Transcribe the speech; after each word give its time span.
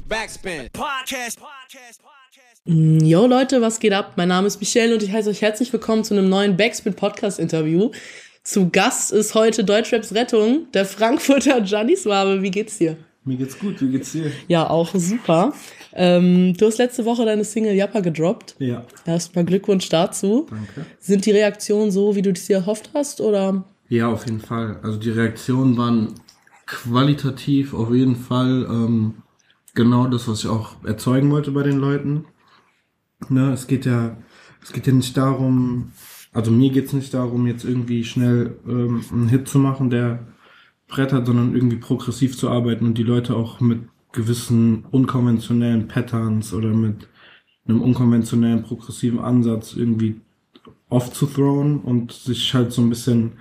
Backspin. 0.00 0.68
Podcast. 0.72 1.38
Mm, 2.66 2.98
Yo 2.98 3.26
Leute, 3.26 3.62
was 3.62 3.80
geht 3.80 3.92
ab? 3.94 4.12
Mein 4.16 4.28
Name 4.28 4.46
ist 4.46 4.60
Michelle 4.60 4.92
und 4.92 5.02
ich 5.02 5.10
heiße 5.10 5.30
euch 5.30 5.40
herzlich 5.40 5.72
willkommen 5.72 6.04
zu 6.04 6.14
einem 6.14 6.28
neuen 6.28 6.56
Backspin 6.56 6.94
Podcast 6.94 7.38
Interview. 7.38 7.90
Zu 8.42 8.68
Gast 8.68 9.10
ist 9.10 9.34
heute 9.34 9.64
Deutschraps 9.64 10.14
Rettung, 10.14 10.66
der 10.74 10.84
Frankfurter 10.84 11.62
Gianni 11.62 11.96
Swabe. 11.96 12.42
Wie 12.42 12.50
geht's 12.50 12.76
dir? 12.76 12.98
Mir 13.24 13.38
geht's 13.38 13.58
gut, 13.58 13.80
wie 13.80 13.88
geht's 13.88 14.12
dir? 14.12 14.30
Ja, 14.48 14.68
auch 14.68 14.94
super. 14.94 15.54
Ähm, 15.94 16.54
du 16.56 16.66
hast 16.66 16.76
letzte 16.76 17.06
Woche 17.06 17.24
deine 17.24 17.44
Single 17.44 17.74
Jappa 17.74 18.00
gedroppt. 18.00 18.54
Ja. 18.58 18.84
Erstmal 19.06 19.46
Glückwunsch 19.46 19.88
dazu. 19.88 20.46
Danke. 20.50 20.86
Sind 21.00 21.24
die 21.24 21.30
Reaktionen 21.32 21.90
so, 21.90 22.14
wie 22.14 22.22
du 22.22 22.30
es 22.30 22.46
dir 22.46 22.56
erhofft 22.58 22.90
hast, 22.92 23.22
oder? 23.22 23.64
Ja, 23.88 24.08
auf 24.08 24.26
jeden 24.26 24.40
Fall. 24.40 24.78
Also 24.82 24.98
die 24.98 25.10
Reaktionen 25.10 25.76
waren 25.78 26.14
qualitativ 26.66 27.72
auf 27.72 27.94
jeden 27.94 28.16
Fall 28.16 28.66
ähm, 28.68 29.14
genau 29.76 30.08
das, 30.08 30.26
was 30.26 30.40
ich 30.40 30.48
auch 30.50 30.82
erzeugen 30.84 31.30
wollte 31.30 31.52
bei 31.52 31.62
den 31.62 31.78
Leuten. 31.78 32.24
Ne, 33.28 33.52
es 33.52 33.68
geht 33.68 33.86
ja, 33.86 34.16
es 34.60 34.72
geht 34.72 34.88
ja 34.88 34.92
nicht 34.92 35.16
darum, 35.16 35.92
also 36.32 36.50
mir 36.50 36.70
geht's 36.70 36.92
nicht 36.92 37.14
darum, 37.14 37.46
jetzt 37.46 37.64
irgendwie 37.64 38.04
schnell 38.04 38.58
ähm, 38.66 39.04
einen 39.12 39.28
Hit 39.28 39.48
zu 39.48 39.58
machen, 39.60 39.88
der 39.90 40.26
brettert, 40.88 41.26
sondern 41.26 41.54
irgendwie 41.54 41.76
progressiv 41.76 42.36
zu 42.36 42.50
arbeiten 42.50 42.84
und 42.84 42.98
die 42.98 43.04
Leute 43.04 43.36
auch 43.36 43.60
mit 43.60 43.88
gewissen 44.12 44.84
unkonventionellen 44.90 45.88
Patterns 45.88 46.52
oder 46.52 46.68
mit 46.68 47.08
einem 47.66 47.82
unkonventionellen 47.82 48.62
progressiven 48.62 49.18
Ansatz 49.18 49.74
irgendwie 49.74 50.20
aufzuthrowen 50.88 51.80
und 51.80 52.12
sich 52.12 52.54
halt 52.54 52.72
so 52.72 52.82
ein 52.82 52.88
bisschen 52.88 53.34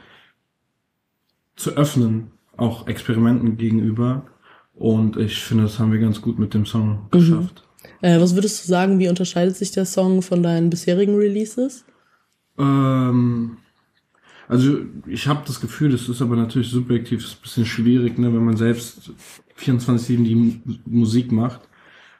zu 1.56 1.72
öffnen, 1.72 2.32
auch 2.58 2.88
Experimenten 2.88 3.58
gegenüber. 3.58 4.26
Und 4.76 5.18
ich 5.18 5.42
finde, 5.42 5.64
das 5.64 5.80
haben 5.80 5.92
wir 5.92 6.00
ganz 6.00 6.22
gut 6.22 6.38
mit 6.38 6.54
dem 6.54 6.66
Song 6.66 7.08
geschafft. 7.12 7.64
Äh, 8.02 8.20
was 8.20 8.36
würdest 8.36 8.63
du 8.63 8.68
sagen, 8.68 8.99
wie 8.99 9.08
unterscheidet 9.08 9.55
sich 9.55 9.72
der 9.72 9.86
Song 9.86 10.22
von 10.22 10.44
deinen 10.44 10.70
bisherigen 10.70 11.16
Releases? 11.16 11.86
Ähm, 12.58 13.58
also 14.48 14.80
ich 15.08 15.27
habe 15.27 15.44
das 15.48 15.62
Gefühl, 15.62 15.91
das 15.91 16.10
ist 16.10 16.22
aber 16.22 16.36
natürlich 16.36 16.70
subjektiv, 16.70 17.24
ist 17.24 17.38
ein 17.38 17.41
bisschen 17.41 17.66
schwierig, 17.66 18.18
ne, 18.18 18.34
wenn 18.34 18.44
man 18.46 18.58
selbst 18.58 19.12
24-7 19.58 20.24
die 20.24 20.34
M- 20.34 20.80
Musik 20.86 21.32
macht, 21.32 21.62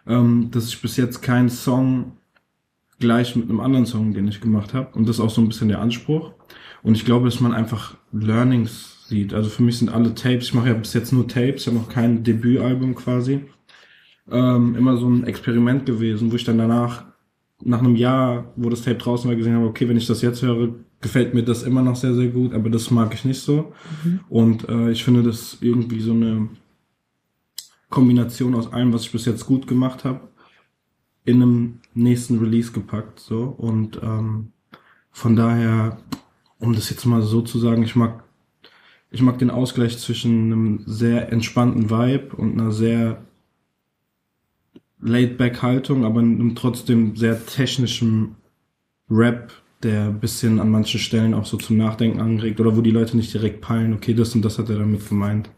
ähm, 0.08 0.50
dass 0.52 0.70
ich 0.70 0.82
bis 0.82 0.98
jetzt 0.98 1.22
keinen 1.22 1.50
Song 1.50 2.14
gleich 3.00 3.36
mit 3.36 3.50
einem 3.50 3.60
anderen 3.60 3.86
Song, 3.86 4.14
den 4.14 4.28
ich 4.28 4.40
gemacht 4.40 4.74
habe. 4.74 4.98
Und 4.98 5.10
das 5.10 5.18
ist 5.18 5.22
auch 5.22 5.30
so 5.30 5.42
ein 5.42 5.48
bisschen 5.50 5.68
der 5.68 5.82
Anspruch. 5.82 6.32
Und 6.84 6.96
ich 6.96 7.04
glaube, 7.04 7.26
dass 7.26 7.42
man 7.42 7.54
einfach 7.54 7.96
Learnings 8.14 8.95
sieht. 9.08 9.34
Also 9.34 9.50
für 9.50 9.64
mich 9.64 9.78
sind 9.78 9.90
alle 9.90 10.14
Tapes, 10.16 10.48
ich 10.48 10.54
mache 10.54 10.70
ja 10.70 10.74
bis 10.74 10.94
jetzt 10.94 11.14
nur 11.14 11.28
Tapes, 11.28 11.62
ich 11.62 11.68
habe 11.68 11.78
noch 11.78 11.90
kein 11.90 12.24
Debütalbum 12.24 12.96
quasi. 12.96 13.42
Ähm, 14.32 14.76
immer 14.76 14.98
so 14.98 15.08
ein 15.08 15.26
Experiment 15.26 15.86
gewesen, 15.86 16.32
wo 16.32 16.36
ich 16.36 16.44
dann 16.44 16.58
danach, 16.58 17.06
nach 17.64 17.80
einem 17.80 17.96
Jahr, 17.96 18.52
wo 18.56 18.70
das 18.70 18.82
Tape 18.82 18.98
draußen 18.98 19.30
war, 19.30 19.36
gesehen 19.36 19.56
habe, 19.56 19.68
okay, 19.68 19.88
wenn 19.88 19.98
ich 19.98 20.08
das 20.08 20.22
jetzt 20.22 20.42
höre, 20.42 20.74
gefällt 21.02 21.34
mir 21.34 21.44
das 21.44 21.64
immer 21.64 21.84
noch 21.84 21.96
sehr, 21.96 22.16
sehr 22.16 22.30
gut, 22.30 22.54
aber 22.54 22.70
das 22.70 22.90
mag 22.90 23.14
ich 23.14 23.26
nicht 23.26 23.42
so. 23.42 23.74
Und 24.30 24.68
äh, 24.68 24.90
ich 24.90 25.04
finde 25.04 25.22
das 25.22 25.58
irgendwie 25.62 26.00
so 26.00 26.14
eine 26.14 26.50
Kombination 27.90 28.56
aus 28.56 28.74
allem, 28.74 28.92
was 28.92 29.04
ich 29.04 29.12
bis 29.12 29.26
jetzt 29.26 29.46
gut 29.46 29.68
gemacht 29.68 30.04
habe, 30.04 30.28
in 31.24 31.42
einem 31.42 31.80
nächsten 31.94 32.40
Release 32.40 32.72
gepackt. 32.72 33.20
So. 33.20 33.44
Und 33.44 34.00
ähm, 34.04 34.52
von 35.12 35.36
daher, 35.36 35.98
um 36.60 36.74
das 36.74 36.90
jetzt 36.90 37.06
mal 37.06 37.22
so 37.22 37.42
zu 37.42 37.60
sagen, 37.60 37.84
ich 37.84 37.96
mag, 37.96 38.25
ich 39.16 39.22
mag 39.22 39.40
den 39.40 39.50
Ausgleich 39.50 39.98
zwischen 39.98 40.52
einem 40.52 40.84
sehr 40.86 41.32
entspannten 41.32 41.90
Vibe 41.90 42.36
und 42.36 42.60
einer 42.60 42.74
sehr 42.74 43.24
laid-back-Haltung, 45.02 46.04
aber 46.04 46.20
einem 46.20 46.54
trotzdem 46.56 47.16
sehr 47.16 47.46
technischen 47.46 48.36
Rap, 49.10 49.54
der 49.84 50.08
ein 50.08 50.20
bisschen 50.20 50.60
an 50.60 50.70
manchen 50.70 51.00
Stellen 51.00 51.34
auch 51.34 51.46
so 51.46 51.56
zum 51.56 51.78
Nachdenken 51.78 52.20
anregt 52.20 52.60
oder 52.60 52.76
wo 52.76 52.82
die 52.82 52.92
Leute 52.92 53.16
nicht 53.16 53.34
direkt 53.34 53.62
peilen, 53.62 53.94
okay, 53.94 54.14
das 54.14 54.36
und 54.36 54.44
das 54.44 54.60
hat 54.60 54.70
er 54.70 54.80
damit 54.80 55.08
gemeint. 55.08 55.50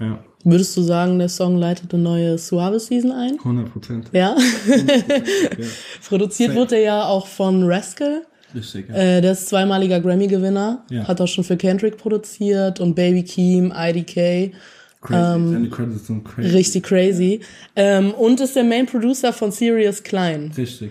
Ja, 0.00 0.24
Würdest 0.44 0.76
du 0.76 0.82
sagen, 0.82 1.18
der 1.18 1.28
Song 1.28 1.56
leitet 1.56 1.92
eine 1.92 2.02
neue 2.02 2.38
Suave 2.38 2.80
Season 2.80 3.12
ein? 3.12 3.38
100 3.38 3.72
Prozent. 3.72 4.10
Ja. 4.12 4.34
ja. 4.68 4.76
Produziert 6.08 6.54
wurde 6.54 6.76
er 6.76 6.82
ja 6.82 7.04
auch 7.06 7.26
von 7.26 7.64
Rascal. 7.64 8.22
Richtig, 8.54 8.88
ja. 8.88 8.94
Äh, 8.94 9.20
der 9.20 9.32
ist 9.32 9.48
zweimaliger 9.48 10.00
Grammy-Gewinner. 10.00 10.84
Ja. 10.90 11.06
Hat 11.06 11.20
auch 11.20 11.28
schon 11.28 11.44
für 11.44 11.56
Kendrick 11.56 11.96
produziert 11.98 12.80
und 12.80 12.94
Baby 12.94 13.22
Keem, 13.22 13.72
IDK. 13.76 14.52
Crazy. 15.00 15.98
Sind 16.04 16.24
crazy. 16.24 16.48
Richtig 16.56 16.82
crazy. 16.82 17.40
Ähm, 17.76 18.12
und 18.12 18.40
ist 18.40 18.56
der 18.56 18.64
Main 18.64 18.86
Producer 18.86 19.32
von 19.32 19.52
Sirius 19.52 20.02
Klein. 20.02 20.52
Richtig. 20.56 20.90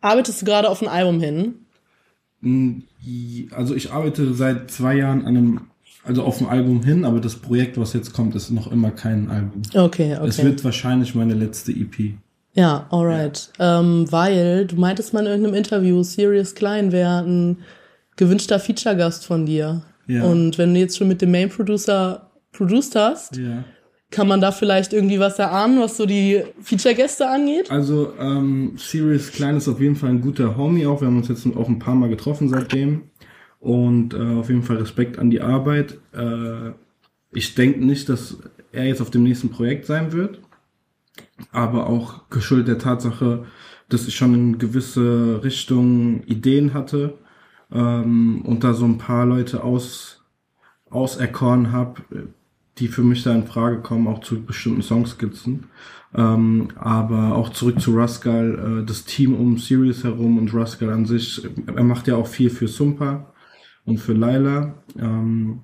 Arbeitest 0.00 0.40
du 0.42 0.46
gerade 0.46 0.68
auf 0.68 0.82
ein 0.82 0.88
Album 0.88 1.20
hin? 1.20 1.54
Mm, 2.40 2.78
Also 3.52 3.74
ich 3.74 3.92
arbeite 3.92 4.34
seit 4.34 4.70
zwei 4.70 4.96
Jahren 4.96 5.20
an 5.26 5.36
einem, 5.36 5.60
also 6.04 6.22
auf 6.22 6.38
dem 6.38 6.48
Album 6.48 6.82
hin, 6.82 7.04
aber 7.04 7.20
das 7.20 7.36
Projekt, 7.36 7.78
was 7.78 7.92
jetzt 7.92 8.12
kommt, 8.12 8.34
ist 8.34 8.50
noch 8.50 8.70
immer 8.70 8.90
kein 8.90 9.30
Album. 9.30 9.62
Okay, 9.74 10.16
okay. 10.16 10.26
Es 10.28 10.42
wird 10.42 10.64
wahrscheinlich 10.64 11.14
meine 11.14 11.34
letzte 11.34 11.72
EP. 11.72 12.14
Ja, 12.54 12.86
alright. 12.90 13.50
Ähm, 13.58 14.06
weil 14.10 14.66
du 14.66 14.76
meintest 14.76 15.12
mal 15.12 15.20
in 15.20 15.26
irgendeinem 15.26 15.54
Interview, 15.54 16.02
Sirius 16.02 16.54
Klein 16.54 16.90
wäre 16.92 17.18
ein 17.22 17.58
gewünschter 18.16 18.58
Feature-Gast 18.58 19.24
von 19.26 19.46
dir. 19.46 19.82
Ja. 20.06 20.24
Und 20.24 20.58
wenn 20.58 20.74
du 20.74 20.80
jetzt 20.80 20.96
schon 20.96 21.08
mit 21.08 21.22
dem 21.22 21.30
Main-Producer 21.30 22.30
produced 22.52 22.96
hast, 22.96 23.36
Ja. 23.36 23.62
kann 24.10 24.26
man 24.26 24.40
da 24.40 24.50
vielleicht 24.50 24.92
irgendwie 24.92 25.20
was 25.20 25.38
erahnen, 25.38 25.78
was 25.80 25.96
so 25.98 26.06
die 26.06 26.42
Feature-Gäste 26.62 27.28
angeht? 27.28 27.70
Also, 27.70 28.12
ähm, 28.18 28.72
Sirius 28.76 29.30
Klein 29.30 29.56
ist 29.58 29.68
auf 29.68 29.80
jeden 29.80 29.96
Fall 29.96 30.10
ein 30.10 30.20
guter 30.22 30.56
Homie 30.56 30.86
auch. 30.86 31.00
Wir 31.00 31.06
haben 31.08 31.18
uns 31.18 31.28
jetzt 31.28 31.46
auch 31.56 31.68
ein 31.68 31.78
paar 31.78 31.94
Mal 31.94 32.08
getroffen 32.08 32.48
seitdem. 32.48 33.02
Und 33.60 34.14
äh, 34.14 34.38
auf 34.38 34.48
jeden 34.48 34.62
Fall 34.62 34.76
Respekt 34.78 35.18
an 35.18 35.30
die 35.30 35.40
Arbeit. 35.42 35.98
Äh, 36.12 36.70
ich 37.32 37.54
denke 37.54 37.84
nicht, 37.84 38.08
dass 38.08 38.38
er 38.72 38.86
jetzt 38.86 39.00
auf 39.02 39.10
dem 39.10 39.22
nächsten 39.24 39.50
Projekt 39.50 39.86
sein 39.86 40.12
wird. 40.12 40.40
Aber 41.52 41.86
auch 41.86 42.28
geschuldet 42.30 42.68
der 42.68 42.78
Tatsache, 42.78 43.44
dass 43.88 44.06
ich 44.06 44.16
schon 44.16 44.34
in 44.34 44.58
gewisse 44.58 45.40
Richtungen 45.42 46.22
Ideen 46.24 46.74
hatte 46.74 47.18
ähm, 47.72 48.42
und 48.42 48.64
da 48.64 48.74
so 48.74 48.84
ein 48.84 48.98
paar 48.98 49.26
Leute 49.26 49.62
aus, 49.64 50.24
auserkoren 50.90 51.72
habe, 51.72 52.02
die 52.78 52.88
für 52.88 53.02
mich 53.02 53.22
da 53.22 53.34
in 53.34 53.46
Frage 53.46 53.80
kommen, 53.80 54.06
auch 54.06 54.20
zu 54.20 54.42
bestimmten 54.44 54.82
Songskizzen. 54.82 55.64
Ähm, 56.14 56.68
aber 56.76 57.34
auch 57.34 57.50
zurück 57.50 57.80
zu 57.80 57.94
Rascal, 57.94 58.80
äh, 58.80 58.86
das 58.86 59.04
Team 59.04 59.34
um 59.34 59.58
Sirius 59.58 60.04
herum 60.04 60.38
und 60.38 60.54
Rascal 60.54 60.90
an 60.90 61.04
sich, 61.04 61.46
er 61.66 61.84
macht 61.84 62.08
ja 62.08 62.16
auch 62.16 62.26
viel 62.26 62.48
für 62.50 62.68
Sumpa 62.68 63.32
und 63.84 63.98
für 63.98 64.14
Laila. 64.14 64.74
Ähm, 64.98 65.60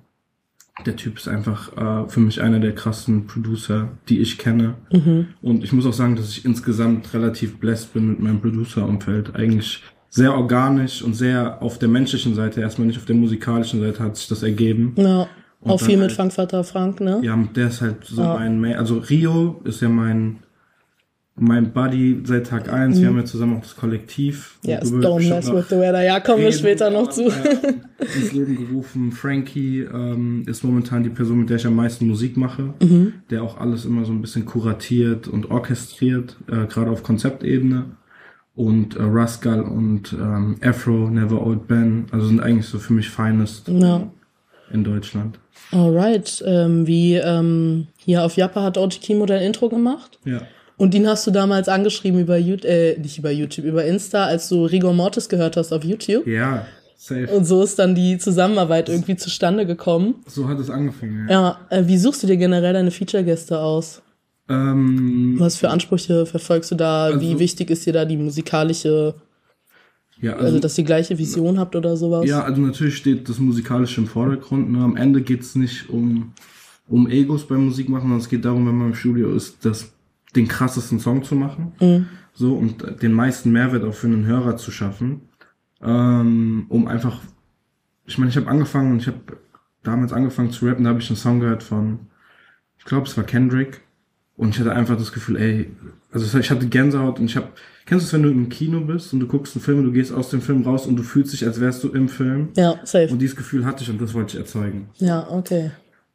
der 0.85 0.95
Typ 0.95 1.17
ist 1.17 1.27
einfach 1.27 1.75
äh, 1.77 2.09
für 2.09 2.19
mich 2.19 2.41
einer 2.41 2.59
der 2.59 2.75
krassen 2.75 3.27
Producer, 3.27 3.87
die 4.09 4.19
ich 4.19 4.37
kenne. 4.37 4.75
Und 5.41 5.63
ich 5.63 5.71
muss 5.71 5.85
auch 5.85 5.93
sagen, 5.93 6.15
dass 6.15 6.29
ich 6.29 6.43
insgesamt 6.45 7.13
relativ 7.13 7.57
blessed 7.59 7.93
bin 7.93 8.09
mit 8.09 8.19
meinem 8.19 8.41
Producer-Umfeld. 8.41 9.35
Eigentlich 9.35 9.81
sehr 10.09 10.35
organisch 10.35 11.01
und 11.01 11.13
sehr 11.13 11.61
auf 11.61 11.79
der 11.79 11.89
menschlichen 11.89 12.35
Seite, 12.35 12.61
erstmal 12.61 12.87
nicht 12.87 12.97
auf 12.97 13.05
der 13.05 13.15
musikalischen 13.15 13.79
Seite 13.79 14.03
hat 14.03 14.17
sich 14.17 14.27
das 14.27 14.43
ergeben. 14.43 14.93
Ja, 14.97 15.27
Und 15.61 15.71
auch 15.71 15.79
viel 15.79 15.97
mit 15.97 16.09
halt- 16.09 16.11
Funkvater 16.17 16.63
Frank, 16.63 16.99
ne? 17.01 17.19
Ja, 17.23 17.37
der 17.55 17.67
ist 17.67 17.81
halt 17.81 18.03
so 18.05 18.21
mein, 18.21 18.59
Ma- 18.59 18.73
also 18.77 18.97
Rio 18.99 19.61
ist 19.63 19.81
ja 19.81 19.89
mein, 19.89 20.37
mein 21.37 21.73
Buddy 21.73 22.21
seit 22.23 22.47
Tag 22.47 22.71
eins. 22.71 22.99
Wir 22.99 23.07
haben 23.09 23.17
ja 23.17 23.25
zusammen 23.25 23.57
auch 23.57 23.61
das 23.61 23.75
Kollektiv. 23.75 24.57
Ja, 24.63 24.79
yes, 24.79 24.93
don't 24.93 25.27
mess 25.27 25.51
with 25.51 25.67
the 25.69 25.75
weather. 25.75 26.01
Ja, 26.03 26.19
kommen 26.21 26.39
wir 26.41 26.51
später 26.53 26.89
noch 26.89 27.09
zu. 27.09 27.23
Ja, 27.23 27.33
ins 28.15 28.31
Leben 28.31 28.55
gerufen. 28.55 29.11
Frankie 29.11 29.81
ähm, 29.81 30.43
ist 30.47 30.63
momentan 30.63 31.03
die 31.03 31.09
Person, 31.09 31.39
mit 31.39 31.49
der 31.49 31.57
ich 31.57 31.65
am 31.67 31.75
meisten 31.75 32.07
Musik 32.07 32.37
mache, 32.37 32.73
Mhm. 32.81 33.13
der 33.29 33.43
auch 33.43 33.59
alles 33.59 33.83
immer 33.85 34.05
so 34.05 34.13
ein 34.13 34.21
bisschen 34.21 34.45
kuratiert 34.45 35.27
und 35.27 35.51
orchestriert, 35.51 36.37
äh, 36.47 36.67
gerade 36.67 36.89
auf 36.91 37.03
Konzeptebene. 37.03 37.85
Und 38.55 38.95
äh, 38.95 39.01
Rascal 39.01 39.63
und 39.63 40.13
ähm, 40.13 40.55
Afro, 40.61 41.09
Never 41.09 41.45
Old 41.45 41.67
Ben, 41.67 42.05
also 42.11 42.27
sind 42.27 42.39
eigentlich 42.39 42.67
so 42.67 42.79
für 42.79 42.93
mich 42.93 43.09
Finest 43.09 43.67
Ja. 43.67 44.09
in 44.71 44.85
Deutschland. 44.85 45.37
Alright. 45.73 46.41
Ähm, 46.47 46.87
wie 46.87 47.15
ähm, 47.15 47.87
hier 47.97 48.23
auf 48.23 48.37
Jappa 48.37 48.63
hat 48.63 48.77
OG 48.77 49.01
Kimo 49.01 49.25
dein 49.25 49.41
Intro 49.41 49.67
gemacht. 49.67 50.19
Ja. 50.23 50.39
Und 50.77 50.93
den 50.93 51.07
hast 51.07 51.25
du 51.25 51.31
damals 51.31 51.69
angeschrieben 51.69 52.19
über 52.19 52.37
YouTube, 52.37 52.69
äh, 52.69 52.97
nicht 52.99 53.17
über 53.17 53.31
YouTube, 53.31 53.65
über 53.65 53.85
Insta, 53.85 54.25
als 54.25 54.49
du 54.49 54.65
Rigor 54.65 54.93
Mortis 54.93 55.29
gehört 55.29 55.55
hast 55.57 55.71
auf 55.71 55.83
YouTube. 55.83 56.27
Ja, 56.27 56.65
safe. 56.97 57.27
Und 57.27 57.45
so 57.45 57.63
ist 57.63 57.79
dann 57.79 57.95
die 57.95 58.17
Zusammenarbeit 58.17 58.89
irgendwie 58.89 59.15
zustande 59.15 59.65
gekommen. 59.65 60.15
So 60.27 60.47
hat 60.49 60.59
es 60.59 60.69
angefangen. 60.69 61.27
Ja. 61.29 61.41
Ja, 61.69 61.77
äh, 61.77 61.87
wie 61.87 61.97
suchst 61.97 62.23
du 62.23 62.27
dir 62.27 62.37
generell 62.37 62.73
deine 62.73 62.91
Feature-Gäste 62.91 63.57
aus? 63.59 64.01
Ähm, 64.49 65.35
Was 65.39 65.55
für 65.55 65.69
Ansprüche 65.69 66.25
verfolgst 66.25 66.71
du 66.71 66.75
da? 66.75 67.19
wie 67.21 67.27
Also- 67.29 67.39
wichtig 67.39 67.69
ist 67.71 67.85
dir 67.85 67.93
da 67.93 68.05
die 68.05 68.17
musikalische, 68.17 69.15
ja, 70.21 70.33
also, 70.33 70.45
also, 70.45 70.59
dass 70.59 70.77
ihr 70.77 70.83
gleiche 70.83 71.17
Vision 71.17 71.59
habt 71.59 71.75
oder 71.75 71.97
sowas? 71.97 72.25
ja, 72.29 72.43
also 72.43 72.61
natürlich 72.61 72.95
steht 72.97 73.27
das 73.27 73.39
Musikalische 73.39 74.01
im 74.01 74.07
Vordergrund. 74.07 74.71
Nur 74.71 74.83
am 74.83 74.97
Ende 74.97 75.21
geht's 75.21 75.55
nicht 75.55 75.89
um 75.89 76.33
um 76.87 77.09
Egos 77.09 77.47
beim 77.47 77.65
Musik 77.65 77.89
machen, 77.89 78.03
sondern 78.03 78.19
es 78.19 78.29
geht 78.29 78.45
darum, 78.45 78.67
wenn 78.67 78.75
man 78.77 78.89
im 78.89 78.93
Studio 78.93 79.33
ist, 79.33 79.57
das, 79.65 79.91
den 80.35 80.47
krassesten 80.47 80.99
Song 80.99 81.23
zu 81.23 81.35
machen. 81.35 81.73
Mhm. 81.79 82.07
So, 82.33 82.55
und 82.55 83.01
den 83.01 83.13
meisten 83.13 83.51
Mehrwert 83.51 83.83
auch 83.83 83.93
für 83.93 84.07
einen 84.07 84.25
Hörer 84.25 84.57
zu 84.57 84.71
schaffen. 84.71 85.21
Ähm, 85.81 86.65
um 86.69 86.87
einfach, 86.87 87.21
ich 88.05 88.17
meine, 88.17 88.29
ich 88.29 88.37
habe 88.37 88.47
angefangen, 88.47 88.97
ich 88.97 89.07
habe 89.07 89.19
damals 89.83 90.11
angefangen 90.11 90.51
zu 90.51 90.65
rappen, 90.65 90.83
da 90.83 90.89
habe 90.89 90.99
ich 90.99 91.09
einen 91.09 91.17
Song 91.17 91.39
gehört 91.39 91.63
von, 91.63 91.99
ich 92.77 92.85
glaube, 92.85 93.07
es 93.07 93.15
war 93.15 93.23
Kendrick. 93.23 93.81
Und 94.37 94.49
ich 94.49 94.59
hatte 94.59 94.73
einfach 94.73 94.97
das 94.97 95.13
Gefühl, 95.13 95.37
ey, 95.37 95.71
also 96.11 96.37
ich 96.37 96.51
hatte 96.51 96.67
Gänsehaut 96.67 97.19
und 97.19 97.25
ich 97.25 97.37
habe, 97.37 97.47
kennst 97.85 98.03
du 98.03 98.07
es, 98.07 98.13
wenn 98.13 98.23
du 98.23 98.29
im 98.29 98.49
Kino 98.49 98.81
bist 98.81 99.13
und 99.13 99.21
du 99.21 99.27
guckst 99.27 99.55
einen 99.55 99.63
Film 99.63 99.79
und 99.79 99.85
du 99.85 99.91
gehst 99.93 100.13
aus 100.13 100.29
dem 100.29 100.41
Film 100.41 100.63
raus 100.63 100.85
und 100.85 100.97
du 100.97 101.03
fühlst 101.03 101.31
dich, 101.31 101.45
als 101.45 101.61
wärst 101.61 101.83
du 101.85 101.89
im 101.89 102.09
Film. 102.09 102.49
Ja, 102.57 102.79
safe. 102.83 103.07
Und 103.11 103.19
dieses 103.19 103.37
Gefühl 103.37 103.65
hatte 103.65 103.83
ich 103.83 103.89
und 103.89 104.01
das 104.01 104.13
wollte 104.13 104.35
ich 104.35 104.39
erzeugen. 104.39 104.89
Ja, 104.97 105.25
okay. 105.29 105.71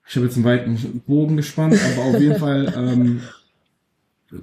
Ich 0.06 0.16
habe 0.16 0.26
jetzt 0.26 0.36
einen 0.36 0.44
weiten 0.44 1.02
Bogen 1.06 1.36
gespannt, 1.36 1.78
aber 1.94 2.04
auf 2.04 2.20
jeden 2.20 2.38
Fall, 2.38 2.72
ähm, 2.76 3.20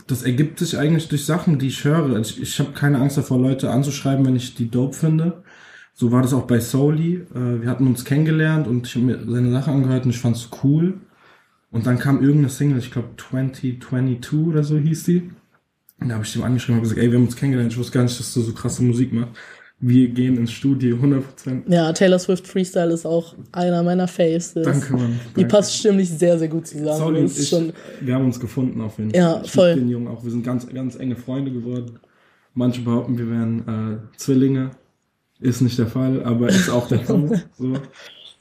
das 0.07 0.24
ergibt 0.24 0.60
sich 0.60 0.78
eigentlich 0.78 1.07
durch 1.07 1.25
Sachen, 1.25 1.60
die 1.60 1.68
ich 1.68 1.84
höre. 1.84 2.16
Also 2.16 2.31
ich, 2.31 2.42
ich 2.42 2.60
habe 2.60 2.72
keine 2.74 3.00
Angst 3.00 3.18
davor, 3.18 3.39
Leute 3.39 3.72
anzuschreiben, 3.72 4.25
wenn 4.25 4.36
ich 4.36 4.56
die 4.56 4.69
dope 4.69 4.95
finde. 4.95 5.44
So 5.94 6.12
war 6.12 6.22
das 6.22 6.34
auch 6.34 6.45
bei 6.45 6.60
Soli. 6.60 7.25
Äh, 7.34 7.62
wir 7.62 7.69
hatten 7.69 7.88
uns 7.88 8.06
kennengelernt 8.06 8.68
und 8.68 8.88
ich 8.88 8.95
habe 8.95 9.06
mir 9.06 9.19
seine 9.25 9.51
Sache 9.51 9.72
angehört 9.72 10.06
und 10.06 10.12
ich 10.12 10.19
fand's 10.19 10.50
cool. 10.63 10.95
Und 11.72 11.86
dann 11.86 12.00
kam 12.00 12.22
irgendeine 12.22 12.50
Single, 12.50 12.80
ich 12.80 12.92
glaube 12.92 13.10
2022 13.18 14.34
oder 14.39 14.63
so 14.63 14.78
hieß 14.78 15.04
die. 15.06 15.31
Und 16.00 16.10
da 16.10 16.16
habe 16.16 16.24
ich 16.24 16.33
dem 16.33 16.44
angeschrieben 16.44 16.78
und 16.78 16.83
gesagt, 16.83 17.00
ey, 17.00 17.10
wir 17.12 17.18
haben 17.18 17.25
uns 17.25 17.36
kennengelernt, 17.36 17.72
ich 17.72 17.80
wusste 17.80 17.94
gar 17.94 18.04
nicht, 18.04 18.19
dass 18.19 18.33
du 18.33 18.42
so 18.42 18.54
krasse 18.54 18.83
Musik 18.83 19.13
machst. 19.13 19.33
Wir 19.79 20.07
gehen 20.09 20.38
ins 20.38 20.51
Studio, 20.51 20.95
100%. 20.97 21.71
Ja, 21.71 21.94
Taylor 21.94 22.18
Swift 22.18 22.47
Freestyle 22.47 22.91
ist 22.91 23.06
auch 23.06 23.35
einer 23.51 23.83
meiner 23.83 24.07
Faves. 24.07 24.53
Das- 24.53 24.65
Danke, 24.65 24.94
Mann. 24.94 25.19
Die 25.35 25.41
Danke. 25.41 25.50
passt 25.50 25.75
stimmlich 25.77 26.09
sehr, 26.09 26.39
sehr 26.39 26.47
gut 26.47 26.65
zusammen. 26.65 26.97
Sorry, 26.97 27.24
ich, 27.25 27.47
schon, 27.47 27.74
wir 28.01 28.15
haben 28.15 28.25
uns 28.25 28.39
gefunden 28.39 28.81
auf 28.81 28.97
jeden 28.97 29.12
Ja, 29.12 29.41
Ich 29.44 29.51
voll. 29.51 29.75
den 29.75 29.89
Jungen 29.89 30.07
auch. 30.07 30.24
Wir 30.24 30.31
sind 30.31 30.44
ganz, 30.44 30.68
ganz 30.68 30.95
enge 30.95 31.15
Freunde 31.15 31.51
geworden. 31.51 32.00
Manche 32.56 32.81
behaupten, 32.81 33.19
wir 33.19 33.29
wären 33.29 33.59
äh, 34.13 34.18
Zwillinge. 34.18 34.71
Ist 35.39 35.62
nicht 35.62 35.77
der 35.77 35.85
Fall, 35.85 36.23
aber 36.23 36.50
ist 36.50 36.69
auch 36.69 36.88
der 36.88 37.00
Fall. 37.01 37.44
So. 37.57 37.73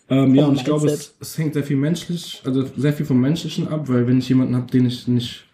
Ähm, 0.08 0.34
ja, 0.36 0.46
und 0.46 0.54
ich 0.54 0.64
glaube, 0.64 0.86
es, 0.86 1.16
es 1.20 1.36
hängt 1.36 1.52
sehr 1.54 1.64
viel 1.64 1.76
menschlich, 1.76 2.40
also 2.44 2.64
sehr 2.76 2.92
viel 2.92 3.04
vom 3.04 3.20
Menschlichen 3.20 3.66
ab, 3.68 3.88
weil 3.88 4.06
wenn 4.06 4.18
ich 4.18 4.28
jemanden 4.28 4.54
habe, 4.54 4.70
den 4.70 4.86
ich 4.86 5.08
nicht 5.08 5.45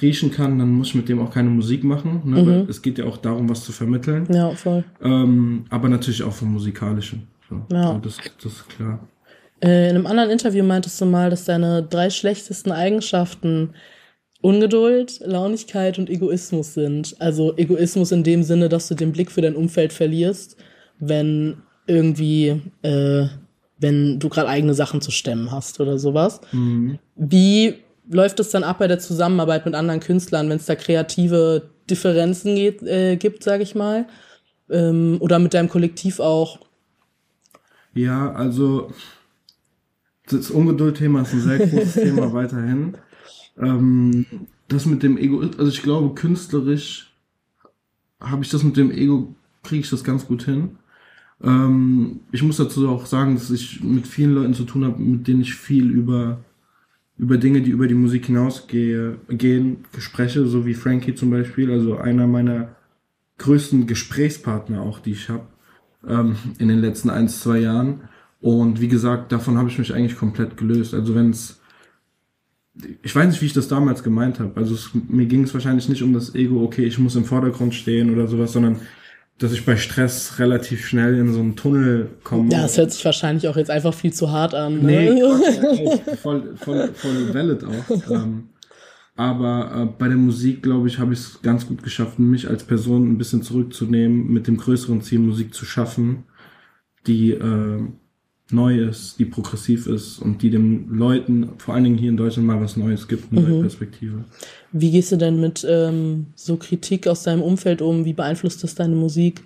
riechen 0.00 0.30
kann, 0.30 0.58
dann 0.58 0.70
muss 0.70 0.88
ich 0.88 0.94
mit 0.94 1.08
dem 1.08 1.20
auch 1.20 1.32
keine 1.32 1.50
Musik 1.50 1.84
machen. 1.84 2.22
Ne? 2.24 2.42
Mhm. 2.42 2.66
Es 2.68 2.82
geht 2.82 2.98
ja 2.98 3.04
auch 3.04 3.16
darum, 3.16 3.48
was 3.48 3.64
zu 3.64 3.72
vermitteln. 3.72 4.26
ja, 4.32 4.50
voll. 4.50 4.84
Ähm, 5.02 5.64
aber 5.70 5.88
natürlich 5.88 6.22
auch 6.22 6.32
vom 6.32 6.52
Musikalischen. 6.52 7.26
So. 7.48 7.62
Ja. 7.72 7.94
So, 7.94 7.98
das, 7.98 8.16
das 8.42 8.52
ist 8.52 8.68
klar. 8.68 9.00
Äh, 9.60 9.90
in 9.90 9.96
einem 9.96 10.06
anderen 10.06 10.30
Interview 10.30 10.64
meintest 10.64 11.00
du 11.00 11.06
mal, 11.06 11.30
dass 11.30 11.44
deine 11.44 11.82
drei 11.82 12.10
schlechtesten 12.10 12.70
Eigenschaften 12.70 13.70
Ungeduld, 14.40 15.20
Launigkeit 15.24 15.98
und 15.98 16.08
Egoismus 16.08 16.74
sind. 16.74 17.16
Also 17.18 17.56
Egoismus 17.56 18.12
in 18.12 18.22
dem 18.22 18.44
Sinne, 18.44 18.68
dass 18.68 18.86
du 18.88 18.94
den 18.94 19.12
Blick 19.12 19.32
für 19.32 19.40
dein 19.40 19.56
Umfeld 19.56 19.92
verlierst, 19.92 20.56
wenn 21.00 21.56
irgendwie, 21.86 22.62
äh, 22.82 23.26
wenn 23.78 24.20
du 24.20 24.28
gerade 24.28 24.48
eigene 24.48 24.74
Sachen 24.74 25.00
zu 25.00 25.10
stemmen 25.10 25.50
hast 25.50 25.80
oder 25.80 25.98
sowas. 25.98 26.40
Mhm. 26.52 26.98
Wie 27.16 27.74
läuft 28.10 28.40
es 28.40 28.50
dann 28.50 28.64
ab 28.64 28.78
bei 28.78 28.88
der 28.88 28.98
Zusammenarbeit 28.98 29.64
mit 29.64 29.74
anderen 29.74 30.00
Künstlern, 30.00 30.48
wenn 30.48 30.56
es 30.56 30.66
da 30.66 30.74
kreative 30.74 31.70
Differenzen 31.88 32.54
geht, 32.54 32.82
äh, 32.82 33.16
gibt, 33.16 33.42
sage 33.42 33.62
ich 33.62 33.74
mal? 33.74 34.06
Ähm, 34.70 35.16
oder 35.20 35.38
mit 35.38 35.54
deinem 35.54 35.68
Kollektiv 35.68 36.20
auch? 36.20 36.58
Ja, 37.94 38.32
also 38.32 38.92
das 40.28 40.50
Ungeduld-Thema 40.50 41.22
ist 41.22 41.32
ein 41.32 41.40
sehr 41.40 41.58
großes 41.58 41.94
Thema 41.94 42.32
weiterhin. 42.32 42.96
Ähm, 43.58 44.26
das 44.68 44.86
mit 44.86 45.02
dem 45.02 45.16
Ego, 45.16 45.40
also 45.40 45.68
ich 45.68 45.82
glaube, 45.82 46.14
künstlerisch 46.14 47.12
habe 48.20 48.42
ich 48.42 48.50
das 48.50 48.62
mit 48.62 48.76
dem 48.76 48.90
Ego, 48.90 49.34
kriege 49.62 49.80
ich 49.80 49.90
das 49.90 50.04
ganz 50.04 50.26
gut 50.26 50.42
hin. 50.42 50.76
Ähm, 51.42 52.20
ich 52.32 52.42
muss 52.42 52.58
dazu 52.58 52.88
auch 52.88 53.06
sagen, 53.06 53.34
dass 53.34 53.50
ich 53.50 53.82
mit 53.82 54.06
vielen 54.06 54.34
Leuten 54.34 54.54
zu 54.54 54.64
tun 54.64 54.84
habe, 54.84 55.00
mit 55.00 55.26
denen 55.26 55.40
ich 55.40 55.54
viel 55.54 55.90
über 55.90 56.44
über 57.18 57.36
Dinge, 57.36 57.60
die 57.62 57.70
über 57.70 57.88
die 57.88 57.94
Musik 57.94 58.26
hinausgehe, 58.26 59.18
gehen, 59.28 59.84
spreche, 59.98 60.46
so 60.46 60.64
wie 60.64 60.74
Frankie 60.74 61.14
zum 61.14 61.30
Beispiel, 61.30 61.70
also 61.70 61.98
einer 61.98 62.26
meiner 62.26 62.76
größten 63.38 63.86
Gesprächspartner 63.86 64.82
auch, 64.82 65.00
die 65.00 65.12
ich 65.12 65.28
habe 65.28 65.46
ähm, 66.06 66.36
in 66.58 66.68
den 66.68 66.78
letzten 66.78 67.10
ein, 67.10 67.28
zwei 67.28 67.58
Jahren. 67.58 68.02
Und 68.40 68.80
wie 68.80 68.88
gesagt, 68.88 69.32
davon 69.32 69.58
habe 69.58 69.68
ich 69.68 69.78
mich 69.78 69.92
eigentlich 69.92 70.16
komplett 70.16 70.56
gelöst. 70.56 70.94
Also 70.94 71.16
wenn 71.16 71.30
es, 71.30 71.60
ich 73.02 73.14
weiß 73.14 73.26
nicht, 73.26 73.42
wie 73.42 73.46
ich 73.46 73.52
das 73.52 73.66
damals 73.66 74.04
gemeint 74.04 74.38
habe. 74.38 74.52
Also 74.56 74.74
es, 74.74 74.90
mir 75.08 75.26
ging 75.26 75.42
es 75.42 75.54
wahrscheinlich 75.54 75.88
nicht 75.88 76.02
um 76.02 76.12
das 76.12 76.36
Ego, 76.36 76.62
okay, 76.62 76.84
ich 76.84 76.98
muss 77.00 77.16
im 77.16 77.24
Vordergrund 77.24 77.74
stehen 77.74 78.12
oder 78.12 78.28
sowas, 78.28 78.52
sondern 78.52 78.80
dass 79.38 79.52
ich 79.52 79.64
bei 79.64 79.76
Stress 79.76 80.38
relativ 80.38 80.86
schnell 80.86 81.16
in 81.16 81.32
so 81.32 81.40
einen 81.40 81.54
Tunnel 81.54 82.10
komme. 82.24 82.50
Ja, 82.52 82.64
es 82.64 82.76
hört 82.76 82.90
sich 82.92 83.04
wahrscheinlich 83.04 83.46
auch 83.48 83.56
jetzt 83.56 83.70
einfach 83.70 83.94
viel 83.94 84.12
zu 84.12 84.30
hart 84.32 84.54
an. 84.54 84.80
Nee, 84.84 85.10
Ne? 85.10 85.20
Quatsch, 85.20 85.78
ey, 85.78 86.16
voll, 86.16 86.56
voll, 86.56 86.90
voll 86.94 87.34
valid 87.34 87.64
auch. 87.64 88.10
Ähm, 88.10 88.48
aber 89.14 89.72
äh, 89.74 89.86
bei 89.98 90.08
der 90.08 90.16
Musik, 90.16 90.62
glaube 90.62 90.88
ich, 90.88 90.98
habe 90.98 91.12
ich 91.12 91.20
es 91.20 91.42
ganz 91.42 91.66
gut 91.66 91.82
geschafft, 91.82 92.18
mich 92.18 92.48
als 92.48 92.64
Person 92.64 93.10
ein 93.10 93.18
bisschen 93.18 93.42
zurückzunehmen, 93.42 94.32
mit 94.32 94.46
dem 94.46 94.56
größeren 94.56 95.02
Ziel, 95.02 95.18
Musik 95.18 95.54
zu 95.54 95.64
schaffen, 95.64 96.24
die 97.06 97.32
äh, 97.32 97.80
neu 98.50 98.78
ist, 98.80 99.18
die 99.18 99.24
progressiv 99.24 99.86
ist 99.86 100.18
und 100.18 100.42
die 100.42 100.50
den 100.50 100.88
Leuten, 100.90 101.50
vor 101.58 101.74
allen 101.74 101.84
Dingen 101.84 101.98
hier 101.98 102.08
in 102.08 102.16
Deutschland, 102.16 102.46
mal 102.46 102.60
was 102.60 102.76
Neues 102.76 103.06
gibt, 103.06 103.32
eine 103.32 103.42
neue 103.42 103.60
Perspektive. 103.60 104.24
Wie 104.72 104.90
gehst 104.90 105.12
du 105.12 105.16
denn 105.16 105.40
mit 105.40 105.66
ähm, 105.68 106.26
so 106.34 106.56
Kritik 106.56 107.06
aus 107.06 107.22
deinem 107.24 107.42
Umfeld 107.42 107.82
um? 107.82 108.04
Wie 108.04 108.14
beeinflusst 108.14 108.64
das 108.64 108.74
deine 108.74 108.96
Musik? 108.96 109.42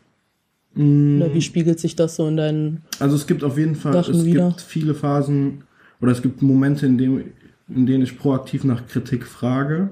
Oder 0.74 1.34
wie 1.34 1.42
spiegelt 1.42 1.78
sich 1.80 1.96
das 1.96 2.16
so 2.16 2.26
in 2.26 2.38
deinen... 2.38 2.82
Also 2.98 3.16
es 3.16 3.26
gibt 3.26 3.44
auf 3.44 3.58
jeden 3.58 3.74
Fall, 3.74 3.92
Sachen 3.92 4.14
es 4.14 4.24
wieder. 4.24 4.48
gibt 4.48 4.62
viele 4.62 4.94
Phasen 4.94 5.64
oder 6.00 6.12
es 6.12 6.22
gibt 6.22 6.40
Momente, 6.40 6.86
in, 6.86 6.96
dem, 6.96 7.24
in 7.68 7.84
denen 7.84 8.02
ich 8.02 8.18
proaktiv 8.18 8.64
nach 8.64 8.86
Kritik 8.86 9.26
frage. 9.26 9.90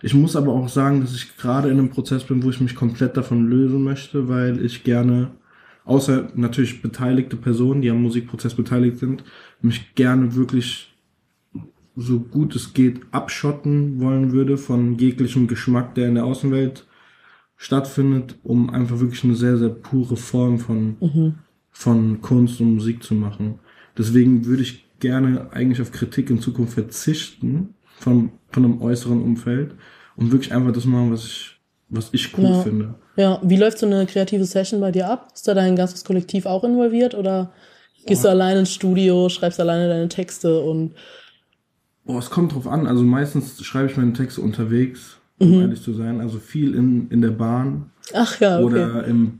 Ich 0.00 0.14
muss 0.14 0.34
aber 0.34 0.52
auch 0.52 0.70
sagen, 0.70 1.02
dass 1.02 1.14
ich 1.14 1.36
gerade 1.36 1.68
in 1.68 1.78
einem 1.78 1.90
Prozess 1.90 2.24
bin, 2.24 2.42
wo 2.42 2.48
ich 2.48 2.62
mich 2.62 2.74
komplett 2.74 3.16
davon 3.18 3.46
lösen 3.46 3.82
möchte, 3.82 4.28
weil 4.28 4.64
ich 4.64 4.84
gerne, 4.84 5.32
außer 5.84 6.28
natürlich 6.34 6.82
beteiligte 6.82 7.36
Personen, 7.36 7.82
die 7.82 7.90
am 7.90 8.02
Musikprozess 8.02 8.54
beteiligt 8.54 8.98
sind, 8.98 9.24
mich 9.60 9.94
gerne 9.94 10.34
wirklich 10.34 10.88
so 11.94 12.20
gut 12.20 12.56
es 12.56 12.72
geht 12.72 13.00
abschotten 13.10 14.00
wollen 14.00 14.32
würde 14.32 14.56
von 14.56 14.96
jeglichem 14.98 15.46
Geschmack, 15.46 15.94
der 15.94 16.08
in 16.08 16.14
der 16.14 16.24
Außenwelt 16.24 16.86
stattfindet, 17.56 18.36
um 18.42 18.70
einfach 18.70 19.00
wirklich 19.00 19.22
eine 19.24 19.34
sehr, 19.34 19.58
sehr 19.58 19.68
pure 19.68 20.16
Form 20.16 20.58
von, 20.58 20.96
von 21.70 22.20
Kunst 22.22 22.60
und 22.60 22.74
Musik 22.74 23.02
zu 23.02 23.14
machen. 23.14 23.58
Deswegen 23.96 24.46
würde 24.46 24.62
ich 24.62 24.86
gerne 25.00 25.52
eigentlich 25.52 25.80
auf 25.82 25.92
Kritik 25.92 26.30
in 26.30 26.40
Zukunft 26.40 26.74
verzichten 26.74 27.74
von, 27.98 28.30
von 28.50 28.64
einem 28.64 28.80
äußeren 28.80 29.20
Umfeld 29.20 29.74
und 30.16 30.32
wirklich 30.32 30.52
einfach 30.52 30.72
das 30.72 30.86
machen, 30.86 31.12
was 31.12 31.24
ich, 31.26 31.60
was 31.88 32.08
ich 32.12 32.36
cool 32.38 32.44
Ja. 32.44 32.62
finde. 32.62 32.94
Ja, 33.16 33.38
wie 33.42 33.56
läuft 33.56 33.78
so 33.78 33.86
eine 33.86 34.06
kreative 34.06 34.44
Session 34.44 34.80
bei 34.80 34.90
dir 34.90 35.08
ab? 35.08 35.28
Ist 35.34 35.46
da 35.46 35.54
dein 35.54 35.76
ganzes 35.76 36.04
Kollektiv 36.04 36.46
auch 36.46 36.64
involviert 36.64 37.14
oder 37.14 37.52
gehst 38.06 38.24
du 38.24 38.28
alleine 38.28 38.60
ins 38.60 38.72
Studio, 38.72 39.28
schreibst 39.28 39.60
alleine 39.60 39.88
deine 39.88 40.08
Texte 40.08 40.60
und 40.60 40.94
Boah, 42.04 42.18
es 42.18 42.30
kommt 42.30 42.52
drauf 42.54 42.66
an. 42.66 42.86
Also 42.86 43.02
meistens 43.02 43.62
schreibe 43.64 43.90
ich 43.90 43.96
meine 43.96 44.12
Texte 44.12 44.40
unterwegs, 44.40 45.18
um 45.38 45.60
ehrlich 45.60 45.82
zu 45.82 45.92
sein. 45.92 46.20
Also 46.20 46.38
viel 46.38 46.74
in, 46.74 47.08
in 47.10 47.20
der 47.20 47.30
Bahn 47.30 47.90
ach 48.12 48.40
ja, 48.40 48.56
okay. 48.56 48.64
oder 48.64 49.04
im, 49.04 49.38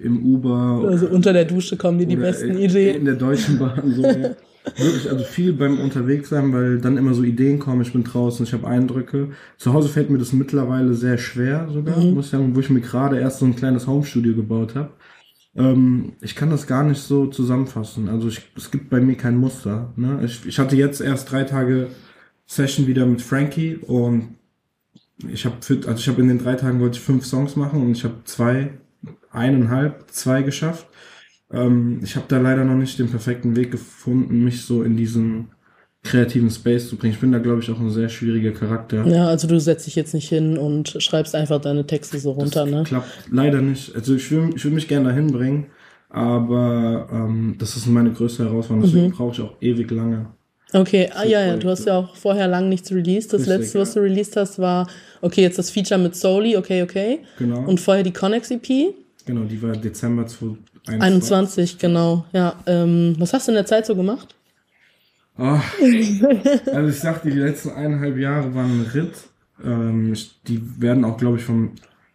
im 0.00 0.24
Uber 0.24 0.84
also 0.88 1.08
unter 1.08 1.32
der 1.32 1.44
Dusche 1.44 1.76
kommen 1.76 1.98
dir 1.98 2.06
die 2.06 2.16
besten 2.16 2.50
in, 2.50 2.58
Ideen. 2.58 2.96
In 2.96 3.04
der 3.04 3.14
Deutschen 3.14 3.58
Bahn. 3.58 3.92
So, 3.94 4.02
ja. 4.02 4.36
Wirklich, 4.76 5.10
also 5.10 5.24
viel 5.24 5.52
beim 5.54 5.80
Unterwegssein, 5.80 6.52
weil 6.52 6.78
dann 6.78 6.96
immer 6.96 7.14
so 7.14 7.22
Ideen 7.22 7.58
kommen, 7.58 7.80
ich 7.82 7.92
bin 7.92 8.04
draußen, 8.04 8.44
ich 8.44 8.52
habe 8.52 8.66
Eindrücke. 8.66 9.30
Zu 9.56 9.72
Hause 9.72 9.88
fällt 9.88 10.10
mir 10.10 10.18
das 10.18 10.32
mittlerweile 10.32 10.94
sehr 10.94 11.16
schwer 11.16 11.68
sogar, 11.72 11.98
muss 11.98 12.26
ich 12.26 12.30
sagen, 12.30 12.54
wo 12.54 12.60
ich 12.60 12.70
mir 12.70 12.80
gerade 12.80 13.18
erst 13.18 13.38
so 13.38 13.46
ein 13.46 13.56
kleines 13.56 13.86
Homestudio 13.86 14.34
gebaut 14.34 14.74
habe. 14.74 14.90
Ähm, 15.56 16.12
ich 16.20 16.36
kann 16.36 16.50
das 16.50 16.66
gar 16.66 16.84
nicht 16.84 17.00
so 17.00 17.26
zusammenfassen. 17.26 18.08
Also 18.08 18.28
ich, 18.28 18.42
es 18.56 18.70
gibt 18.70 18.90
bei 18.90 19.00
mir 19.00 19.16
kein 19.16 19.36
Muster. 19.36 19.92
Ne? 19.96 20.20
Ich, 20.24 20.46
ich 20.46 20.58
hatte 20.58 20.76
jetzt 20.76 21.00
erst 21.00 21.32
drei 21.32 21.44
Tage 21.44 21.88
Session 22.46 22.86
wieder 22.86 23.06
mit 23.06 23.22
Frankie 23.22 23.76
und 23.76 24.36
ich 25.28 25.44
habe 25.44 25.56
also 25.68 25.94
ich 25.94 26.08
habe 26.08 26.22
in 26.22 26.28
den 26.28 26.38
drei 26.38 26.54
Tagen 26.54 26.80
wollte 26.80 26.98
ich 26.98 27.04
fünf 27.04 27.26
Songs 27.26 27.56
machen 27.56 27.82
und 27.82 27.92
ich 27.92 28.04
habe 28.04 28.14
zwei, 28.24 28.70
eineinhalb, 29.38 30.10
zwei 30.10 30.42
geschafft. 30.42 30.86
Ähm, 31.52 32.00
ich 32.02 32.16
habe 32.16 32.26
da 32.28 32.38
leider 32.38 32.64
noch 32.64 32.74
nicht 32.74 32.98
den 32.98 33.08
perfekten 33.08 33.56
Weg 33.56 33.70
gefunden, 33.70 34.44
mich 34.44 34.62
so 34.62 34.82
in 34.82 34.96
diesen 34.96 35.48
kreativen 36.04 36.50
Space 36.50 36.88
zu 36.88 36.96
bringen. 36.96 37.14
Ich 37.14 37.20
bin 37.20 37.32
da, 37.32 37.38
glaube 37.38 37.60
ich, 37.60 37.70
auch 37.70 37.80
ein 37.80 37.90
sehr 37.90 38.08
schwieriger 38.08 38.52
Charakter. 38.52 39.06
Ja, 39.06 39.26
also 39.26 39.48
du 39.48 39.58
setzt 39.58 39.86
dich 39.86 39.96
jetzt 39.96 40.14
nicht 40.14 40.28
hin 40.28 40.56
und 40.56 40.96
schreibst 41.02 41.34
einfach 41.34 41.60
deine 41.60 41.86
Texte 41.86 42.18
so 42.18 42.32
runter, 42.32 42.66
ne? 42.66 42.84
Klappt 42.84 43.28
leider 43.30 43.60
nicht. 43.60 43.94
Also 43.94 44.14
ich 44.14 44.30
will, 44.30 44.50
ich 44.54 44.64
will 44.64 44.72
mich 44.72 44.88
gerne 44.88 45.08
dahin 45.08 45.28
bringen, 45.28 45.66
aber 46.08 47.08
ähm, 47.12 47.56
das 47.58 47.76
ist 47.76 47.86
meine 47.86 48.12
größte 48.12 48.44
Herausforderung. 48.44 48.90
Deswegen 48.90 49.12
brauche 49.12 49.32
ich 49.32 49.40
auch 49.40 49.54
ewig 49.60 49.90
lange. 49.90 50.26
Okay, 50.72 51.08
ah 51.14 51.24
ja, 51.24 51.46
ja, 51.46 51.56
du 51.56 51.68
hast 51.70 51.86
ja 51.86 51.98
auch 51.98 52.14
vorher 52.14 52.46
lang 52.46 52.68
nichts 52.68 52.92
released. 52.92 53.32
Das 53.32 53.42
Richtig, 53.42 53.56
letzte, 53.56 53.80
was 53.80 53.94
du 53.94 54.00
released 54.00 54.36
hast, 54.36 54.58
war, 54.58 54.86
okay, 55.22 55.40
jetzt 55.40 55.58
das 55.58 55.70
Feature 55.70 55.98
mit 55.98 56.14
Soli, 56.14 56.56
okay, 56.56 56.82
okay. 56.82 57.20
Genau. 57.38 57.66
Und 57.66 57.80
vorher 57.80 58.02
die 58.02 58.12
Connex 58.12 58.50
EP. 58.50 58.94
Genau, 59.28 59.44
die 59.44 59.60
war 59.60 59.72
Dezember 59.72 60.26
2021. 60.26 61.02
21, 61.02 61.78
genau, 61.78 62.24
ja. 62.32 62.54
Ähm, 62.64 63.14
was 63.18 63.34
hast 63.34 63.46
du 63.46 63.52
in 63.52 63.56
der 63.56 63.66
Zeit 63.66 63.84
so 63.84 63.94
gemacht? 63.94 64.34
Ah, 65.36 65.60
also 66.72 66.88
ich 66.88 66.98
sag 66.98 67.22
dir, 67.22 67.32
die 67.32 67.38
letzten 67.38 67.72
eineinhalb 67.72 68.16
Jahre 68.16 68.54
waren 68.54 68.80
ein 68.80 68.86
Ritt. 68.86 69.28
Ähm, 69.62 70.14
die 70.46 70.80
werden 70.80 71.04
auch, 71.04 71.18
glaube 71.18 71.36
ich, 71.36 71.44
von, 71.44 71.72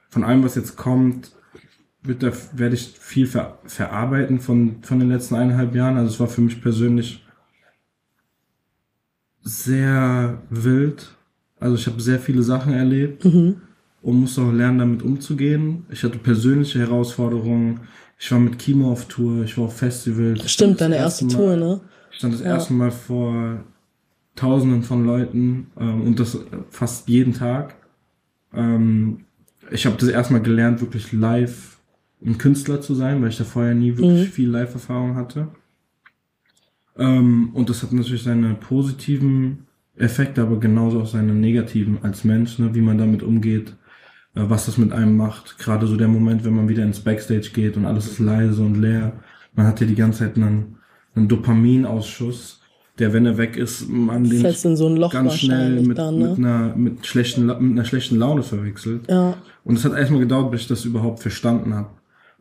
von 0.10 0.24
allem, 0.24 0.44
was 0.44 0.56
jetzt 0.56 0.76
kommt, 0.76 1.34
wird 2.02 2.24
da, 2.24 2.32
werde 2.54 2.74
ich 2.74 2.96
viel 3.00 3.28
ver, 3.28 3.60
verarbeiten 3.66 4.40
von, 4.40 4.78
von 4.82 4.98
den 4.98 5.10
letzten 5.10 5.36
eineinhalb 5.36 5.76
Jahren. 5.76 5.98
Also 5.98 6.14
es 6.16 6.20
war 6.20 6.28
für 6.28 6.42
mich 6.42 6.64
persönlich 6.64 7.24
sehr 9.44 10.42
wild. 10.50 11.12
Also 11.60 11.76
ich 11.76 11.86
habe 11.86 12.02
sehr 12.02 12.20
viele 12.20 12.42
Sachen 12.42 12.74
erlebt 12.74 13.24
und 14.04 14.20
musste 14.20 14.42
auch 14.42 14.52
lernen, 14.52 14.80
damit 14.80 15.02
umzugehen. 15.02 15.86
Ich 15.90 16.04
hatte 16.04 16.20
persönliche 16.20 16.80
Herausforderungen. 16.80 17.80
Ich 18.20 18.32
war 18.32 18.40
mit 18.40 18.60
Kimo 18.60 18.92
auf 18.92 19.08
Tour, 19.08 19.44
ich 19.44 19.58
war 19.58 19.66
auf 19.66 19.78
Festivals. 19.78 20.52
Stimmt, 20.52 20.80
deine 20.82 20.98
erste 20.98 21.26
Mal- 21.26 21.34
Tour, 21.34 21.56
ne? 21.56 21.82
ich 22.12 22.18
stand 22.18 22.34
das 22.34 22.42
erste 22.42 22.74
Mal 22.74 22.92
vor 22.92 23.64
Tausenden 24.36 24.84
von 24.84 25.06
Leuten 25.06 25.68
ähm, 25.80 26.02
und 26.02 26.20
das 26.20 26.38
fast 26.70 27.08
jeden 27.08 27.34
Tag. 27.34 27.76
Ähm, 28.54 29.22
ich 29.72 29.86
habe 29.86 29.96
das 29.98 30.10
erstmal 30.10 30.42
gelernt, 30.42 30.82
wirklich 30.82 31.12
live 31.14 31.78
ein 32.26 32.38
Künstler 32.38 32.82
zu 32.82 32.96
sein, 32.96 33.22
weil 33.22 33.30
ich 33.30 33.38
da 33.38 33.44
vorher 33.44 33.74
nie 33.74 33.98
wirklich 33.98 34.30
viel 34.30 34.50
Live-Erfahrung 34.50 35.16
hatte. 35.16 35.48
Ähm, 36.98 37.50
und 37.54 37.70
das 37.70 37.84
hat 37.84 37.92
natürlich 37.94 38.24
seine 38.24 38.54
positiven 38.56 39.66
Effekte, 39.96 40.42
aber 40.42 40.60
genauso 40.60 41.02
auch 41.02 41.08
seine 41.08 41.34
negativen 41.34 42.00
als 42.02 42.24
Mensch, 42.24 42.60
ne, 42.60 42.74
wie 42.76 42.82
man 42.82 42.98
damit 42.98 43.24
umgeht, 43.24 43.70
äh, 43.70 43.83
was 44.34 44.66
das 44.66 44.78
mit 44.78 44.92
einem 44.92 45.16
macht. 45.16 45.60
Gerade 45.60 45.88
so 45.88 45.96
der 45.96 46.08
Moment, 46.08 46.44
wenn 46.44 46.56
man 46.56 46.68
wieder 46.68 46.84
ins 46.84 47.00
Backstage 47.00 47.52
geht 47.54 47.78
und 47.78 47.86
alles 47.86 48.08
ist 48.08 48.20
leise 48.20 48.62
und 48.64 48.82
leer. 48.82 49.14
Man 49.54 49.68
hat 49.68 49.80
ja 49.80 49.88
die 49.88 49.96
ganze 49.96 50.20
Zeit 50.20 50.36
einen, 50.36 50.78
einen 51.16 51.28
Dopaminausschuss, 51.28 52.62
der, 53.00 53.14
wenn 53.14 53.26
er 53.26 53.38
weg 53.38 53.58
ist, 53.58 53.90
man 53.90 54.24
den 54.24 54.42
so 54.76 55.10
ganz 55.10 55.36
schnell 55.36 55.82
mit, 55.82 55.98
dann, 55.98 56.18
mit, 56.18 56.38
ne? 56.38 56.48
einer, 56.48 56.76
mit, 56.76 57.06
schlechten, 57.06 57.46
mit 57.46 57.58
einer 57.60 57.86
schlechten 57.86 58.18
Laune 58.18 58.44
verwechselt. 58.44 59.10
Ja, 59.10 59.36
Und 59.64 59.78
es 59.78 59.86
hat 59.86 59.94
erstmal 59.94 60.20
gedauert, 60.20 60.52
bis 60.52 60.62
ich 60.62 60.68
das 60.68 60.86
überhaupt 60.86 61.20
verstanden 61.20 61.74
habe. 61.74 61.90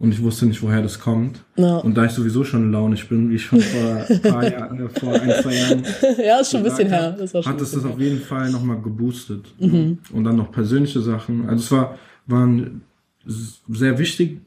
Und 0.02 0.10
ich 0.10 0.20
wusste 0.20 0.46
nicht, 0.46 0.60
woher 0.60 0.82
das 0.82 0.98
kommt. 0.98 1.44
Ja. 1.54 1.76
Und 1.76 1.96
da 1.96 2.06
ich 2.06 2.10
sowieso 2.10 2.42
schon 2.42 2.72
launig 2.72 3.08
bin, 3.08 3.30
wie 3.30 3.36
ich 3.36 3.44
schon 3.44 3.60
vor 3.60 4.04
ein 4.08 4.20
paar 4.22 4.52
Jahren, 4.52 4.80
äh, 4.80 4.88
vor 4.88 5.12
ein, 5.12 5.30
zwei 5.40 5.54
Jahren 5.54 5.84
ja, 6.26 6.40
ist 6.40 6.50
schon 6.50 6.58
ein 6.58 6.64
bisschen 6.64 6.88
her. 6.88 7.16
hat 7.16 7.60
es 7.60 7.70
das 7.70 7.84
auf 7.84 8.00
jeden 8.00 8.18
Fall 8.18 8.50
nochmal 8.50 8.80
geboostet. 8.82 9.54
Mhm. 9.60 9.98
Und 10.12 10.24
dann 10.24 10.34
noch 10.34 10.50
persönliche 10.50 11.00
Sachen. 11.00 11.48
Also 11.48 11.62
es 11.62 11.70
war, 11.70 11.98
ein 12.28 12.80
sehr 13.68 13.96
wichtig, 13.96 14.40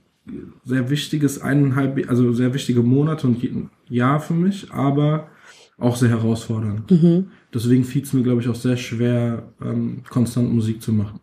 sehr 0.65 0.89
wichtiges 0.89 1.39
eineinhalb, 1.41 2.09
also 2.09 2.33
sehr 2.33 2.53
wichtige 2.53 2.81
Monate 2.81 3.25
und 3.25 3.41
Jahr 3.87 4.19
für 4.19 4.33
mich, 4.33 4.69
aber 4.73 5.29
auch 5.77 5.95
sehr 5.95 6.09
herausfordernd. 6.09 6.91
Mhm. 6.91 7.27
Deswegen 7.53 7.85
fiel 7.85 8.03
es 8.03 8.11
mir, 8.11 8.23
glaube 8.23 8.41
ich, 8.41 8.49
auch 8.49 8.55
sehr 8.55 8.75
schwer, 8.75 9.43
ähm, 9.61 10.03
konstant 10.09 10.53
Musik 10.53 10.81
zu 10.81 10.91
machen. 10.91 11.21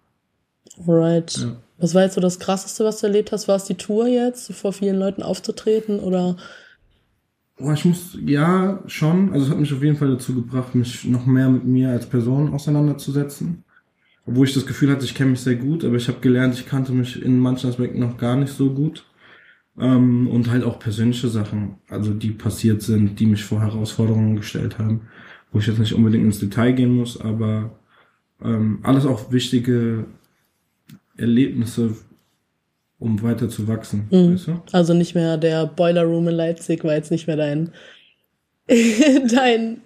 Right. 0.89 1.37
Ja. 1.37 1.57
Was 1.83 1.97
war 1.97 2.03
jetzt 2.03 2.15
so 2.15 2.21
das 2.21 2.39
Krasseste, 2.39 2.85
was 2.85 3.01
du 3.01 3.09
erlebt 3.09 3.33
hast? 3.33 3.49
War 3.49 3.57
es 3.57 3.65
die 3.65 3.75
Tour 3.75 4.07
jetzt, 4.07 4.53
vor 4.53 4.73
vielen 4.73 5.01
Leuten 5.01 5.21
aufzutreten? 5.21 5.99
Oder 5.99 6.37
Boah, 7.59 7.73
ich 7.73 7.85
muss, 7.85 8.17
ja, 8.25 8.81
schon. 8.87 9.33
Also 9.33 9.47
es 9.47 9.51
hat 9.51 9.59
mich 9.59 9.73
auf 9.73 9.83
jeden 9.83 9.97
Fall 9.97 10.09
dazu 10.09 10.33
gebracht, 10.33 10.77
mich 10.77 11.05
noch 11.05 11.27
mehr 11.27 11.49
mit 11.49 11.65
mir 11.65 11.91
als 11.91 12.07
Person 12.07 12.55
auseinanderzusetzen. 12.55 13.65
Obwohl 14.25 14.47
ich 14.47 14.55
das 14.55 14.65
Gefühl 14.65 14.93
hatte, 14.93 15.05
ich 15.05 15.17
kenne 15.17 15.33
mich 15.33 15.41
sehr 15.41 15.57
gut, 15.57 15.85
aber 15.85 15.97
ich 15.97 16.07
habe 16.07 16.21
gelernt, 16.21 16.55
ich 16.55 16.67
kannte 16.67 16.93
mich 16.93 17.21
in 17.21 17.41
manchen 17.41 17.69
Aspekten 17.69 17.99
noch 17.99 18.17
gar 18.17 18.37
nicht 18.37 18.53
so 18.53 18.73
gut. 18.73 19.05
Ähm, 19.77 20.29
und 20.29 20.53
halt 20.53 20.62
auch 20.62 20.79
persönliche 20.79 21.29
Sachen, 21.29 21.79
also 21.89 22.15
die 22.15 22.31
passiert 22.31 22.83
sind, 22.83 23.19
die 23.19 23.27
mich 23.27 23.43
vor 23.43 23.61
Herausforderungen 23.61 24.37
gestellt 24.37 24.79
haben, 24.79 25.09
wo 25.51 25.59
ich 25.59 25.67
jetzt 25.67 25.81
nicht 25.81 25.95
unbedingt 25.95 26.27
ins 26.27 26.39
Detail 26.39 26.75
gehen 26.75 26.95
muss, 26.95 27.21
aber 27.21 27.77
ähm, 28.41 28.79
alles 28.85 29.05
auch 29.05 29.33
wichtige 29.33 30.07
Erlebnisse, 31.16 31.97
um 32.99 33.23
weiter 33.23 33.49
zu 33.49 33.66
wachsen. 33.69 34.07
Weißt 34.11 34.47
du? 34.49 34.62
also 34.73 34.95
nicht 34.95 35.14
mehr 35.14 35.37
der 35.37 35.66
Boiler 35.66 36.04
Room 36.04 36.28
in 36.28 36.35
Leipzig 36.35 36.85
war 36.85 36.95
jetzt 36.95 37.11
nicht 37.11 37.26
mehr 37.26 37.37
dein 37.37 37.71
dein 39.35 39.78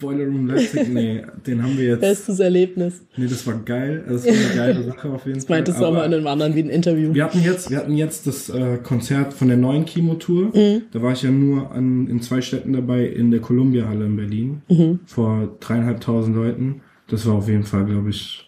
Boiler 0.00 0.24
Room 0.24 0.48
Leipzig, 0.48 0.88
nee, 0.88 1.22
den 1.46 1.62
haben 1.62 1.78
wir 1.78 1.84
jetzt. 1.84 2.00
bestes 2.00 2.40
Erlebnis. 2.40 3.04
Nee, 3.16 3.28
das 3.28 3.46
war 3.46 3.54
geil. 3.64 4.04
Das 4.08 4.26
war 4.26 4.32
eine 4.32 4.54
geile 4.56 4.82
Sache 4.90 5.08
auf 5.10 5.24
jeden 5.26 5.38
Das 5.38 5.44
Fall. 5.44 5.58
meintest 5.58 5.78
du 5.80 5.84
auch 5.84 5.92
mal 5.92 6.04
in 6.06 6.12
einem 6.14 6.26
anderen 6.26 6.56
wie 6.56 6.62
ein 6.64 6.70
Interview. 6.70 7.14
wir 7.14 7.22
hatten 7.24 7.40
jetzt, 7.44 7.70
wir 7.70 7.78
hatten 7.78 7.94
jetzt 7.96 8.26
das 8.26 8.48
äh, 8.48 8.78
Konzert 8.82 9.32
von 9.32 9.46
der 9.46 9.56
neuen 9.56 9.84
Chemo-Tour. 9.86 10.46
Mhm. 10.56 10.82
Da 10.90 11.02
war 11.02 11.12
ich 11.12 11.22
ja 11.22 11.30
nur 11.30 11.70
an, 11.70 12.08
in 12.08 12.20
zwei 12.20 12.40
Städten 12.40 12.72
dabei, 12.72 13.06
in 13.06 13.30
der 13.30 13.38
Columbia-Halle 13.40 14.06
in 14.06 14.16
Berlin. 14.16 14.62
Mhm. 14.68 15.00
Vor 15.06 15.56
dreieinhalbtausend 15.60 16.34
Leuten. 16.34 16.80
Das 17.08 17.24
war 17.26 17.34
auf 17.34 17.48
jeden 17.48 17.62
Fall, 17.64 17.84
glaube 17.84 18.10
ich, 18.10 18.45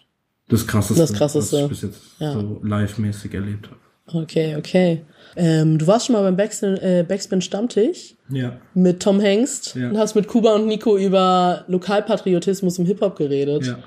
das 0.49 0.67
krasseste, 0.67 1.01
Das 1.01 1.13
Krasseste. 1.13 1.55
was 1.57 1.63
ich 1.63 1.69
bis 1.69 1.81
jetzt 1.83 2.01
Ja. 2.19 2.33
so 2.33 2.59
live-mäßig 2.63 3.33
erlebt 3.33 3.67
habe. 3.69 4.21
Okay, 4.23 4.55
okay. 4.57 5.05
Ähm, 5.35 5.77
du 5.77 5.85
warst 5.85 6.07
schon 6.07 6.13
mal 6.13 6.23
beim 6.23 6.35
Backspin, 6.35 6.75
äh, 6.77 7.05
Backspin 7.07 7.41
Stammtisch 7.41 8.15
Ja. 8.29 8.57
mit 8.73 8.99
Tom 9.01 9.19
Hengst 9.19 9.75
Ja. 9.75 9.89
und 9.89 9.97
hast 9.97 10.15
mit 10.15 10.27
Kuba 10.27 10.55
und 10.55 10.65
Nico 10.65 10.97
über 10.97 11.63
Lokalpatriotismus 11.67 12.79
im 12.79 12.85
Hip-Hop 12.87 13.15
geredet. 13.15 13.65
Ja. 13.67 13.77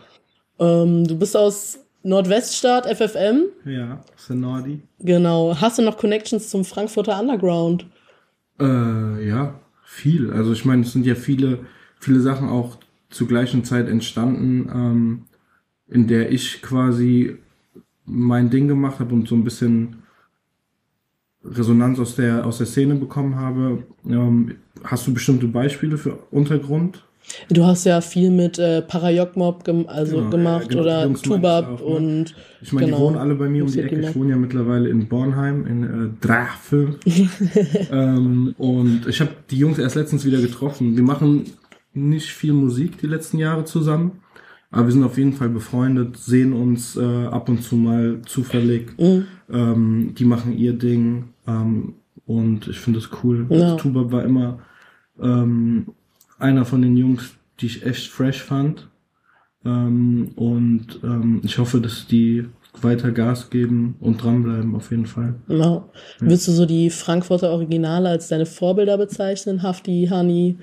Ähm, 0.61 1.07
du 1.09 1.19
bist 1.19 1.37
aus 1.37 1.81
Nordweststaat, 2.04 2.87
FFM. 2.87 3.47
Ja. 3.64 4.00
Senordi. 4.16 4.83
Genau. 5.00 5.57
Hast 5.61 5.78
du 5.78 5.83
noch 5.83 5.97
Connections 5.97 6.49
zum 6.49 6.64
Frankfurter 6.64 7.19
Underground? 7.21 7.87
Äh, 8.61 9.26
ja, 9.28 9.61
viel. 9.85 10.33
Also 10.33 10.52
ich 10.52 10.64
meine, 10.64 10.83
es 10.83 10.92
sind 10.92 11.04
ja 11.07 11.14
viele, 11.16 11.61
viele 11.99 12.21
Sachen 12.21 12.49
auch 12.49 12.78
zur 13.11 13.26
gleichen 13.28 13.64
Zeit 13.64 13.88
entstanden, 13.88 14.71
ähm, 14.73 15.23
in 15.93 16.07
der 16.07 16.31
ich 16.31 16.63
quasi 16.63 17.37
mein 18.05 18.51
Ding 18.51 18.69
gemacht 18.69 18.99
habe 19.01 19.15
und 19.15 19.29
so 19.29 19.35
ein 19.35 19.45
bisschen 19.45 19.97
Resonanz 21.45 21.99
aus 21.99 22.17
der 22.17 22.47
aus 22.47 22.59
der 22.59 22.67
Szene 22.67 22.95
bekommen 22.95 23.37
habe. 23.37 23.85
Ähm, 24.09 24.57
hast 24.85 25.07
du 25.07 25.15
bestimmte 25.15 25.49
Beispiele 25.49 25.99
für 25.99 26.19
Untergrund? 26.31 27.05
Du 27.51 27.65
hast 27.65 27.85
ja 27.85 28.01
viel 28.01 28.31
mit 28.31 28.59
äh, 28.59 28.83
Parajok 28.83 29.37
Mob 29.37 29.65
gem 29.65 29.87
also 29.87 30.17
Genau, 30.17 30.31
gemacht 30.31 30.75
ja, 30.75 30.83
genau, 30.83 30.83
oder 30.83 31.15
Tubab 31.15 31.69
auch, 31.69 31.81
ne? 31.81 31.85
und 31.87 32.35
Ich 32.61 32.73
meine, 32.73 32.87
Genau. 32.87 32.99
die 32.99 33.03
wohnen 33.05 33.17
alle 33.17 33.35
bei 33.37 33.49
mir 33.49 33.65
um 33.65 33.71
die 33.71 33.81
Ecke. 33.81 33.97
Mob. 33.97 34.11
Ich 34.11 34.17
wohne 34.17 34.31
ja 34.31 34.37
mittlerweile 34.37 34.89
in 34.89 35.07
Bornheim, 35.09 35.67
in 35.67 35.83
äh, 35.85 36.09
Drachfeld. 36.21 36.99
ähm, 37.93 38.55
und 38.59 39.07
ich 39.07 39.21
habe 39.21 39.31
die 39.51 39.57
Jungs 39.59 39.79
erst 39.79 39.95
letztens 39.97 40.25
wieder 40.25 40.41
getroffen. 40.41 40.97
Wir 40.97 41.05
machen 41.05 41.45
nicht 41.95 42.31
viel 42.31 42.53
Musik 42.55 42.99
die 42.99 43.07
letzten 43.07 43.39
Jahre 43.39 43.65
zusammen, 43.65 44.22
aber 44.73 44.87
wir 44.87 44.93
sind 44.93 45.05
auf 45.05 45.19
jeden 45.19 45.35
Fall 45.35 45.50
befreundet, 45.50 46.17
sehen 46.17 46.52
uns 46.55 46.97
äh, 46.97 47.26
ab 47.26 47.49
und 47.49 47.62
zu 47.62 47.76
mal 47.76 48.21
zufällig. 48.26 48.99
Mhm. 48.99 49.26
Ähm, 49.50 50.14
die 50.17 50.25
machen 50.25 50.57
ihr 50.57 50.73
Ding 50.73 51.29
ähm, 51.47 51.95
und 52.25 52.69
ich 52.69 52.79
finde 52.79 52.99
das 52.99 53.11
cool. 53.23 53.47
Ja. 53.50 53.76
Tuba 53.76 54.11
war 54.11 54.25
immer 54.25 54.61
ähm, 55.21 55.88
einer 56.38 56.64
von 56.64 56.81
den 56.81 56.97
Jungs, 56.97 57.35
die 57.61 57.67
ich 57.67 57.85
echt 57.85 58.09
fresh 58.09 58.43
fand. 58.43 58.88
Ähm, 59.64 60.33
und 60.37 61.00
ähm, 61.05 61.43
ich 61.45 61.59
hoffe, 61.59 61.81
dass 61.81 62.07
die 62.07 62.47
weiter 62.81 63.12
Gas 63.12 63.50
geben 63.50 63.97
und 64.00 64.23
dranbleiben, 64.23 64.75
auf 64.75 64.91
jeden 64.91 65.07
Fall. 65.07 65.35
Genau. 65.47 65.91
Würdest 66.19 66.49
du 66.49 66.52
so 66.52 66.64
die 66.64 66.88
Frankfurter 66.88 67.50
Originale 67.50 68.09
als 68.09 68.29
deine 68.29 68.47
Vorbilder 68.47 68.97
bezeichnen? 68.97 69.62
Hafti, 69.62 70.09
Hani, 70.11 70.57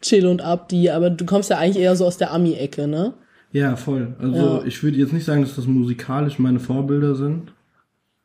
Chill 0.00 0.26
und 0.26 0.40
Abdi, 0.40 0.88
aber 0.88 1.10
du 1.10 1.26
kommst 1.26 1.50
ja 1.50 1.58
eigentlich 1.58 1.82
eher 1.84 1.94
so 1.94 2.06
aus 2.06 2.16
der 2.16 2.32
Ami-Ecke, 2.32 2.88
ne? 2.88 3.12
Ja, 3.52 3.76
voll. 3.76 4.14
Also 4.18 4.36
Ja. 4.36 4.62
ich 4.64 4.82
würde 4.82 4.96
jetzt 4.98 5.12
nicht 5.12 5.24
sagen, 5.24 5.42
dass 5.42 5.56
das 5.56 5.66
musikalisch 5.66 6.38
meine 6.38 6.60
Vorbilder 6.60 7.14
sind. 7.14 7.52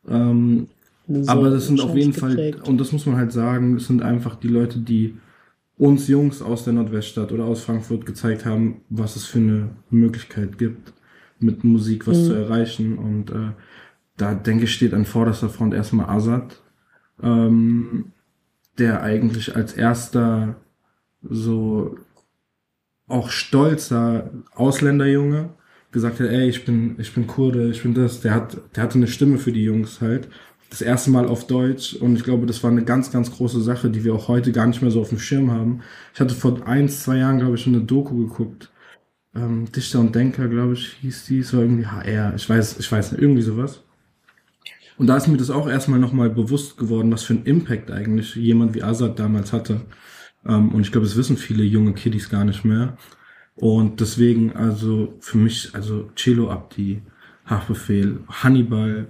Ähm, 0.08 0.68
So 1.08 1.32
aber 1.32 1.50
das 1.52 1.68
sind 1.68 1.80
auf 1.82 1.96
jeden 1.96 2.14
Fall, 2.14 2.32
geprägt. 2.36 2.68
und 2.68 2.80
das 2.80 2.92
muss 2.92 3.06
man 3.06 3.16
halt 3.18 3.32
sagen, 3.32 3.76
das 3.76 3.86
sind 3.88 4.02
einfach 4.02 4.36
die 4.36 4.48
Leute, 4.48 4.80
die 4.80 5.16
uns 5.78 6.08
Jungs 6.08 6.42
aus 6.42 6.64
der 6.64 6.74
Nordweststadt 6.74 7.32
oder 7.32 7.46
aus 7.46 7.62
Frankfurt 7.64 8.06
gezeigt 8.06 8.46
haben, 8.46 8.82
was 8.90 9.16
es 9.16 9.26
für 9.26 9.40
eine 9.40 9.70
Möglichkeit 9.90 10.58
gibt, 10.58 10.94
mit 11.40 11.64
Musik 11.64 12.08
was 12.08 12.20
Mhm. 12.20 12.24
zu 12.24 12.34
erreichen. 12.34 12.98
Und 12.98 13.30
äh, 13.32 13.52
da 14.18 14.34
denke 14.36 14.64
ich, 14.64 14.74
steht 14.74 14.94
an 14.94 15.06
vorderster 15.06 15.50
Front 15.50 15.74
erstmal 15.74 16.08
Azad, 16.10 16.62
ähm, 17.22 18.12
der 18.80 19.02
eigentlich 19.04 19.56
als 19.56 19.74
erster 19.74 20.56
so 21.22 21.98
auch 23.08 23.30
stolzer 23.30 24.32
Ausländerjunge 24.54 25.50
gesagt 25.92 26.20
hat, 26.20 26.28
ey, 26.28 26.50
ich 26.50 26.66
bin, 26.66 26.96
ich 27.00 27.14
bin 27.14 27.28
Kurde, 27.28 27.70
ich 27.70 27.84
bin 27.84 27.94
das. 27.94 28.22
Der 28.22 28.34
hat, 28.34 28.58
der 28.76 28.84
hatte 28.84 28.96
eine 28.96 29.08
Stimme 29.08 29.38
für 29.38 29.52
die 29.52 29.64
Jungs 29.64 30.02
halt, 30.02 30.28
das 30.70 30.82
erste 30.82 31.10
Mal 31.10 31.28
auf 31.28 31.48
Deutsch 31.48 31.94
und 31.96 32.16
ich 32.16 32.24
glaube, 32.24 32.46
das 32.46 32.64
war 32.64 32.72
eine 32.72 32.84
ganz, 32.84 33.12
ganz 33.12 33.32
große 33.32 33.62
Sache, 33.62 33.90
die 33.90 34.04
wir 34.04 34.14
auch 34.14 34.28
heute 34.28 34.52
gar 34.52 34.68
nicht 34.68 34.82
mehr 34.82 34.92
so 34.92 35.02
auf 35.02 35.10
dem 35.10 35.20
Schirm 35.20 35.52
haben. 35.52 35.82
Ich 36.14 36.20
hatte 36.20 36.36
vor 36.36 36.68
ein, 36.68 36.90
zwei 36.90 37.18
Jahren, 37.18 37.40
glaube 37.40 37.56
ich, 37.56 37.62
schon 37.62 37.76
eine 37.76 37.84
Doku 37.84 38.28
geguckt. 38.28 38.72
Ähm, 39.36 39.72
Dichter 39.72 40.00
und 40.00 40.16
Denker, 40.16 40.48
glaube 40.48 40.74
ich, 40.74 40.98
hieß 41.02 41.26
die, 41.26 41.44
so 41.44 41.62
irgendwie 41.62 41.86
HR, 41.86 42.34
ich 42.36 42.50
weiß, 42.50 42.78
ich 42.80 42.92
weiß 42.92 43.14
nicht, 43.14 43.22
irgendwie 43.22 43.42
sowas. 43.42 43.82
Und 44.98 45.08
da 45.08 45.18
ist 45.18 45.28
mir 45.28 45.38
das 45.38 45.50
auch 45.50 45.68
erstmal 45.68 46.00
nochmal 46.00 46.30
bewusst 46.30 46.78
geworden, 46.78 47.12
was 47.12 47.24
für 47.24 47.34
ein 47.34 47.44
Impact 47.46 47.92
eigentlich 47.92 48.36
jemand 48.36 48.76
wie 48.76 48.84
Azad 48.84 49.20
damals 49.20 49.52
hatte. 49.54 49.82
Ähm, 50.48 50.70
und 50.70 50.82
ich 50.82 50.92
glaube, 50.92 51.08
das 51.08 51.16
wissen 51.16 51.38
viele 51.38 51.64
junge 51.64 51.94
Kiddies 51.94 52.30
gar 52.30 52.46
nicht 52.46 52.66
mehr. 52.66 52.98
Und 53.56 54.02
deswegen, 54.02 54.54
also 54.54 55.16
für 55.20 55.38
mich, 55.38 55.74
also 55.74 56.10
Cello 56.16 56.52
Abdi, 56.52 57.02
Haftbefehl, 57.46 58.20
Hannibal, 58.28 59.08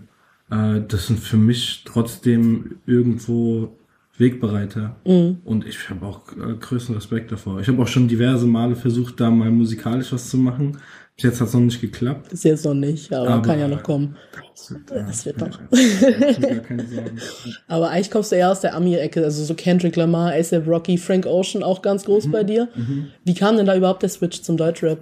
äh, 0.50 0.82
das 0.88 1.08
sind 1.08 1.20
für 1.20 1.38
mich 1.38 1.84
trotzdem 1.86 2.78
irgendwo 2.86 3.78
Wegbereiter. 4.18 4.96
Mhm. 5.06 5.40
Und 5.44 5.68
ich 5.68 5.90
habe 5.90 6.06
auch 6.06 6.22
äh, 6.32 6.56
größten 6.60 6.96
Respekt 6.96 7.32
davor. 7.32 7.60
Ich 7.60 7.68
habe 7.68 7.82
auch 7.82 7.88
schon 7.88 8.08
diverse 8.08 8.48
Male 8.48 8.76
versucht, 8.76 9.20
da 9.20 9.30
mal 9.30 9.52
musikalisch 9.52 10.14
was 10.14 10.30
zu 10.30 10.38
machen. 10.38 10.78
Bis 11.16 11.24
jetzt 11.24 11.42
hat 11.42 11.48
es 11.48 11.54
noch 11.54 11.62
nicht 11.62 11.80
geklappt. 11.80 12.30
Bis 12.30 12.44
jetzt 12.44 12.66
noch 12.66 12.74
nicht, 12.74 13.14
aber, 13.14 13.30
aber 13.30 13.42
kann 13.42 13.60
ja 13.60 13.70
noch 13.70 13.84
kommen. 13.84 14.18
Das 14.54 14.72
wird, 14.72 14.92
das 14.92 15.26
wird 15.26 15.38
noch. 15.40 15.60
aber 17.68 17.90
eigentlich 17.90 18.12
kommst 18.12 18.34
du 18.34 18.36
eher 18.36 18.52
aus 18.52 18.60
der 18.60 18.76
Ami-Ecke, 18.76 19.24
also 19.24 19.44
so 19.44 19.54
Kendrick 19.54 19.96
Lamar, 19.96 20.34
ASAP 20.34 20.68
Rocky, 20.68 20.98
Frank 20.98 21.26
Ocean 21.26 21.64
auch 21.64 21.82
ganz 21.82 22.04
groß 22.04 22.28
mhm. 22.28 22.32
bei 22.32 22.44
dir. 22.44 22.68
Mhm. 22.76 23.08
Wie 23.24 23.34
kam 23.34 23.56
denn 23.56 23.66
da 23.66 23.78
überhaupt 23.78 24.02
der 24.02 24.10
Switch 24.10 24.42
zum 24.42 24.58
Deutschrap? 24.58 25.00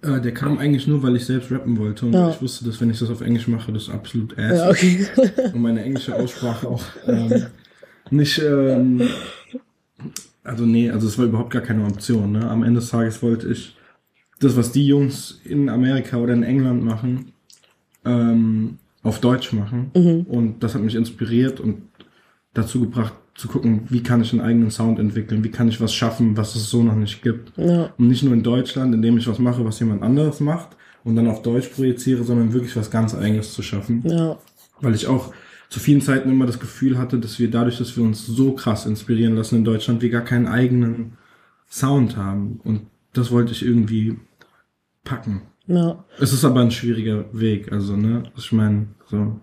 Äh, 0.00 0.20
der 0.20 0.32
kam 0.32 0.58
eigentlich 0.58 0.86
nur, 0.86 1.02
weil 1.02 1.16
ich 1.16 1.26
selbst 1.26 1.50
rappen 1.50 1.76
wollte 1.76 2.06
und 2.06 2.14
ja. 2.14 2.30
ich 2.30 2.40
wusste, 2.40 2.64
dass 2.64 2.80
wenn 2.80 2.90
ich 2.90 2.98
das 2.98 3.10
auf 3.10 3.20
Englisch 3.20 3.48
mache, 3.48 3.70
das 3.70 3.90
absolut 3.90 4.38
ass 4.38 4.58
ja, 4.58 4.70
okay. 4.70 5.06
und 5.52 5.60
meine 5.60 5.82
englische 5.82 6.14
Aussprache 6.14 6.68
auch 6.68 6.82
ähm, 7.06 7.46
nicht, 8.10 8.38
ähm, 8.38 9.02
also 10.42 10.64
nee, 10.64 10.90
also 10.90 11.06
es 11.06 11.18
war 11.18 11.26
überhaupt 11.26 11.52
gar 11.52 11.60
keine 11.60 11.84
Option. 11.84 12.32
Ne? 12.32 12.48
Am 12.48 12.62
Ende 12.62 12.80
des 12.80 12.88
Tages 12.88 13.22
wollte 13.22 13.48
ich 13.48 13.76
das, 14.40 14.56
was 14.56 14.72
die 14.72 14.86
Jungs 14.86 15.40
in 15.44 15.68
Amerika 15.68 16.16
oder 16.16 16.32
in 16.32 16.44
England 16.44 16.82
machen, 16.82 17.32
ähm, 18.06 18.78
auf 19.02 19.20
Deutsch 19.20 19.52
machen 19.52 19.90
mhm. 19.94 20.22
und 20.22 20.62
das 20.62 20.74
hat 20.74 20.82
mich 20.82 20.94
inspiriert 20.94 21.60
und 21.60 21.82
dazu 22.54 22.80
gebracht, 22.80 23.12
zu 23.34 23.48
gucken, 23.48 23.82
wie 23.88 24.02
kann 24.02 24.20
ich 24.20 24.32
einen 24.32 24.42
eigenen 24.42 24.70
Sound 24.70 24.98
entwickeln, 24.98 25.42
wie 25.42 25.50
kann 25.50 25.68
ich 25.68 25.80
was 25.80 25.92
schaffen, 25.92 26.36
was 26.36 26.54
es 26.54 26.70
so 26.70 26.82
noch 26.82 26.94
nicht 26.94 27.22
gibt. 27.22 27.56
Ja. 27.56 27.92
Und 27.98 28.08
nicht 28.08 28.22
nur 28.22 28.32
in 28.32 28.42
Deutschland, 28.42 28.94
indem 28.94 29.18
ich 29.18 29.26
was 29.26 29.38
mache, 29.38 29.64
was 29.64 29.80
jemand 29.80 30.02
anderes 30.02 30.40
macht 30.40 30.76
und 31.02 31.16
dann 31.16 31.26
auf 31.28 31.42
Deutsch 31.42 31.68
projiziere, 31.68 32.22
sondern 32.22 32.52
wirklich 32.52 32.76
was 32.76 32.90
ganz 32.90 33.14
eigenes 33.14 33.52
zu 33.52 33.62
schaffen. 33.62 34.02
Ja. 34.06 34.38
Weil 34.80 34.94
ich 34.94 35.06
auch 35.06 35.32
zu 35.68 35.80
vielen 35.80 36.00
Zeiten 36.00 36.30
immer 36.30 36.46
das 36.46 36.60
Gefühl 36.60 36.96
hatte, 36.98 37.18
dass 37.18 37.38
wir 37.40 37.50
dadurch, 37.50 37.78
dass 37.78 37.96
wir 37.96 38.04
uns 38.04 38.24
so 38.24 38.52
krass 38.52 38.86
inspirieren 38.86 39.34
lassen 39.34 39.56
in 39.56 39.64
Deutschland, 39.64 40.02
wir 40.02 40.10
gar 40.10 40.22
keinen 40.22 40.46
eigenen 40.46 41.14
Sound 41.68 42.16
haben. 42.16 42.60
Und 42.62 42.82
das 43.12 43.32
wollte 43.32 43.52
ich 43.52 43.64
irgendwie 43.64 44.16
packen. 45.02 45.42
Ja. 45.66 46.04
Es 46.20 46.32
ist 46.32 46.44
aber 46.44 46.60
ein 46.60 46.70
schwieriger 46.70 47.24
Weg, 47.32 47.72
also, 47.72 47.96
ne, 47.96 48.24
ich 48.36 48.52
meine, 48.52 48.88
so, 49.06 49.40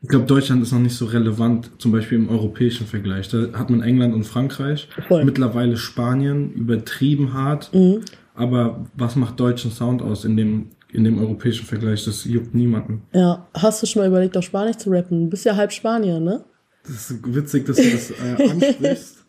ich 0.00 0.08
glaube, 0.08 0.26
Deutschland 0.26 0.62
ist 0.62 0.72
noch 0.72 0.78
nicht 0.78 0.96
so 0.96 1.06
relevant, 1.06 1.70
zum 1.78 1.90
Beispiel 1.90 2.18
im 2.18 2.28
europäischen 2.28 2.86
Vergleich. 2.86 3.28
Da 3.28 3.48
hat 3.54 3.68
man 3.68 3.82
England 3.82 4.14
und 4.14 4.24
Frankreich, 4.24 4.88
Voll. 5.08 5.24
mittlerweile 5.24 5.76
Spanien, 5.76 6.52
übertrieben 6.52 7.32
hart. 7.32 7.74
Mhm. 7.74 8.02
Aber 8.34 8.86
was 8.94 9.16
macht 9.16 9.40
deutschen 9.40 9.72
Sound 9.72 10.00
aus 10.00 10.24
in 10.24 10.36
dem, 10.36 10.68
in 10.92 11.02
dem 11.02 11.18
europäischen 11.18 11.66
Vergleich? 11.66 12.04
Das 12.04 12.24
juckt 12.24 12.54
niemanden. 12.54 13.02
Ja, 13.12 13.48
hast 13.54 13.82
du 13.82 13.86
schon 13.86 14.02
mal 14.02 14.08
überlegt, 14.08 14.36
auf 14.36 14.44
Spanisch 14.44 14.76
zu 14.76 14.90
rappen? 14.90 15.24
Du 15.24 15.30
bist 15.30 15.44
ja 15.44 15.56
halb 15.56 15.72
Spanier, 15.72 16.20
ne? 16.20 16.44
Das 16.84 17.10
ist 17.10 17.34
witzig, 17.34 17.66
dass 17.66 17.76
du 17.76 17.90
das 17.90 18.10
äh, 18.12 18.50
ansprichst, 18.50 19.24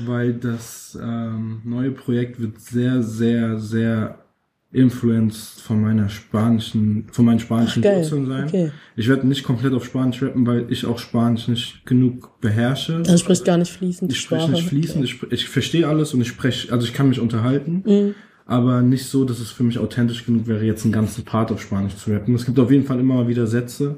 weil 0.00 0.34
das 0.34 0.98
ähm, 1.02 1.62
neue 1.64 1.92
Projekt 1.92 2.38
wird 2.40 2.60
sehr, 2.60 3.02
sehr, 3.02 3.58
sehr 3.58 4.18
influenced 4.72 5.60
von 5.60 5.80
meiner 5.80 6.08
spanischen, 6.08 7.06
von 7.10 7.24
meinen 7.24 7.40
spanischen 7.40 7.82
Ach, 7.84 7.96
Wurzeln 7.96 8.26
sein. 8.26 8.44
Okay. 8.44 8.70
Ich 8.94 9.08
werde 9.08 9.26
nicht 9.26 9.42
komplett 9.42 9.72
auf 9.72 9.84
Spanisch 9.84 10.22
rappen, 10.22 10.46
weil 10.46 10.66
ich 10.70 10.86
auch 10.86 10.98
Spanisch 10.98 11.48
nicht 11.48 11.84
genug 11.86 12.40
beherrsche. 12.40 12.98
Also 12.98 13.16
sprichst 13.18 13.44
gar 13.44 13.56
nicht 13.56 13.72
fließend. 13.72 14.12
Ich 14.12 14.20
spreche 14.20 14.50
nicht 14.50 14.68
fließend. 14.68 15.04
Okay. 15.04 15.26
Ich, 15.30 15.32
ich 15.32 15.48
verstehe 15.48 15.88
alles 15.88 16.14
und 16.14 16.20
ich 16.20 16.28
spreche, 16.28 16.72
also 16.72 16.86
ich 16.86 16.92
kann 16.92 17.08
mich 17.08 17.18
unterhalten, 17.18 17.82
mhm. 17.84 18.14
aber 18.46 18.80
nicht 18.82 19.06
so, 19.06 19.24
dass 19.24 19.40
es 19.40 19.50
für 19.50 19.64
mich 19.64 19.78
authentisch 19.78 20.24
genug 20.24 20.46
wäre, 20.46 20.64
jetzt 20.64 20.84
einen 20.84 20.92
ganzen 20.92 21.24
Part 21.24 21.50
auf 21.50 21.60
Spanisch 21.60 21.96
zu 21.96 22.12
rappen. 22.12 22.34
Es 22.36 22.46
gibt 22.46 22.58
auf 22.60 22.70
jeden 22.70 22.84
Fall 22.84 23.00
immer 23.00 23.14
mal 23.14 23.28
wieder 23.28 23.48
Sätze 23.48 23.96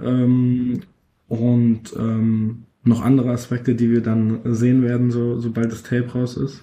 ähm, 0.00 0.82
und 1.26 1.92
ähm, 1.98 2.62
noch 2.84 3.02
andere 3.02 3.30
Aspekte, 3.30 3.74
die 3.74 3.90
wir 3.90 4.02
dann 4.02 4.40
sehen 4.44 4.82
werden, 4.82 5.10
so 5.10 5.38
sobald 5.38 5.72
das 5.72 5.82
Tape 5.82 6.12
raus 6.14 6.36
ist. 6.36 6.62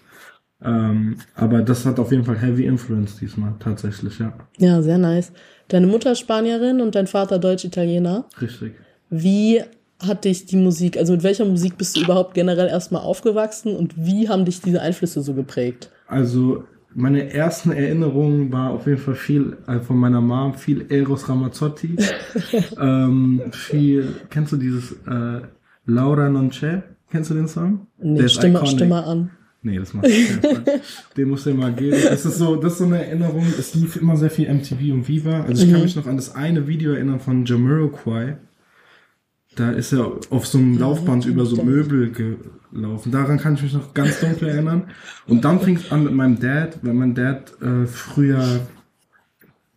Ähm, 0.63 1.17
aber 1.35 1.61
das 1.61 1.85
hat 1.85 1.99
auf 1.99 2.11
jeden 2.11 2.23
Fall 2.23 2.37
heavy 2.37 2.65
influence 2.65 3.17
diesmal, 3.17 3.53
tatsächlich, 3.59 4.17
ja. 4.19 4.33
Ja, 4.57 4.81
sehr 4.81 4.97
nice. 4.97 5.31
Deine 5.67 5.87
Mutter 5.87 6.15
Spanierin 6.15 6.81
und 6.81 6.95
dein 6.95 7.07
Vater 7.07 7.37
Deutsch-Italiener. 7.37 8.25
Richtig. 8.41 8.73
Wie 9.09 9.61
hat 10.05 10.25
dich 10.25 10.45
die 10.45 10.57
Musik, 10.57 10.97
also 10.97 11.13
mit 11.13 11.23
welcher 11.23 11.45
Musik 11.45 11.77
bist 11.77 11.95
du 11.95 12.01
überhaupt 12.01 12.33
generell 12.33 12.67
erstmal 12.67 13.01
aufgewachsen 13.01 13.75
und 13.75 13.93
wie 13.97 14.29
haben 14.29 14.45
dich 14.45 14.61
diese 14.61 14.81
Einflüsse 14.81 15.21
so 15.21 15.33
geprägt? 15.33 15.89
Also 16.07 16.63
meine 16.93 17.31
ersten 17.31 17.71
Erinnerungen 17.71 18.51
war 18.51 18.71
auf 18.71 18.87
jeden 18.87 18.99
Fall 18.99 19.15
viel 19.15 19.57
also 19.65 19.85
von 19.85 19.97
meiner 19.97 20.21
Mom, 20.21 20.53
viel 20.53 20.85
Eros 20.89 21.29
Ramazzotti. 21.29 21.95
ähm, 22.79 23.41
viel, 23.51 24.15
kennst 24.29 24.53
du 24.53 24.57
dieses 24.57 24.93
äh, 25.07 25.41
Laura 25.85 26.29
Non 26.29 26.49
C'è? 26.49 26.81
Kennst 27.09 27.29
du 27.29 27.35
den 27.35 27.47
Song? 27.47 27.87
Nee, 27.97 28.27
stimme, 28.27 28.65
stimme 28.65 29.03
an. 29.03 29.31
Nee, 29.67 29.79
das 29.79 29.93
macht. 29.93 30.07
Den 31.17 31.27
muss 31.27 31.43
der 31.43 31.53
mal 31.53 31.73
geben. 31.73 31.97
Das 32.01 32.25
ist 32.25 32.37
so, 32.37 32.55
das 32.55 32.73
ist 32.73 32.77
so 32.79 32.85
eine 32.85 33.05
Erinnerung. 33.05 33.45
Es 33.59 33.75
lief 33.75 33.97
immer 33.97 34.15
sehr 34.15 34.29
viel 34.29 34.51
MTV 34.51 34.93
und 34.93 35.09
Viva. 35.09 35.41
Also 35.41 35.61
ich 35.61 35.67
mhm. 35.67 35.73
kann 35.73 35.81
mich 35.81 35.95
noch 35.97 36.07
an 36.07 36.15
das 36.15 36.33
eine 36.33 36.69
Video 36.69 36.93
erinnern 36.93 37.19
von 37.19 37.43
Jamiroquai. 37.43 38.37
Da 39.57 39.71
ist 39.71 39.91
er 39.91 40.09
auf 40.29 40.47
so 40.47 40.57
einem 40.57 40.77
Laufband 40.77 41.25
über 41.25 41.45
so 41.45 41.61
Möbel 41.61 42.13
gelaufen. 42.71 43.11
Daran 43.11 43.39
kann 43.39 43.55
ich 43.55 43.63
mich 43.63 43.73
noch 43.73 43.93
ganz 43.93 44.21
dunkel 44.21 44.47
erinnern. 44.47 44.83
Und 45.27 45.43
dann 45.43 45.59
fing 45.59 45.75
es 45.75 45.91
an 45.91 46.05
mit 46.05 46.13
meinem 46.13 46.39
Dad, 46.39 46.79
weil 46.83 46.93
mein 46.93 47.13
Dad 47.13 47.51
äh, 47.61 47.87
früher, 47.87 48.61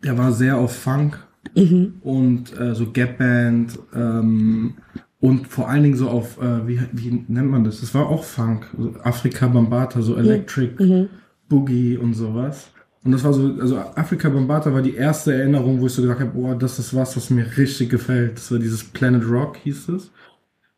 der 0.05 0.16
war 0.16 0.33
sehr 0.33 0.57
auf 0.57 0.76
Funk 0.76 1.18
mhm. 1.57 1.94
und 2.03 2.57
äh, 2.61 2.76
so 2.76 2.92
Gap 2.92 3.18
Band, 3.18 3.76
ähm, 3.92 4.74
und 5.20 5.48
vor 5.48 5.68
allen 5.68 5.83
Dingen 5.83 5.96
so 5.96 6.09
auf, 6.09 6.40
äh, 6.40 6.66
wie, 6.66 6.80
wie 6.92 7.24
nennt 7.28 7.50
man 7.50 7.64
das? 7.64 7.80
Das 7.80 7.94
war 7.94 8.09
auch 8.09 8.24
Funk. 8.24 8.66
So 8.76 8.94
Afrika 9.02 9.46
Bambata, 9.48 10.00
so 10.00 10.16
Electric 10.16 10.83
mhm. 10.83 11.09
Boogie 11.48 11.98
und 11.98 12.14
sowas. 12.14 12.70
Und 13.04 13.12
das 13.12 13.24
war 13.24 13.33
so, 13.33 13.54
also 13.61 13.78
Afrika 13.78 14.28
Bambata 14.30 14.72
war 14.72 14.83
die 14.83 14.94
erste 14.94 15.35
Erinnerung, 15.35 15.80
wo 15.80 15.87
ich 15.87 15.92
so 15.92 16.02
gesagt 16.02 16.20
habe, 16.20 16.30
boah, 16.30 16.54
das 16.54 16.78
ist 16.78 16.94
was, 16.94 17.16
was 17.16 17.28
mir 17.30 17.46
richtig 17.56 17.90
gefällt. 17.90 18.38
Das 18.38 18.50
war 18.50 18.59
dieses 18.59 18.85
Planet 18.85 19.28
Rock, 19.28 19.59
hieß 19.59 19.88
es. 19.90 20.11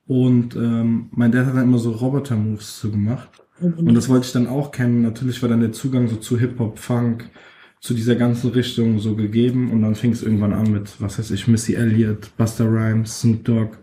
Und 0.07 0.57
ähm, 0.57 1.09
mein 1.13 1.31
Dad 1.31 1.47
hat 1.47 1.55
dann 1.55 1.65
immer 1.65 1.79
so 1.79 1.93
Roboter-Moves 1.93 2.81
so 2.81 2.91
gemacht. 2.91 3.29
Mhm. 3.61 3.89
Und 3.89 3.95
das 3.95 4.09
wollte 4.09 4.27
ich 4.27 4.33
dann 4.33 4.49
auch 4.49 4.73
kennen. 4.73 5.03
Natürlich 5.03 5.41
war 5.43 5.49
dann 5.49 5.61
der 5.61 5.73
Zugang 5.73 6.09
so 6.09 6.17
zu 6.17 6.39
Hip-Hop, 6.39 6.79
Funk, 6.79 7.31
zu 7.81 7.95
dieser 7.95 8.17
ganzen 8.17 8.51
Richtung 8.51 8.99
so 8.99 9.15
gegeben. 9.15 9.71
Und 9.71 9.83
dann 9.83 9.95
fing 9.95 10.11
es 10.11 10.23
irgendwann 10.23 10.53
an 10.53 10.73
mit, 10.73 11.01
was 11.01 11.19
weiß 11.19 11.31
ich, 11.31 11.47
Missy 11.47 11.75
Elliott, 11.75 12.37
Buster 12.37 12.67
Rhymes, 12.67 13.21
Snoop 13.21 13.45
Dogg. 13.45 13.79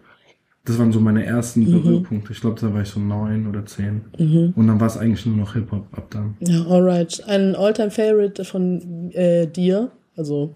Das 0.65 0.77
waren 0.77 0.91
so 0.91 0.99
meine 0.99 1.25
ersten 1.25 1.61
mhm. 1.61 1.71
Berührpunkte. 1.71 2.33
Ich 2.33 2.41
glaube, 2.41 2.59
da 2.59 2.73
war 2.73 2.81
ich 2.81 2.89
so 2.89 2.99
neun 2.99 3.47
oder 3.47 3.65
zehn. 3.65 4.01
Mhm. 4.17 4.53
Und 4.55 4.67
dann 4.67 4.79
war 4.79 4.87
es 4.87 4.97
eigentlich 4.97 5.25
nur 5.25 5.37
noch 5.37 5.53
Hip-Hop 5.53 5.87
ab 5.91 6.07
dann. 6.11 6.35
Ja, 6.41 6.65
alright. 6.65 7.23
Ein 7.27 7.55
Alltime-Favorite 7.55 8.45
von 8.45 9.11
äh, 9.11 9.47
dir, 9.47 9.91
also 10.15 10.55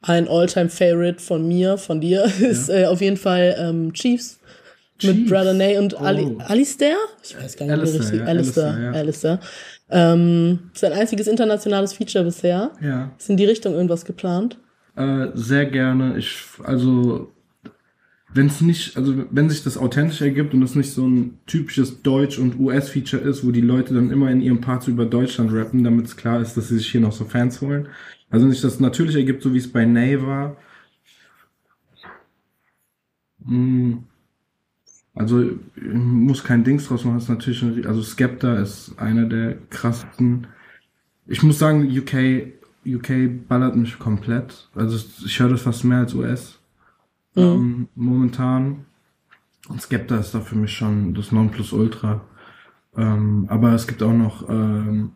ein 0.00 0.28
Alltime-Favorite 0.28 1.22
von 1.22 1.46
mir, 1.46 1.78
von 1.78 2.00
dir, 2.00 2.24
ist 2.40 2.68
ja. 2.68 2.74
äh, 2.74 2.86
auf 2.86 3.00
jeden 3.00 3.16
Fall 3.16 3.54
ähm, 3.58 3.92
Chiefs. 3.92 4.40
Chief. 4.98 5.12
Mit 5.12 5.28
Brother 5.28 5.54
Nay 5.54 5.76
und 5.76 5.94
oh. 5.94 6.04
Ali 6.04 6.36
Alistair? 6.38 6.96
Ich 7.22 7.36
weiß 7.36 7.56
gar 7.56 7.66
nicht, 7.66 7.74
Alistair, 7.74 8.00
wie 8.00 8.02
richtig. 8.02 8.20
Ja, 8.20 8.26
Alistair, 8.26 8.64
Alistair. 8.64 8.84
Ja. 8.84 9.00
Alistair. 9.00 9.40
Ähm, 9.90 10.70
ist 10.72 10.84
ein 10.84 10.92
einziges 10.92 11.26
internationales 11.26 11.92
Feature 11.92 12.24
bisher. 12.24 12.70
Ja. 12.80 13.10
Ist 13.18 13.28
in 13.28 13.36
die 13.36 13.44
Richtung 13.44 13.74
irgendwas 13.74 14.04
geplant? 14.04 14.58
Äh, 14.96 15.28
sehr 15.34 15.66
gerne. 15.66 16.16
Ich, 16.16 16.38
also 16.62 17.33
wenn 18.34 18.46
es 18.46 18.60
nicht, 18.60 18.96
also 18.96 19.26
wenn 19.30 19.48
sich 19.48 19.62
das 19.62 19.78
authentisch 19.78 20.20
ergibt 20.20 20.54
und 20.54 20.62
es 20.62 20.74
nicht 20.74 20.92
so 20.92 21.06
ein 21.06 21.38
typisches 21.46 22.02
Deutsch- 22.02 22.38
und 22.38 22.58
US-Feature 22.58 23.22
ist, 23.22 23.46
wo 23.46 23.52
die 23.52 23.60
Leute 23.60 23.94
dann 23.94 24.10
immer 24.10 24.28
in 24.30 24.40
ihrem 24.40 24.60
Parts 24.60 24.88
über 24.88 25.06
Deutschland 25.06 25.52
rappen, 25.52 25.84
damit 25.84 26.06
es 26.06 26.16
klar 26.16 26.40
ist, 26.40 26.56
dass 26.56 26.68
sie 26.68 26.78
sich 26.78 26.90
hier 26.90 27.00
noch 27.00 27.12
so 27.12 27.24
Fans 27.24 27.60
holen. 27.60 27.88
Also 28.30 28.44
wenn 28.44 28.52
sich 28.52 28.60
das 28.60 28.80
natürlich 28.80 29.14
ergibt, 29.14 29.42
so 29.42 29.54
wie 29.54 29.58
es 29.58 29.70
bei 29.70 29.84
Nay 29.84 30.20
war. 30.20 30.56
Hm, 33.46 34.02
also 35.14 35.48
muss 35.76 36.42
kein 36.42 36.64
Dings 36.64 36.88
draus 36.88 37.04
machen, 37.04 37.18
ist 37.18 37.28
natürlich, 37.28 37.62
ein, 37.62 37.86
also 37.86 38.02
Skepta 38.02 38.56
ist 38.56 38.98
einer 38.98 39.26
der 39.26 39.58
krassesten. 39.70 40.48
Ich 41.28 41.44
muss 41.44 41.60
sagen, 41.60 41.88
UK, 41.88 42.52
UK 42.84 43.46
ballert 43.48 43.76
mich 43.76 43.96
komplett. 44.00 44.68
Also 44.74 44.98
ich 45.24 45.38
höre 45.38 45.50
das 45.50 45.62
fast 45.62 45.84
mehr 45.84 45.98
als 45.98 46.14
US. 46.14 46.58
Ähm, 47.36 47.88
momentan. 47.94 48.86
Und 49.68 49.80
Skepta 49.80 50.16
ist 50.18 50.34
da 50.34 50.40
für 50.40 50.56
mich 50.56 50.72
schon 50.72 51.14
das 51.14 51.32
Nonplusultra. 51.32 52.20
Ähm, 52.96 53.46
aber 53.48 53.72
es 53.72 53.86
gibt 53.86 54.02
auch 54.02 54.12
noch 54.12 54.48
ähm, 54.48 55.12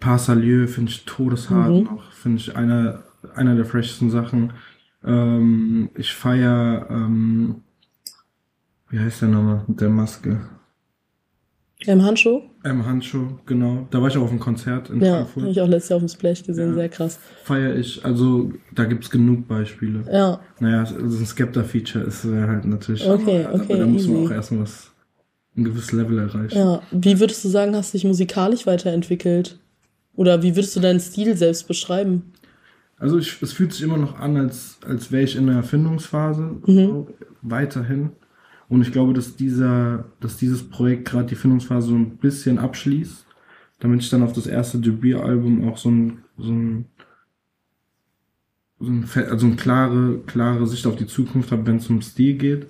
Parsalieu, 0.00 0.66
finde 0.66 0.90
ich 0.90 1.04
todeshart 1.04 1.70
Mhm. 1.70 1.82
noch. 1.84 2.12
Finde 2.12 2.38
ich 2.38 2.54
einer, 2.56 3.04
einer 3.34 3.54
der 3.56 3.64
freshesten 3.64 4.10
Sachen. 4.10 4.52
Ähm, 5.04 5.90
ich 5.94 6.12
feier, 6.12 6.86
ähm, 6.90 7.62
wie 8.90 8.98
heißt 8.98 9.22
der 9.22 9.28
nochmal 9.28 9.64
mit 9.68 9.80
der 9.80 9.90
Maske? 9.90 10.40
Im 11.86 12.02
Handschuh? 12.02 12.47
M. 12.70 12.86
Handschuh, 12.86 13.26
genau. 13.46 13.86
Da 13.90 14.00
war 14.00 14.08
ich 14.08 14.16
auch 14.16 14.22
auf 14.22 14.30
einem 14.30 14.38
Konzert 14.40 14.90
in 14.90 15.00
Ja, 15.00 15.12
habe 15.18 15.24
Frankfurt. 15.26 15.50
ich 15.52 15.60
auch 15.60 15.68
letztes 15.68 15.88
Jahr 15.90 15.96
auf 15.96 16.02
dem 16.02 16.08
Splash 16.08 16.42
gesehen, 16.44 16.68
Ja. 16.70 16.74
sehr 16.74 16.88
krass. 16.88 17.18
Feier 17.44 17.74
ich, 17.76 18.04
also 18.04 18.52
da 18.74 18.84
gibt's 18.84 19.10
genug 19.10 19.46
Beispiele. 19.48 20.04
Ja, 20.12 20.40
Naja, 20.60 20.80
also 20.80 20.94
ein 21.18 21.26
Skepta-Feature 21.26 22.04
ist 22.04 22.24
halt 22.24 22.64
natürlich. 22.64 23.08
Okay, 23.08 23.44
aber 23.44 23.62
okay, 23.62 23.78
Da 23.78 23.86
muss 23.86 24.06
man 24.08 24.26
auch 24.26 24.30
erstmal 24.30 24.62
was, 24.62 24.90
ein 25.56 25.64
gewisses 25.64 25.92
Level 25.92 26.18
erreichen. 26.18 26.56
ja. 26.56 26.82
Wie 26.92 27.18
würdest 27.20 27.44
du 27.44 27.48
sagen, 27.48 27.74
hast 27.74 27.92
du 27.92 27.98
dich 27.98 28.04
musikalisch 28.04 28.66
weiterentwickelt? 28.66 29.58
Oder 30.14 30.42
wie 30.42 30.56
würdest 30.56 30.74
du 30.76 30.80
deinen 30.80 31.00
Stil 31.00 31.36
selbst 31.36 31.68
beschreiben? 31.68 32.32
Also 32.98 33.18
ich, 33.18 33.40
es 33.40 33.52
fühlt 33.52 33.72
sich 33.72 33.82
immer 33.82 33.96
noch 33.96 34.18
an, 34.18 34.36
als, 34.36 34.78
als 34.86 35.12
wäre 35.12 35.22
ich 35.22 35.36
in 35.36 35.46
der 35.46 35.56
Erfindungsphase 35.56 36.42
Mhm. 36.66 36.86
so, 36.86 37.08
weiterhin. 37.42 38.10
Und 38.68 38.82
ich 38.82 38.92
glaube, 38.92 39.14
dass 39.14 39.36
dieser, 39.36 40.04
dass 40.20 40.36
dieses 40.36 40.68
Projekt 40.68 41.08
gerade 41.08 41.26
die 41.26 41.34
Findungsphase 41.34 41.88
so 41.88 41.94
ein 41.94 42.18
bisschen 42.18 42.58
abschließt, 42.58 43.26
damit 43.80 44.02
ich 44.02 44.10
dann 44.10 44.22
auf 44.22 44.32
das 44.32 44.46
erste 44.46 44.78
Debütalbum 44.78 45.68
auch 45.68 45.78
so 45.78 45.90
ein, 45.90 46.18
so 46.36 46.52
ein, 46.52 46.84
so 48.78 48.90
ein, 48.90 49.08
also 49.30 49.46
eine 49.46 49.56
klare, 49.56 50.18
klare 50.26 50.66
Sicht 50.66 50.86
auf 50.86 50.96
die 50.96 51.06
Zukunft 51.06 51.50
habe, 51.50 51.66
wenn 51.66 51.76
es 51.76 51.88
um 51.88 52.02
Stil 52.02 52.36
geht. 52.36 52.66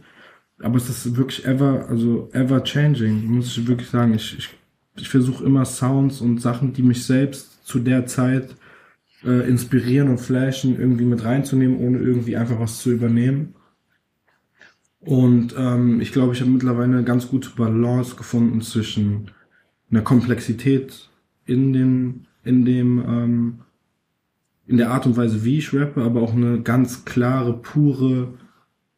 Aber 0.61 0.77
es 0.77 0.89
ist 0.89 1.17
wirklich 1.17 1.45
ever, 1.47 1.89
also 1.89 2.29
ever 2.33 2.63
changing, 2.63 3.27
muss 3.27 3.57
ich 3.57 3.67
wirklich 3.67 3.91
sagen. 3.91 4.15
Ich, 4.15 4.39
ich, 4.39 4.51
ich 4.97 5.09
versuche 5.09 5.45
immer 5.45 5.65
Sounds 5.65 6.21
und 6.21 6.41
Sachen, 6.41 6.73
die 6.73 6.83
mich 6.83 7.05
selbst 7.05 7.65
zu 7.67 7.79
der 7.79 8.07
Zeit 8.07 8.55
äh, 9.25 9.49
inspirieren 9.49 10.09
und 10.09 10.19
flashen, 10.19 10.79
irgendwie 10.79 11.05
mit 11.05 11.25
reinzunehmen, 11.25 11.79
ohne 11.79 11.99
irgendwie 11.99 12.37
einfach 12.37 12.59
was 12.61 12.79
zu 12.79 12.91
übernehmen. 12.91 13.55
Und 15.09 15.55
ähm, 15.57 16.03
ich 16.03 16.13
glaube, 16.13 16.35
ich 16.35 16.41
habe 16.43 16.51
mittlerweile 16.51 16.93
eine 16.93 17.03
ganz 17.05 17.29
gute 17.29 17.49
Balance 17.57 18.15
gefunden 18.15 18.61
zwischen 18.61 19.31
einer 19.91 20.03
Komplexität 20.03 21.09
in 21.47 21.73
dem, 21.73 22.27
in 22.45 22.67
dem, 22.67 23.03
ähm, 23.09 23.55
in 24.67 24.77
der 24.77 24.91
Art 24.91 25.07
und 25.07 25.17
Weise, 25.17 25.45
wie 25.45 25.57
ich 25.57 25.73
rappe, 25.73 26.03
aber 26.03 26.21
auch 26.21 26.35
eine 26.35 26.61
ganz 26.61 27.07
klare, 27.07 27.55
pure 27.55 28.35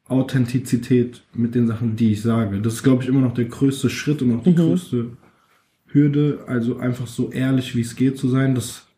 Authentizität 0.09 1.23
mit 1.33 1.55
den 1.55 1.68
Sachen, 1.68 1.94
die 1.94 2.11
ich 2.11 2.23
sage. 2.23 2.61
Das 2.61 2.75
ist, 2.75 2.83
glaube 2.83 3.05
ich, 3.05 3.09
immer 3.09 3.20
noch 3.20 3.35
der 3.35 3.44
größte 3.44 3.88
Schritt 3.88 4.20
und 4.23 4.35
auch 4.37 4.42
die 4.42 4.51
Mhm. 4.51 4.57
größte 4.57 5.11
Hürde, 5.87 6.40
also 6.49 6.79
einfach 6.79 7.07
so 7.07 7.31
ehrlich 7.31 7.77
wie 7.77 7.83
es 7.83 7.94
geht 7.94 8.18
zu 8.18 8.29
sein. 8.29 8.57
Das 8.57 8.88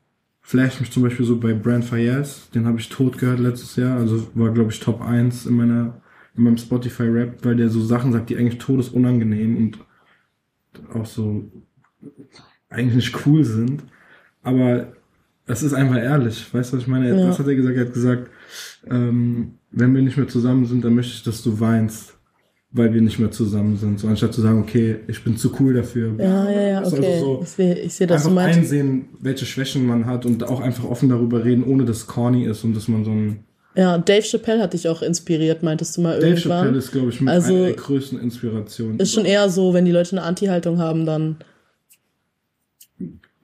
flasht 0.40 0.80
mich 0.80 0.90
zum 0.90 1.02
Beispiel 1.02 1.26
so 1.26 1.36
bei 1.38 1.52
Brand 1.52 1.84
Fayez, 1.84 2.48
den 2.54 2.64
habe 2.64 2.80
ich 2.80 2.88
tot 2.88 3.18
gehört 3.18 3.38
letztes 3.40 3.76
Jahr, 3.76 3.98
also 3.98 4.28
war, 4.34 4.50
glaube 4.50 4.70
ich, 4.72 4.80
Top 4.80 5.02
1 5.02 5.44
in 5.44 5.56
meiner 5.56 6.00
in 6.36 6.44
meinem 6.44 6.56
Spotify-Rap, 6.56 7.44
weil 7.44 7.56
der 7.56 7.68
so 7.68 7.80
Sachen 7.80 8.12
sagt, 8.12 8.30
die 8.30 8.36
eigentlich 8.36 8.58
todesunangenehm 8.58 9.56
und 9.56 9.78
auch 10.94 11.06
so 11.06 11.44
eigentlich 12.70 12.94
nicht 12.96 13.26
cool 13.26 13.44
sind. 13.44 13.82
Aber 14.42 14.92
es 15.46 15.62
ist 15.62 15.74
einfach 15.74 15.96
ehrlich. 15.96 16.52
Weißt 16.52 16.72
du, 16.72 16.76
was 16.76 16.82
ich 16.82 16.88
meine? 16.88 17.08
Ja. 17.08 17.28
Was 17.28 17.38
hat 17.38 17.46
er 17.46 17.54
gesagt? 17.54 17.76
Er 17.76 17.84
hat 17.86 17.92
gesagt, 17.92 18.30
ähm, 18.90 19.54
wenn 19.70 19.94
wir 19.94 20.02
nicht 20.02 20.16
mehr 20.16 20.28
zusammen 20.28 20.64
sind, 20.66 20.84
dann 20.84 20.94
möchte 20.94 21.14
ich, 21.14 21.22
dass 21.22 21.42
du 21.42 21.58
weinst, 21.60 22.14
weil 22.70 22.92
wir 22.94 23.02
nicht 23.02 23.18
mehr 23.18 23.30
zusammen 23.30 23.76
sind. 23.76 24.00
So 24.00 24.08
anstatt 24.08 24.32
zu 24.32 24.40
sagen, 24.40 24.60
okay, 24.60 24.96
ich 25.06 25.22
bin 25.22 25.36
zu 25.36 25.52
cool 25.60 25.74
dafür. 25.74 26.14
Ja, 26.18 26.50
ja, 26.50 26.62
ja, 26.62 26.80
Das 26.80 26.92
ist 26.92 26.98
okay. 26.98 27.12
also 27.14 27.24
so 27.24 27.40
ich 27.42 27.48
sehe, 27.48 27.78
ich 27.78 27.94
sehe, 27.94 28.06
dass 28.06 28.22
du 28.24 28.30
einfach 28.30 28.56
einsehen, 28.56 29.08
welche 29.20 29.44
Schwächen 29.44 29.86
man 29.86 30.06
hat 30.06 30.24
und 30.26 30.44
auch 30.44 30.60
einfach 30.60 30.84
offen 30.84 31.08
darüber 31.08 31.44
reden, 31.44 31.64
ohne 31.64 31.84
dass 31.84 31.98
es 31.98 32.06
corny 32.06 32.46
ist 32.46 32.64
und 32.64 32.74
dass 32.74 32.88
man 32.88 33.04
so 33.04 33.10
ein 33.10 33.44
Ja, 33.74 33.96
Dave 33.98 34.22
Chappelle 34.22 34.60
hat 34.62 34.74
dich 34.74 34.86
auch 34.88 35.00
inspiriert, 35.02 35.62
meintest 35.62 35.96
du 35.96 36.02
mal 36.02 36.20
Dave 36.20 36.34
irgendwann. 36.34 36.58
Chappelle 36.64 36.78
ist, 36.78 36.92
glaube 36.92 37.08
ich, 37.10 37.20
mit 37.20 37.30
Also- 37.32 37.54
einer 37.54 37.64
der 37.66 37.72
größten 37.74 38.20
Inspirationen. 38.20 38.98
Ist 39.00 39.14
schon 39.14 39.24
eher 39.24 39.48
so, 39.48 39.72
wenn 39.72 39.84
die 39.86 39.92
Leute 39.92 40.12
eine 40.12 40.22
Anti-Haltung 40.22 40.78
haben, 40.78 41.06
dann 41.06 41.36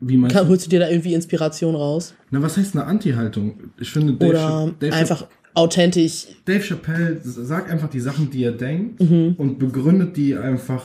Wie 0.01 0.17
meinst 0.17 0.37
kann, 0.37 0.45
du? 0.47 0.51
holst 0.51 0.67
du 0.67 0.71
dir 0.71 0.81
da 0.81 0.89
irgendwie 0.89 1.15
Inspiration 1.15 1.75
raus. 1.75 2.15
Na, 2.31 2.41
was 2.43 2.57
heißt 2.57 2.77
eine 2.77 2.85
Anti-Haltung? 2.85 3.59
Ich 3.81 3.91
finde, 3.91 4.13
Dave, 4.15 4.31
Oder 4.31 4.75
Dave, 4.79 4.95
einfach 4.95 5.27
authentisch. 5.55 6.27
Dave 6.45 6.61
Chappelle 6.63 7.21
sagt 7.23 7.71
einfach 7.71 7.89
die 7.91 8.01
Sachen, 8.01 8.31
die 8.31 8.45
er 8.45 8.53
denkt 8.53 9.01
Mhm. 9.01 9.35
und 9.39 9.59
begründet 9.59 10.17
die 10.17 10.37
einfach 10.37 10.85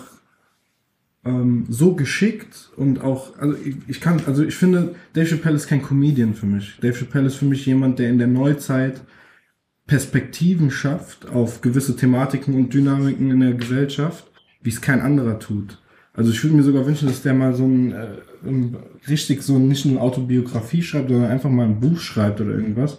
ähm, 1.26 1.66
so 1.70 1.94
geschickt 1.96 2.70
und 2.76 3.00
auch, 3.02 3.38
also 3.40 3.56
ich, 3.64 3.76
ich 3.88 4.02
kann, 4.02 4.22
also 4.28 4.44
ich 4.44 4.56
finde, 4.56 4.94
Dave 5.14 5.26
Chappelle 5.28 5.56
ist 5.56 5.68
kein 5.68 5.82
Comedian 5.82 6.34
für 6.34 6.46
mich. 6.48 6.74
Dave 6.82 6.94
Chappelle 6.98 7.28
ist 7.28 7.36
für 7.36 7.46
mich 7.46 7.66
jemand, 7.66 7.98
der 8.00 8.10
in 8.10 8.18
der 8.18 8.28
Neuzeit 8.28 9.00
Perspektiven 9.86 10.72
schafft 10.72 11.28
auf 11.28 11.62
gewisse 11.62 11.96
Thematiken 11.96 12.56
und 12.56 12.74
Dynamiken 12.74 13.32
in 13.32 13.39
der 13.41 13.54
Gesellschaft, 13.54 14.32
wie 14.62 14.69
es 14.69 14.82
kein 14.82 15.02
anderer 15.02 15.39
tut. 15.39 15.80
Also 16.13 16.32
ich 16.32 16.43
würde 16.43 16.56
mir 16.56 16.63
sogar 16.63 16.86
wünschen, 16.86 17.08
dass 17.08 17.24
der 17.24 17.34
mal 17.34 17.54
so 17.54 17.65
ein, 17.65 17.91
äh, 17.91 18.08
ein 18.46 18.78
richtig 19.08 19.41
so 19.41 19.58
nicht 19.58 19.86
nur 19.86 19.96
eine 19.96 20.04
Autobiografie 20.04 20.84
schreibt, 20.84 21.10
sondern 21.10 21.32
einfach 21.32 21.50
mal 21.50 21.65
ein 21.65 21.80
Buch 21.80 22.00
schreibt 22.00 22.39
oder 22.39 22.52
irgendwas. 22.52 22.98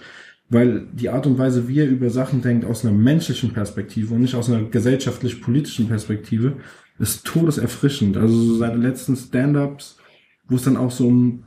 Weil 0.51 0.87
die 0.93 1.09
Art 1.09 1.27
und 1.27 1.39
Weise, 1.39 1.69
wie 1.69 1.79
er 1.79 1.89
über 1.89 2.11
Sachen 2.11 2.43
denkt, 2.43 2.67
aus 2.67 2.85
einer 2.85 2.95
menschlichen 2.95 3.53
Perspektive 3.53 4.15
und 4.15 4.21
nicht 4.21 4.35
aus 4.35 4.51
einer 4.51 4.65
gesellschaftlich-politischen 4.65 5.89
Perspektive, 5.89 6.57
ist 6.99 7.25
todeserfrischend. 7.25 8.17
Also 8.17 8.35
so 8.35 8.57
seine 8.57 8.77
letzten 8.77 9.17
Stand-ups, 9.17 9.97
wo 10.49 10.57
es 10.57 10.65
dann 10.65 10.77
auch 10.77 10.91
so 10.91 11.07
um 11.07 11.45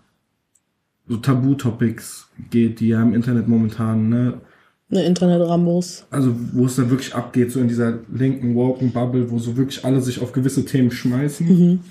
so 1.08 1.18
Tabu-Topics 1.18 2.32
geht, 2.50 2.80
die 2.80 2.90
ja 2.90 3.02
im 3.02 3.14
Internet 3.14 3.48
momentan, 3.48 4.10
ne, 4.10 4.42
Ne, 4.90 5.04
Internet-Rambos. 5.06 6.06
also 6.12 6.34
wo 6.54 6.66
es 6.66 6.78
dann 6.78 6.90
wirklich 6.90 7.14
abgeht, 7.14 7.52
so 7.52 7.60
in 7.60 7.68
dieser 7.68 8.00
linken 8.14 8.56
woken 8.56 8.92
Bubble, 8.94 9.30
wo 9.30 9.38
so 9.38 9.58
wirklich 9.58 9.84
alle 9.84 10.00
sich 10.02 10.22
auf 10.22 10.32
gewisse 10.32 10.64
Themen 10.64 10.92
schmeißen. 10.92 11.82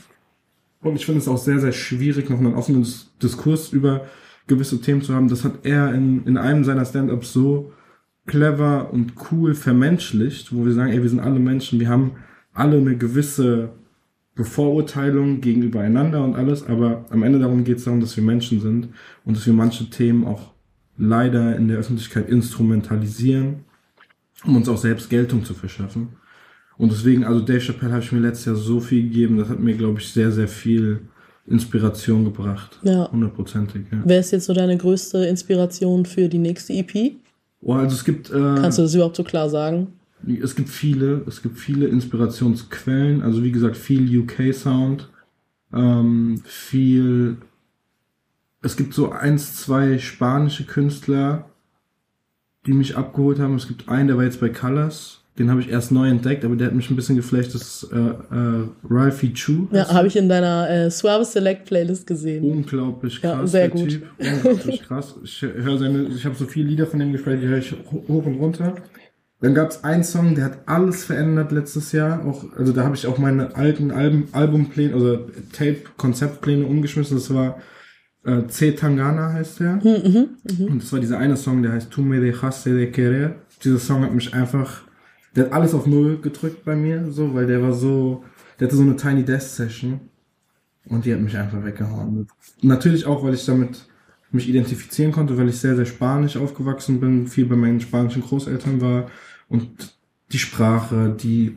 Und 0.81 0.97
ich 0.97 1.05
finde 1.05 1.21
es 1.21 1.29
auch 1.29 1.37
sehr, 1.37 1.59
sehr 1.61 1.73
schwierig, 1.73 2.31
noch 2.31 2.39
einen 2.39 2.55
offenen 2.55 2.83
Dis- 2.85 3.11
Diskurs 3.23 3.71
über 3.73 4.07
gewisse 4.47 4.81
Themen 4.81 5.03
zu 5.03 5.15
haben. 5.15 5.29
Das 5.29 5.45
hat 5.45 5.65
er 5.67 5.93
in, 5.95 6.25
in 6.25 6.39
einem 6.39 6.65
seiner 6.65 6.87
Stand-ups 6.87 7.33
so 7.35 7.73
clever 8.27 8.91
und 8.93 9.13
cool 9.31 9.55
vermenschlicht, 9.55 10.55
wo 10.55 10.65
wir 10.65 10.73
sagen, 10.73 10.91
ey, 10.93 11.03
wir 11.03 11.11
sind 11.11 11.21
alle 11.21 11.39
Menschen, 11.39 11.79
wir 11.79 11.89
haben 11.91 12.13
alle 12.55 12.79
eine 12.79 12.97
gewisse 12.97 13.71
Bevorurteilung 14.37 15.41
gegenüber 15.41 15.81
einander 15.81 16.25
und 16.25 16.35
alles, 16.35 16.67
aber 16.67 17.05
am 17.11 17.23
Ende 17.23 17.39
darum 17.41 17.65
geht 17.65 17.79
es 17.79 17.85
darum, 17.85 18.01
dass 18.01 18.17
wir 18.17 18.25
Menschen 18.25 18.61
sind 18.61 18.89
und 19.25 19.37
dass 19.37 19.47
wir 19.47 19.53
manche 19.53 19.91
Themen 19.91 20.25
auch 20.27 20.53
leider 20.99 21.57
in 21.57 21.69
der 21.69 21.79
Öffentlichkeit 21.79 22.29
instrumentalisieren, 22.29 23.65
um 24.45 24.57
uns 24.57 24.69
auch 24.69 24.79
selbst 24.79 25.11
Geltung 25.11 25.45
zu 25.45 25.55
verschaffen. 25.55 26.09
Und 26.79 26.93
deswegen, 26.93 27.25
also 27.25 27.41
Dave 27.41 27.61
Chappelle 27.61 27.93
habe 27.93 28.03
ich 28.03 28.13
mir 28.13 28.21
letztes 28.21 28.47
Jahr 28.47 28.57
so 28.57 28.81
viel 28.81 29.05
gegeben, 29.05 29.39
das 29.39 29.49
hat 29.49 29.61
mir, 29.61 29.75
glaube 29.75 30.01
ich, 30.01 30.09
sehr, 30.09 30.31
sehr 30.31 30.49
viel 30.49 31.01
Inspiration 31.47 32.25
gebracht. 32.25 32.79
Ja. 32.83 33.11
Hundertprozentig, 33.11 33.87
ja. 33.91 34.03
Wer 34.05 34.21
ist 34.21 34.33
jetzt 34.33 34.47
so 34.47 34.53
deine 34.53 34.77
größte 34.77 35.25
Inspiration 35.25 36.05
für 36.05 36.29
die 36.29 36.39
nächste 36.39 36.73
EP? 36.73 37.13
Oh, 37.63 37.73
also 37.73 37.95
es 37.95 38.05
gibt, 38.05 38.31
äh, 38.31 38.33
Kannst 38.33 38.79
du 38.79 38.83
das 38.83 38.95
überhaupt 38.95 39.17
so 39.17 39.25
klar 39.25 39.49
sagen? 39.49 39.89
es 40.43 40.57
gibt 40.57 40.69
viele, 40.69 41.23
es 41.27 41.43
gibt 41.43 41.59
viele 41.59 41.87
Inspirationsquellen, 41.87 43.23
also 43.23 43.45
wie 43.45 43.53
gesagt, 43.53 43.77
viel 43.77 44.21
UK-Sound, 44.21 45.09
ähm, 45.73 46.41
viel, 46.45 47.37
es 48.63 48.77
gibt 48.77 48.95
so 48.95 49.11
eins, 49.13 49.57
zwei 49.57 49.99
spanische 49.99 50.65
Künstler, 50.65 51.47
die 52.67 52.73
mich 52.73 52.97
abgeholt 52.97 53.39
haben. 53.39 53.55
Es 53.55 53.69
gibt 53.69 53.89
einen, 53.89 54.09
der 54.09 54.17
war 54.17 54.25
jetzt 54.25 54.41
bei 54.41 54.49
Colors, 54.49 55.21
den 55.39 55.51
habe 55.51 55.61
ich 55.61 55.69
erst 55.69 55.93
neu 55.93 56.09
entdeckt, 56.09 56.45
aber 56.45 56.57
der 56.57 56.69
hat 56.69 56.75
mich 56.75 56.91
ein 56.91 56.97
bisschen 56.97 57.15
geflecht, 57.17 57.55
das 57.55 57.63
ist 57.85 57.93
äh, 57.93 57.97
äh, 57.99 58.69
Ralphie 58.89 59.33
Chu. 59.35 59.69
Ja, 59.71 59.93
habe 59.93 60.09
ich 60.09 60.17
in 60.17 60.29
deiner 60.29 60.69
äh, 60.69 60.91
Suave 60.91 61.25
Select 61.27 61.67
Playlist 61.67 62.07
gesehen. 62.07 62.43
Unglaublich 62.45 63.21
Ja, 63.23 63.37
krass, 63.37 63.51
sehr 63.53 63.69
der 63.69 63.81
gut. 63.81 63.91
Typ. 63.91 64.03
Unglaublich 64.19 64.83
krass. 64.83 65.15
Ich 65.23 65.43
höre 65.43 65.79
seine, 65.79 66.05
ich 66.05 66.25
habe 66.25 66.35
so 66.35 66.47
viele 66.47 66.69
Lieder 66.71 66.87
von 66.87 67.01
ihm 67.01 67.13
gespielt, 67.13 67.43
die 67.43 67.47
höre 67.49 67.59
ich 67.59 67.73
ho- 67.73 68.05
hoch 68.09 68.25
und 68.27 68.37
runter. 68.37 68.75
Dann 69.43 69.55
gab 69.55 69.69
es 69.69 69.85
einen 69.85 70.03
Song, 70.03 70.35
der 70.35 70.47
hat 70.47 70.59
alles 70.67 71.05
verändert 71.05 71.53
letztes 71.53 71.93
Jahr. 71.93 72.25
Auch, 72.25 72.47
also 72.57 72.73
da 72.73 72.85
habe 72.85 72.97
ich 72.97 73.07
auch 73.07 73.19
meine 73.19 73.55
alten 73.55 73.91
Alben, 73.91 74.29
Albumpläne, 74.33 74.95
also 74.95 75.19
Tape-Konzeptpläne 75.53 76.65
umgeschmissen. 76.65 77.19
Das 77.19 77.33
war 77.33 77.61
äh, 78.27 78.47
C. 78.49 78.73
Tangana 78.73 79.33
heißt 79.33 79.61
der. 79.61 79.81
Und 80.69 80.83
das 80.83 80.93
war 80.93 81.01
dieser 81.01 81.19
eine 81.19 81.37
Song, 81.37 81.63
der 81.63 81.73
heißt 81.73 81.91
Tu 81.91 82.03
me 82.03 82.21
dejaste 82.21 82.75
de 82.75 82.91
querer. 82.91 83.37
Dieser 83.63 83.79
Song 83.79 84.03
hat 84.03 84.13
mich 84.13 84.35
einfach, 84.35 84.83
der 85.35 85.47
hat 85.47 85.53
alles 85.53 85.73
auf 85.73 85.87
Null 85.87 86.21
gedrückt 86.21 86.65
bei 86.65 86.77
mir, 86.77 87.11
so, 87.11 87.35
weil 87.35 87.47
der 87.47 87.63
war 87.63 87.73
so, 87.73 88.25
der 88.59 88.69
hatte 88.69 88.77
so 88.77 88.83
eine 88.83 88.97
Tiny 88.97 89.25
Desk 89.25 89.49
Session. 89.57 90.01
Und 90.89 91.05
die 91.05 91.13
hat 91.13 91.21
mich 91.21 91.37
einfach 91.37 91.65
weggehauen. 91.65 92.29
Natürlich 92.63 93.07
auch, 93.07 93.25
weil 93.25 93.35
ich 93.35 93.45
damit 93.45 93.87
mich 94.31 94.49
identifizieren 94.49 95.13
konnte, 95.13 95.37
weil 95.37 95.49
ich 95.49 95.59
sehr, 95.59 95.77
sehr 95.77 95.87
spanisch 95.87 96.37
aufgewachsen 96.37 97.01
bin, 97.01 97.27
viel 97.27 97.47
bei 97.47 97.57
meinen 97.57 97.81
spanischen 97.81 98.23
Großeltern 98.23 98.81
war 98.81 99.11
und 99.49 99.97
die 100.33 100.39
Sprache, 100.39 101.17
die 101.19 101.57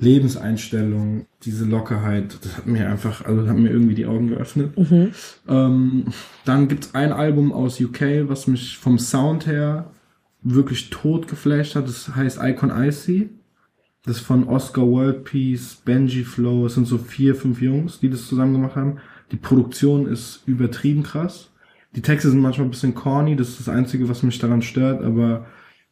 Lebenseinstellung, 0.00 1.26
diese 1.42 1.64
Lockerheit, 1.64 2.38
das 2.42 2.56
hat 2.56 2.66
mir 2.66 2.88
einfach, 2.90 3.24
also 3.24 3.46
hat 3.46 3.56
mir 3.56 3.70
irgendwie 3.70 3.94
die 3.94 4.06
Augen 4.06 4.28
geöffnet. 4.28 4.76
Mhm. 4.76 5.12
Ähm, 5.48 6.04
dann 6.44 6.68
gibt's 6.68 6.94
ein 6.94 7.12
Album 7.12 7.52
aus 7.52 7.80
UK, 7.80 8.28
was 8.28 8.46
mich 8.46 8.78
vom 8.78 8.98
Sound 8.98 9.46
her 9.46 9.90
wirklich 10.42 10.90
tot 10.90 11.28
geflasht 11.28 11.76
hat. 11.76 11.86
Das 11.86 12.14
heißt 12.14 12.38
Icon 12.42 12.70
Icy. 12.70 13.30
Das 14.04 14.16
ist 14.16 14.22
von 14.22 14.48
Oscar 14.48 14.86
World 14.86 15.24
Peace, 15.24 15.82
Benji 15.84 16.24
Flow. 16.24 16.64
Es 16.64 16.74
sind 16.74 16.86
so 16.86 16.96
vier, 16.96 17.34
fünf 17.34 17.60
Jungs, 17.60 18.00
die 18.00 18.08
das 18.08 18.26
zusammen 18.26 18.54
gemacht 18.54 18.76
haben. 18.76 18.98
Die 19.30 19.36
Produktion 19.36 20.06
ist 20.06 20.42
übertrieben 20.46 21.02
krass. 21.02 21.50
Die 21.94 22.02
Texte 22.02 22.30
sind 22.30 22.40
manchmal 22.40 22.68
ein 22.68 22.70
bisschen 22.70 22.94
corny, 22.94 23.34
das 23.36 23.48
ist 23.48 23.60
das 23.60 23.68
Einzige, 23.68 24.08
was 24.08 24.22
mich 24.22 24.38
daran 24.38 24.62
stört, 24.62 25.02
aber 25.02 25.46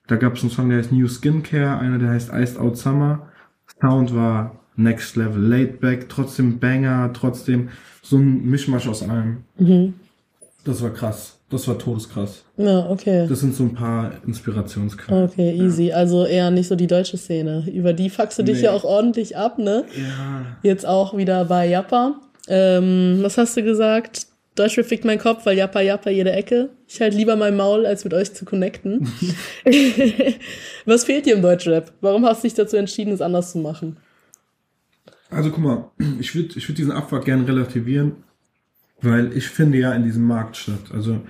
da 0.07 0.17
gab 0.17 0.37
es 0.37 0.43
einen 0.43 0.51
Song, 0.51 0.69
der 0.69 0.79
heißt 0.79 0.93
New 0.93 1.09
Skincare, 1.09 1.79
einer, 1.79 1.99
der 1.99 2.11
heißt 2.11 2.33
Iced 2.33 2.57
Out 2.57 2.79
Summer. 2.79 3.29
Sound 3.81 4.15
war 4.15 4.57
next 4.77 5.17
level, 5.17 5.41
laid 5.43 5.81
back, 5.81 6.09
trotzdem 6.09 6.59
Banger, 6.59 7.11
trotzdem 7.13 7.69
so 8.03 8.17
ein 8.17 8.45
Mischmasch 8.45 8.89
aus 8.89 9.03
allem. 9.03 9.39
Mhm. 9.59 9.95
Das 10.65 10.83
war 10.83 10.91
krass. 10.91 11.35
Das 11.51 11.67
war 11.67 11.79
todeskrass. 11.79 12.45
Ja, 12.59 12.91
okay. 12.91 13.27
Das 13.27 13.41
sind 13.41 13.55
so 13.55 13.63
ein 13.65 13.73
paar 13.73 14.13
Inspirationsquellen. 14.27 15.25
Okay, 15.25 15.53
easy. 15.57 15.93
Also 15.93 16.27
eher 16.27 16.51
nicht 16.51 16.69
so 16.69 16.77
die 16.77 16.87
deutsche 16.87 17.17
Szene. 17.17 17.65
Über 17.73 17.95
die 17.95 18.11
fuckst 18.11 18.39
du 18.39 18.43
dich 18.43 18.59
Nee. 18.59 18.65
ja 18.65 18.73
auch 18.73 18.85
ordentlich 18.85 19.35
ab, 19.35 19.59
ne? 19.59 19.85
Ja. 19.97 20.59
Jetzt 20.63 20.87
auch 20.87 21.17
wieder 21.17 21.47
bei 21.47 21.67
Jappa. 21.67 22.17
Ähm, 22.49 23.21
was 23.23 23.39
hast 23.39 23.57
du 23.57 23.63
gesagt? 23.63 24.27
Deutschrap 24.57 24.85
fickt 24.87 25.07
mein 25.07 25.19
Kopf, 25.19 25.47
weil 25.47 25.57
Jappa 25.57 25.81
Jappa 25.81 26.11
jede 26.11 26.33
Ecke. 26.33 26.69
Ich 26.91 27.03
halt 27.03 27.13
lieber 27.13 27.37
mein 27.37 27.55
Maul, 27.55 27.85
als 27.85 28.05
mit 28.05 28.15
euch 28.15 28.33
zu 28.33 28.47
connecten. 28.47 29.07
was 30.87 31.05
fehlt 31.05 31.27
dir 31.27 31.35
im 31.35 31.43
Deutschrap? 31.43 31.93
Warum 32.01 32.25
hast 32.25 32.43
du 32.43 32.49
dich 32.49 32.55
dazu 32.55 32.79
entschieden, 32.79 33.13
es 33.13 33.21
anders 33.21 33.53
zu 33.53 33.59
machen? 33.59 33.99
Also 35.29 35.51
guck 35.51 35.63
mal, 35.63 35.91
ich 36.19 36.35
würde 36.35 36.55
ich 36.57 36.67
würd 36.67 36.79
diesen 36.79 36.93
Abfuck 36.93 37.27
gerne 37.27 37.47
relativieren, 37.47 38.25
weil 39.03 39.37
ich 39.37 39.49
finde 39.49 39.77
ja 39.77 39.93
in 39.93 40.05
diesem 40.05 40.25
Markt 40.25 40.57
statt. 40.57 40.91
Also 40.95 41.21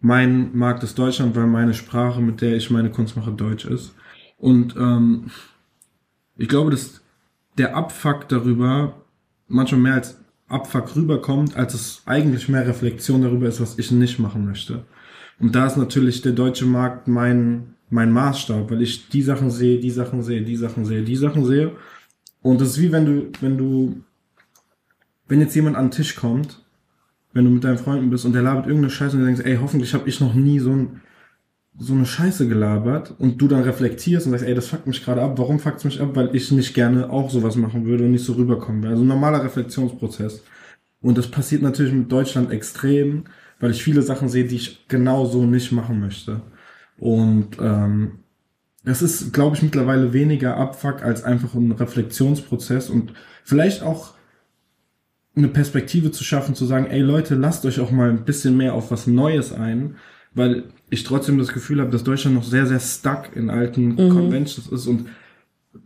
mein 0.00 0.56
Markt 0.56 0.82
ist 0.82 0.98
Deutschland, 0.98 1.36
weil 1.36 1.46
meine 1.46 1.74
Sprache, 1.74 2.22
mit 2.22 2.40
der 2.40 2.56
ich 2.56 2.70
meine 2.70 2.90
Kunst 2.90 3.14
mache, 3.14 3.32
Deutsch 3.32 3.66
ist. 3.66 3.94
Und 4.38 4.74
ähm, 4.76 5.30
ich 6.38 6.48
glaube, 6.48 6.70
dass 6.70 7.02
der 7.58 7.76
Abfuck 7.76 8.30
darüber 8.30 9.02
manchmal 9.46 9.80
mehr 9.82 9.94
als 9.94 10.16
Abfuck 10.48 10.96
rüberkommt, 10.96 11.54
als 11.54 11.74
es 11.74 12.02
eigentlich 12.06 12.48
mehr 12.48 12.66
Reflexion 12.66 13.20
darüber 13.20 13.48
ist, 13.48 13.60
was 13.60 13.78
ich 13.78 13.90
nicht 13.90 14.18
machen 14.18 14.46
möchte. 14.46 14.86
Und 15.42 15.56
da 15.56 15.66
ist 15.66 15.76
natürlich 15.76 16.22
der 16.22 16.32
deutsche 16.32 16.66
Markt 16.66 17.08
mein, 17.08 17.74
mein 17.90 18.12
Maßstab, 18.12 18.70
weil 18.70 18.80
ich 18.80 19.08
die 19.08 19.22
Sachen 19.22 19.50
sehe, 19.50 19.80
die 19.80 19.90
Sachen 19.90 20.22
sehe, 20.22 20.42
die 20.42 20.54
Sachen 20.54 20.84
sehe, 20.84 21.02
die 21.02 21.16
Sachen 21.16 21.44
sehe. 21.44 21.72
Und 22.42 22.60
das 22.60 22.68
ist 22.68 22.80
wie 22.80 22.92
wenn 22.92 23.04
du, 23.04 23.32
wenn 23.40 23.58
du, 23.58 24.02
wenn 25.26 25.40
jetzt 25.40 25.56
jemand 25.56 25.76
an 25.76 25.86
den 25.86 25.90
Tisch 25.90 26.14
kommt, 26.14 26.62
wenn 27.32 27.44
du 27.44 27.50
mit 27.50 27.64
deinen 27.64 27.78
Freunden 27.78 28.08
bist 28.08 28.24
und 28.24 28.34
der 28.34 28.42
labert 28.42 28.66
irgendeine 28.66 28.90
Scheiße 28.90 29.16
und 29.16 29.22
du 29.22 29.26
denkst, 29.26 29.42
ey, 29.44 29.58
hoffentlich 29.60 29.92
habe 29.94 30.08
ich 30.08 30.20
noch 30.20 30.34
nie 30.34 30.60
so, 30.60 30.70
ein, 30.70 31.00
so 31.76 31.92
eine 31.92 32.06
Scheiße 32.06 32.46
gelabert 32.46 33.12
und 33.18 33.42
du 33.42 33.48
dann 33.48 33.64
reflektierst 33.64 34.26
und 34.26 34.32
sagst, 34.32 34.46
ey, 34.46 34.54
das 34.54 34.68
fuckt 34.68 34.86
mich 34.86 35.04
gerade 35.04 35.22
ab. 35.22 35.38
Warum 35.38 35.58
fuckt's 35.58 35.82
mich 35.82 36.00
ab? 36.00 36.10
Weil 36.14 36.36
ich 36.36 36.52
nicht 36.52 36.72
gerne 36.72 37.10
auch 37.10 37.30
sowas 37.30 37.56
machen 37.56 37.84
würde 37.84 38.04
und 38.04 38.12
nicht 38.12 38.24
so 38.24 38.34
rüberkommen 38.34 38.84
will. 38.84 38.90
Also 38.90 39.02
ein 39.02 39.08
normaler 39.08 39.42
Reflexionsprozess. 39.42 40.44
Und 41.00 41.18
das 41.18 41.28
passiert 41.28 41.62
natürlich 41.62 41.92
mit 41.92 42.12
Deutschland 42.12 42.52
extrem, 42.52 43.24
weil 43.62 43.70
ich 43.70 43.82
viele 43.82 44.02
Sachen 44.02 44.28
sehe, 44.28 44.44
die 44.44 44.56
ich 44.56 44.88
genau 44.88 45.24
so 45.24 45.44
nicht 45.46 45.70
machen 45.70 46.00
möchte. 46.00 46.42
Und 46.98 47.58
ähm, 47.60 48.18
es 48.84 49.02
ist, 49.02 49.32
glaube 49.32 49.56
ich, 49.56 49.62
mittlerweile 49.62 50.12
weniger 50.12 50.56
Abfuck 50.56 51.02
als 51.04 51.22
einfach 51.22 51.54
ein 51.54 51.70
Reflexionsprozess 51.70 52.90
und 52.90 53.14
vielleicht 53.44 53.82
auch 53.82 54.14
eine 55.36 55.46
Perspektive 55.46 56.10
zu 56.10 56.24
schaffen, 56.24 56.56
zu 56.56 56.66
sagen, 56.66 56.86
ey 56.86 57.00
Leute, 57.00 57.36
lasst 57.36 57.64
euch 57.64 57.78
auch 57.78 57.92
mal 57.92 58.10
ein 58.10 58.24
bisschen 58.24 58.56
mehr 58.56 58.74
auf 58.74 58.90
was 58.90 59.06
Neues 59.06 59.52
ein, 59.52 59.94
weil 60.34 60.64
ich 60.90 61.04
trotzdem 61.04 61.38
das 61.38 61.52
Gefühl 61.52 61.80
habe, 61.80 61.90
dass 61.90 62.02
Deutschland 62.02 62.34
noch 62.34 62.44
sehr, 62.44 62.66
sehr 62.66 62.80
stuck 62.80 63.36
in 63.36 63.48
alten 63.48 63.94
Conventions 63.96 64.66
ist 64.66 64.88
und 64.88 65.06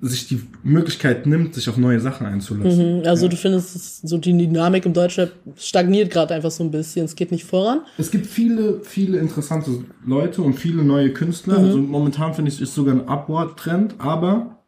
sich 0.01 0.27
die 0.27 0.43
Möglichkeit 0.65 1.27
nimmt, 1.27 1.55
sich 1.55 1.69
auf 1.69 1.77
neue 1.77 2.01
Sachen 2.01 2.27
einzulassen. 2.27 2.99
Mhm, 3.01 3.07
Also 3.07 3.29
du 3.29 3.37
findest, 3.37 3.77
es- 3.77 4.01
so 4.03 4.19
die 4.19 4.37
Dynamik 4.37 4.85
im 4.85 4.93
Deutschrap 4.93 5.31
stagniert 5.57 6.11
gerade 6.11 6.35
einfach 6.35 6.51
so 6.51 6.65
ein 6.65 6.71
bisschen. 6.73 7.05
Es 7.05 7.15
geht 7.15 7.31
nicht 7.31 7.45
voran. 7.45 7.81
Es 7.97 8.11
gibt 8.11 8.27
viele, 8.27 8.81
viele 8.83 9.19
interessante 9.19 9.85
Leute 10.05 10.43
und 10.43 10.55
viele 10.55 10.83
neue 10.83 11.13
Künstler. 11.13 11.59
Also 11.59 11.79
momentan 11.79 12.35
finde 12.35 12.51
ich, 12.51 12.61
ist 12.61 12.75
sogar 12.75 12.95
ein 12.95 13.09
Upward-Trend, 13.09 13.95
aber 13.99 14.59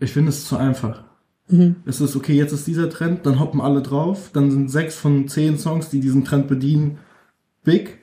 ich 0.00 0.12
finde 0.12 0.30
es 0.30 0.46
zu 0.46 0.56
einfach. 0.56 1.04
Es 1.84 2.00
ist 2.00 2.16
okay, 2.16 2.32
jetzt 2.32 2.52
ist 2.52 2.66
dieser 2.66 2.88
Trend, 2.88 3.26
dann 3.26 3.38
hoppen 3.38 3.60
alle 3.60 3.82
drauf, 3.82 4.30
dann 4.32 4.50
sind 4.50 4.70
sechs 4.70 4.94
von 4.94 5.28
zehn 5.28 5.58
Songs, 5.58 5.90
die 5.90 6.00
diesen 6.00 6.24
Trend 6.24 6.48
bedienen, 6.48 6.98
big. 7.62 7.98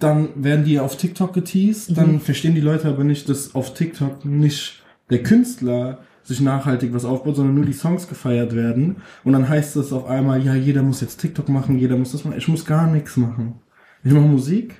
Dann 0.00 0.30
werden 0.34 0.64
die 0.64 0.80
auf 0.80 0.96
TikTok 0.96 1.32
geteased, 1.32 1.96
dann 1.96 2.20
verstehen 2.20 2.54
die 2.54 2.60
Leute 2.60 2.88
aber 2.88 3.04
nicht, 3.04 3.28
dass 3.28 3.54
auf 3.54 3.74
TikTok 3.74 4.24
nicht 4.24 4.82
der 5.10 5.22
Künstler 5.22 5.98
sich 6.22 6.40
nachhaltig 6.40 6.92
was 6.92 7.04
aufbaut, 7.04 7.36
sondern 7.36 7.54
nur 7.54 7.64
die 7.64 7.72
Songs 7.72 8.08
gefeiert 8.08 8.54
werden. 8.54 8.96
Und 9.24 9.32
dann 9.32 9.48
heißt 9.48 9.76
es 9.76 9.92
auf 9.92 10.06
einmal, 10.06 10.44
ja, 10.44 10.54
jeder 10.54 10.82
muss 10.82 11.00
jetzt 11.00 11.20
TikTok 11.20 11.48
machen, 11.48 11.78
jeder 11.78 11.96
muss 11.96 12.12
das 12.12 12.24
machen. 12.24 12.38
Ich 12.38 12.48
muss 12.48 12.64
gar 12.64 12.90
nichts 12.90 13.16
machen. 13.16 13.60
Ich 14.02 14.12
mache 14.12 14.24
Musik. 14.24 14.74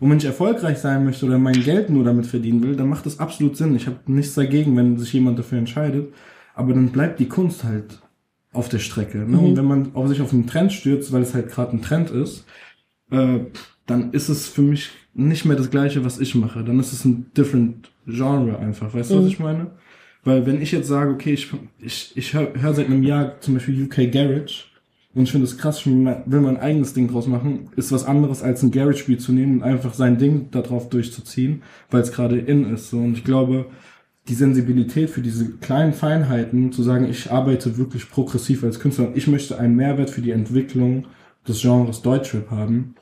Und 0.00 0.10
wenn 0.10 0.18
ich 0.18 0.24
erfolgreich 0.24 0.78
sein 0.78 1.04
möchte 1.04 1.26
oder 1.26 1.38
mein 1.38 1.62
Geld 1.62 1.88
nur 1.90 2.04
damit 2.04 2.26
verdienen 2.26 2.62
will, 2.62 2.74
dann 2.74 2.88
macht 2.88 3.06
das 3.06 3.20
absolut 3.20 3.56
Sinn. 3.56 3.76
Ich 3.76 3.86
habe 3.86 3.98
nichts 4.06 4.34
dagegen, 4.34 4.76
wenn 4.76 4.98
sich 4.98 5.12
jemand 5.12 5.38
dafür 5.38 5.58
entscheidet. 5.58 6.12
Aber 6.54 6.72
dann 6.72 6.90
bleibt 6.90 7.20
die 7.20 7.28
Kunst 7.28 7.64
halt 7.64 8.00
auf 8.52 8.68
der 8.68 8.78
Strecke. 8.78 9.18
Ne? 9.18 9.38
Und 9.38 9.56
wenn 9.56 9.64
man 9.64 9.94
auf 9.94 10.08
sich 10.08 10.20
auf 10.20 10.32
einen 10.32 10.46
Trend 10.46 10.72
stürzt, 10.72 11.12
weil 11.12 11.22
es 11.22 11.34
halt 11.34 11.50
gerade 11.50 11.76
ein 11.76 11.82
Trend 11.82 12.10
ist, 12.10 12.44
äh, 13.10 13.40
dann 13.86 14.12
ist 14.12 14.28
es 14.28 14.48
für 14.48 14.62
mich 14.62 14.90
nicht 15.14 15.44
mehr 15.44 15.56
das 15.56 15.70
gleiche, 15.70 16.04
was 16.04 16.18
ich 16.20 16.34
mache. 16.34 16.64
Dann 16.64 16.80
ist 16.80 16.92
es 16.92 17.04
ein 17.04 17.26
different 17.36 17.90
Genre 18.06 18.58
einfach. 18.58 18.92
Weißt 18.94 19.10
du, 19.10 19.18
was 19.18 19.26
ich 19.26 19.38
meine? 19.38 19.72
Weil 20.24 20.46
wenn 20.46 20.60
ich 20.62 20.72
jetzt 20.72 20.88
sage, 20.88 21.10
okay, 21.12 21.34
ich, 21.34 21.52
ich, 21.78 22.12
ich 22.16 22.32
höre 22.34 22.52
hör 22.60 22.72
seit 22.74 22.86
einem 22.86 23.02
Jahr 23.02 23.40
zum 23.40 23.54
Beispiel 23.54 23.82
UK 23.84 24.10
Garage 24.10 24.64
und 25.14 25.24
ich 25.24 25.30
finde 25.32 25.44
es 25.46 25.58
krass, 25.58 25.80
ich 25.80 25.86
will 25.86 25.94
mein- 25.96 26.22
will 26.26 26.40
mein 26.40 26.56
eigenes 26.56 26.94
Ding 26.94 27.08
draus 27.08 27.26
machen, 27.26 27.68
ist 27.76 27.92
was 27.92 28.04
anderes 28.04 28.42
als 28.42 28.62
ein 28.62 28.70
Garage-Spiel 28.70 29.18
zu 29.18 29.32
nehmen 29.32 29.58
und 29.58 29.62
einfach 29.62 29.92
sein 29.94 30.16
Ding 30.18 30.50
darauf 30.50 30.88
durchzuziehen, 30.88 31.62
weil 31.90 32.00
es 32.00 32.10
gerade 32.12 32.38
in 32.38 32.72
ist. 32.72 32.88
So. 32.90 32.98
Und 32.98 33.18
ich 33.18 33.24
glaube, 33.24 33.66
die 34.28 34.34
Sensibilität 34.34 35.10
für 35.10 35.20
diese 35.20 35.50
kleinen 35.58 35.92
Feinheiten, 35.92 36.72
zu 36.72 36.82
sagen, 36.82 37.06
ich 37.08 37.30
arbeite 37.30 37.76
wirklich 37.76 38.08
progressiv 38.10 38.64
als 38.64 38.80
Künstler 38.80 39.08
und 39.08 39.16
ich 39.18 39.26
möchte 39.28 39.58
einen 39.58 39.76
Mehrwert 39.76 40.08
für 40.08 40.22
die 40.22 40.30
Entwicklung 40.30 41.04
des 41.46 41.60
Genres 41.60 42.00
Deutschrap 42.00 42.50
haben, 42.50 42.94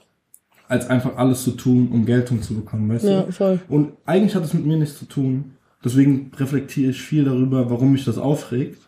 als 0.73 0.89
einfach 0.89 1.17
alles 1.17 1.45
zu 1.45 1.51
tun, 1.53 1.89
um 1.93 2.07
Geltung 2.07 2.41
zu 2.41 2.55
bekommen, 2.55 2.89
weißt 2.89 3.05
Ja, 3.05 3.23
du? 3.23 3.33
voll. 3.33 3.61
Und 3.69 3.93
eigentlich 4.07 4.35
hat 4.35 4.43
es 4.45 4.55
mit 4.55 4.65
mir 4.65 4.79
nichts 4.79 4.99
zu 4.99 5.05
tun. 5.05 5.53
Deswegen 5.85 6.31
reflektiere 6.37 6.91
ich 6.93 7.03
viel 7.03 7.25
darüber, 7.25 7.69
warum 7.71 7.93
mich 7.93 8.05
das 8.07 8.17
aufregt. 8.17 8.79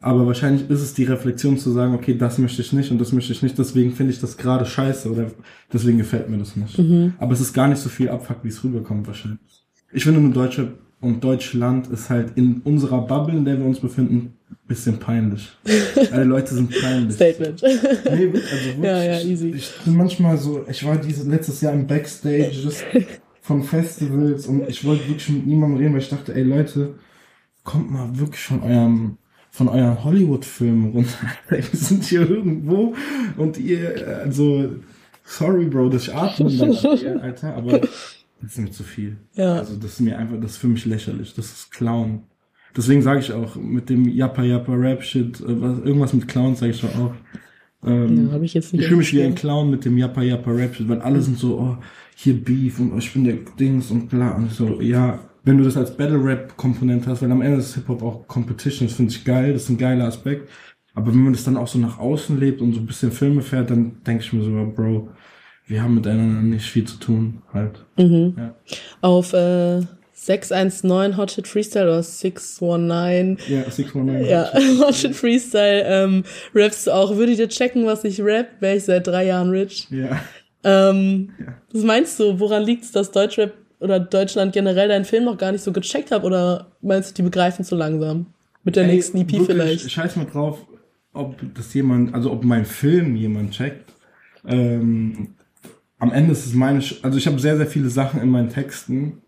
Aber 0.00 0.26
wahrscheinlich 0.26 0.68
ist 0.68 0.82
es 0.82 0.92
die 0.92 1.04
Reflexion 1.04 1.56
zu 1.56 1.70
sagen, 1.70 1.94
okay, 1.94 2.14
das 2.18 2.36
möchte 2.36 2.60
ich 2.60 2.74
nicht 2.74 2.90
und 2.90 3.00
das 3.00 3.12
möchte 3.12 3.32
ich 3.32 3.42
nicht, 3.42 3.58
deswegen 3.58 3.92
finde 3.92 4.12
ich 4.12 4.20
das 4.20 4.36
gerade 4.36 4.66
scheiße 4.66 5.10
oder 5.10 5.30
deswegen 5.72 5.96
gefällt 5.96 6.28
mir 6.28 6.36
das 6.36 6.56
nicht. 6.56 6.78
Aber 7.18 7.32
es 7.32 7.40
ist 7.40 7.54
gar 7.54 7.68
nicht 7.68 7.78
so 7.80 7.88
viel 7.88 8.10
Abfuck, 8.10 8.38
wie 8.42 8.48
es 8.48 8.62
rüberkommt 8.62 9.06
wahrscheinlich. 9.06 9.64
Ich 9.92 10.04
finde 10.04 10.20
nur 10.20 10.30
Deutsche 10.32 10.74
und 11.00 11.24
Deutschland 11.24 11.86
ist 11.86 12.10
halt 12.10 12.32
in 12.36 12.60
unserer 12.64 13.00
Bubble, 13.06 13.34
in 13.38 13.46
der 13.46 13.58
wir 13.58 13.64
uns 13.64 13.80
befinden, 13.80 14.34
bisschen 14.66 14.98
peinlich. 14.98 15.50
Alle 16.10 16.24
Leute 16.24 16.54
sind 16.54 16.70
peinlich. 16.80 17.14
Statement. 17.14 17.62
Nee, 17.62 17.68
also 17.70 18.18
wirklich. 18.18 18.44
Ja, 18.82 19.02
ja, 19.02 19.20
easy. 19.20 19.50
Ich 19.50 19.72
bin 19.84 19.96
manchmal 19.96 20.36
so, 20.38 20.64
ich 20.68 20.84
war 20.84 20.96
dieses 20.96 21.26
letztes 21.26 21.60
Jahr 21.60 21.72
im 21.72 21.86
Backstages 21.86 22.82
von 23.42 23.62
Festivals 23.62 24.46
und 24.46 24.68
ich 24.68 24.84
wollte 24.84 25.08
wirklich 25.08 25.28
mit 25.28 25.46
niemandem 25.46 25.78
reden, 25.78 25.92
weil 25.92 26.00
ich 26.00 26.08
dachte, 26.08 26.34
ey 26.34 26.42
Leute, 26.42 26.94
kommt 27.62 27.90
mal 27.90 28.18
wirklich 28.18 28.42
von 28.42 28.62
eurem 28.62 29.18
von 29.50 29.68
euren 29.68 30.02
Hollywood-Filmen 30.02 30.90
runter. 30.90 31.30
wir 31.48 31.62
sind 31.62 32.02
hier 32.02 32.28
irgendwo 32.28 32.92
und 33.36 33.56
ihr, 33.56 34.20
also, 34.24 34.68
sorry, 35.22 35.66
Bro, 35.66 35.90
dass 35.90 36.08
ich 36.08 36.14
atme 36.14 36.50
dann, 36.50 36.72
Alter, 37.20 37.54
aber 37.54 37.78
das 37.78 38.50
ist 38.50 38.58
mir 38.58 38.70
zu 38.72 38.82
viel. 38.82 39.16
Ja. 39.34 39.54
Also 39.54 39.76
das 39.76 39.92
ist 39.92 40.00
mir 40.00 40.18
einfach, 40.18 40.40
das 40.40 40.52
ist 40.52 40.56
für 40.56 40.66
mich 40.66 40.84
lächerlich. 40.84 41.34
Das 41.34 41.46
ist 41.46 41.70
Clown. 41.70 42.24
Deswegen 42.76 43.02
sage 43.02 43.20
ich 43.20 43.32
auch 43.32 43.56
mit 43.56 43.88
dem 43.88 44.08
Yappa 44.08 44.42
Yappa 44.42 44.74
Rap 44.74 45.02
Shit, 45.02 45.40
äh, 45.40 45.60
was, 45.60 45.78
irgendwas 45.80 46.12
mit 46.12 46.28
Clown 46.28 46.56
sage 46.56 46.72
ich 46.72 46.80
schon 46.80 46.90
auch. 46.90 47.14
Ähm, 47.86 48.26
Ja, 48.28 48.32
hab 48.32 48.42
ich 48.42 48.56
ich 48.56 48.66
fühle 48.66 48.96
mich 48.96 49.12
wie 49.12 49.22
ein. 49.22 49.34
Clown 49.34 49.70
mit 49.70 49.84
dem 49.84 49.96
Yappa 49.98 50.22
Yappa 50.22 50.50
Rap 50.50 50.74
Shit, 50.74 50.88
weil 50.88 51.00
alle 51.00 51.20
sind 51.20 51.38
so, 51.38 51.58
oh, 51.58 51.76
hier 52.16 52.34
Beef 52.34 52.80
und 52.80 52.92
oh, 52.92 52.98
ich 52.98 53.12
bin 53.12 53.24
der 53.24 53.36
Dings 53.58 53.90
und 53.90 54.08
bla 54.08 54.32
und 54.36 54.50
so, 54.52 54.80
ja, 54.80 55.20
wenn 55.44 55.58
du 55.58 55.64
das 55.64 55.76
als 55.76 55.96
Battle 55.96 56.24
Rap 56.24 56.56
Komponente 56.56 57.10
hast, 57.10 57.22
weil 57.22 57.30
am 57.30 57.42
Ende 57.42 57.58
ist 57.58 57.74
Hip 57.74 57.88
Hop 57.88 58.02
auch 58.02 58.26
Competition, 58.26 58.88
das 58.88 58.96
finde 58.96 59.12
ich 59.12 59.24
geil, 59.24 59.52
das 59.52 59.64
ist 59.64 59.68
ein 59.68 59.78
geiler 59.78 60.06
Aspekt. 60.06 60.48
Aber 60.94 61.12
wenn 61.12 61.22
man 61.22 61.32
das 61.32 61.44
dann 61.44 61.56
auch 61.56 61.66
so 61.66 61.78
nach 61.78 61.98
außen 61.98 62.38
lebt 62.38 62.60
und 62.62 62.72
so 62.72 62.80
ein 62.80 62.86
bisschen 62.86 63.10
Filme 63.10 63.42
fährt, 63.42 63.70
dann 63.70 64.02
denke 64.06 64.22
ich 64.22 64.32
mir 64.32 64.42
so, 64.42 64.72
Bro, 64.74 65.10
wir 65.66 65.82
haben 65.82 65.96
miteinander 65.96 66.40
nicht 66.40 66.66
viel 66.70 66.84
zu 66.84 66.98
tun, 66.98 67.42
halt. 67.52 67.84
Mhm. 67.98 68.34
Ja. 68.38 68.54
Auf 69.00 69.32
äh, 69.32 69.80
619 70.14 71.16
Hot 71.16 71.30
Shit 71.32 71.46
Freestyle 71.48 71.84
oder 71.86 72.02
619 72.02 73.38
Ja, 73.48 73.70
619. 73.70 74.26
Ja, 74.30 74.50
Hot 74.86 74.94
Shit 74.94 75.14
Freestyle 75.14 75.84
ähm, 75.86 76.24
rappst 76.54 76.86
du 76.86 76.92
auch. 76.92 77.16
Würdet 77.16 77.38
ihr 77.38 77.48
checken, 77.48 77.84
was 77.84 78.04
ich 78.04 78.20
rap, 78.22 78.48
wäre 78.60 78.76
ich 78.76 78.84
seit 78.84 79.06
drei 79.06 79.26
Jahren 79.26 79.50
rich. 79.50 79.88
Ja. 79.90 80.20
Ähm, 80.62 81.30
Ja. 81.38 81.54
Was 81.72 81.82
meinst 81.82 82.18
du, 82.20 82.38
woran 82.40 82.62
liegt 82.62 82.84
es, 82.84 82.92
dass 82.92 83.10
Deutschrap 83.10 83.52
oder 83.80 83.98
Deutschland 84.00 84.52
generell 84.52 84.88
deinen 84.88 85.04
Film 85.04 85.24
noch 85.24 85.36
gar 85.36 85.52
nicht 85.52 85.62
so 85.62 85.72
gecheckt 85.72 86.10
hat? 86.10 86.24
Oder 86.24 86.68
meinst 86.80 87.10
du, 87.10 87.14
die 87.16 87.22
begreifen 87.22 87.64
zu 87.64 87.74
langsam? 87.74 88.26
Mit 88.62 88.76
der 88.76 88.84
Ey, 88.84 88.92
nächsten 88.94 89.18
EP 89.18 89.32
wirklich, 89.32 89.46
vielleicht? 89.46 89.90
Scheiß 89.90 90.16
mal 90.16 90.24
drauf, 90.26 90.64
ob 91.12 91.36
das 91.54 91.74
jemand, 91.74 92.14
also 92.14 92.30
ob 92.32 92.44
mein 92.44 92.64
Film 92.64 93.16
jemand 93.16 93.50
checkt. 93.50 93.92
Ähm, 94.46 95.34
am 95.98 96.12
Ende 96.12 96.32
ist 96.32 96.46
es 96.46 96.54
meine, 96.54 96.82
also 97.02 97.18
ich 97.18 97.26
habe 97.26 97.38
sehr, 97.38 97.56
sehr 97.56 97.66
viele 97.66 97.88
Sachen 97.90 98.20
in 98.22 98.28
meinen 98.30 98.48
Texten, 98.50 99.18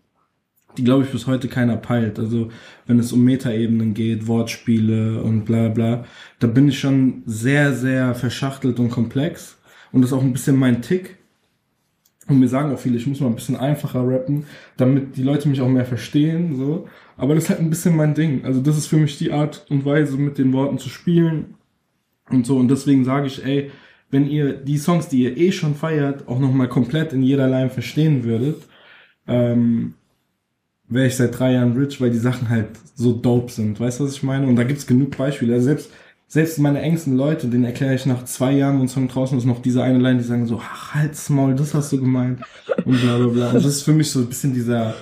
die 0.77 0.85
glaube 0.85 1.05
ich 1.05 1.11
bis 1.11 1.27
heute 1.27 1.49
keiner 1.49 1.77
peilt. 1.77 2.19
Also 2.19 2.51
wenn 2.87 2.99
es 2.99 3.13
um 3.13 3.25
Metaebenen 3.25 3.95
geht, 3.95 4.27
Wortspiele 4.27 5.23
und 5.23 5.45
bla 5.45 5.69
bla, 5.69 6.05
da 6.39 6.47
bin 6.47 6.69
ich 6.69 6.79
schon 6.79 7.23
sehr, 7.27 7.75
sehr 7.75 8.15
verschachtelt 8.15 8.79
und 8.79 8.91
komplex. 8.91 9.59
Und 9.93 10.03
das 10.03 10.11
ist 10.11 10.17
auch 10.17 10.23
ein 10.23 10.33
bisschen 10.33 10.57
mein 10.57 10.83
Tick. 10.83 11.17
Und 12.29 12.41
mir 12.41 12.49
sagen 12.49 12.73
auch 12.73 12.79
viele, 12.79 12.97
ich 12.97 13.07
muss 13.07 13.21
mal 13.21 13.29
ein 13.29 13.37
bisschen 13.37 13.57
einfacher 13.57 14.07
rappen, 14.07 14.47
damit 14.77 15.17
die 15.17 15.23
Leute 15.23 15.49
mich 15.49 15.61
auch 15.61 15.69
mehr 15.69 15.85
verstehen, 15.85 16.57
so. 16.57 16.89
Aber 17.17 17.35
das 17.35 17.45
ist 17.45 17.51
halt 17.51 17.61
ein 17.61 17.71
bisschen 17.71 17.97
mein 17.97 18.15
Ding. 18.15 18.45
Also 18.45 18.61
das 18.61 18.77
ist 18.77 18.89
für 18.89 18.97
mich 18.97 19.17
die 19.17 19.33
Art 19.33 19.65
und 19.71 19.85
Weise, 19.85 20.17
mit 20.17 20.37
den 20.37 20.53
Worten 20.53 20.79
zu 20.79 20.89
spielen 20.89 21.55
und 22.29 22.45
so. 22.45 22.57
Und 22.57 22.69
deswegen 22.69 23.05
sage 23.05 23.29
ich, 23.29 23.45
ey, 23.45 23.71
wenn 24.11 24.29
ihr 24.29 24.53
die 24.53 24.79
Songs, 24.79 25.09
die 25.09 25.23
ihr 25.23 25.37
eh 25.37 25.53
schon 25.53 25.75
feiert, 25.75 26.29
auch 26.29 26.39
nochmal 26.39 26.69
komplett 26.69 27.13
in 27.13 27.23
jeder 27.23 27.49
Line 27.49 27.71
verstehen 27.71 28.25
würdet, 28.25 28.63
ähm, 29.27 29.95
wäre 30.89 31.07
ich 31.07 31.17
seit 31.17 31.39
drei 31.39 31.53
Jahren 31.55 31.77
rich, 31.77 32.01
weil 32.01 32.11
die 32.11 32.19
Sachen 32.19 32.49
halt 32.49 32.69
so 32.95 33.13
dope 33.13 33.51
sind. 33.51 33.79
Weißt 33.81 34.01
du, 34.01 34.05
was 34.05 34.13
ich 34.13 34.23
meine? 34.23 34.47
Und 34.47 34.57
da 34.57 34.65
gibt's 34.65 34.87
genug 34.87 35.17
Beispiele. 35.17 35.55
Also 35.55 35.67
selbst, 35.67 35.91
selbst 36.29 36.59
meine 36.59 36.81
engsten 36.81 37.17
Leute, 37.17 37.49
denen 37.49 37.65
erkläre 37.65 37.95
ich 37.95 38.07
nach 38.07 38.25
zwei 38.25 38.53
Jahren, 38.53 38.81
ein 38.81 38.89
Song 38.89 39.09
draußen 39.09 39.37
ist, 39.39 39.45
noch 39.45 39.63
diese 39.63 39.83
eine 39.83 39.99
Line, 39.99 40.19
die 40.19 40.25
sagen 40.25 40.47
so, 40.47 40.61
ach, 40.63 40.95
halt's 40.95 41.29
Maul, 41.31 41.55
das 41.55 41.75
hast 41.75 41.93
du 41.93 42.01
gemeint. 42.01 42.41
Und 42.85 43.01
bla 43.01 43.19
bla 43.19 43.27
bla. 43.29 43.47
Und 43.49 43.55
das 43.57 43.65
ist 43.67 43.83
für 43.83 43.93
mich 43.93 44.11
so 44.11 44.21
ein 44.21 44.27
bisschen 44.27 44.53
dieser, 44.55 44.95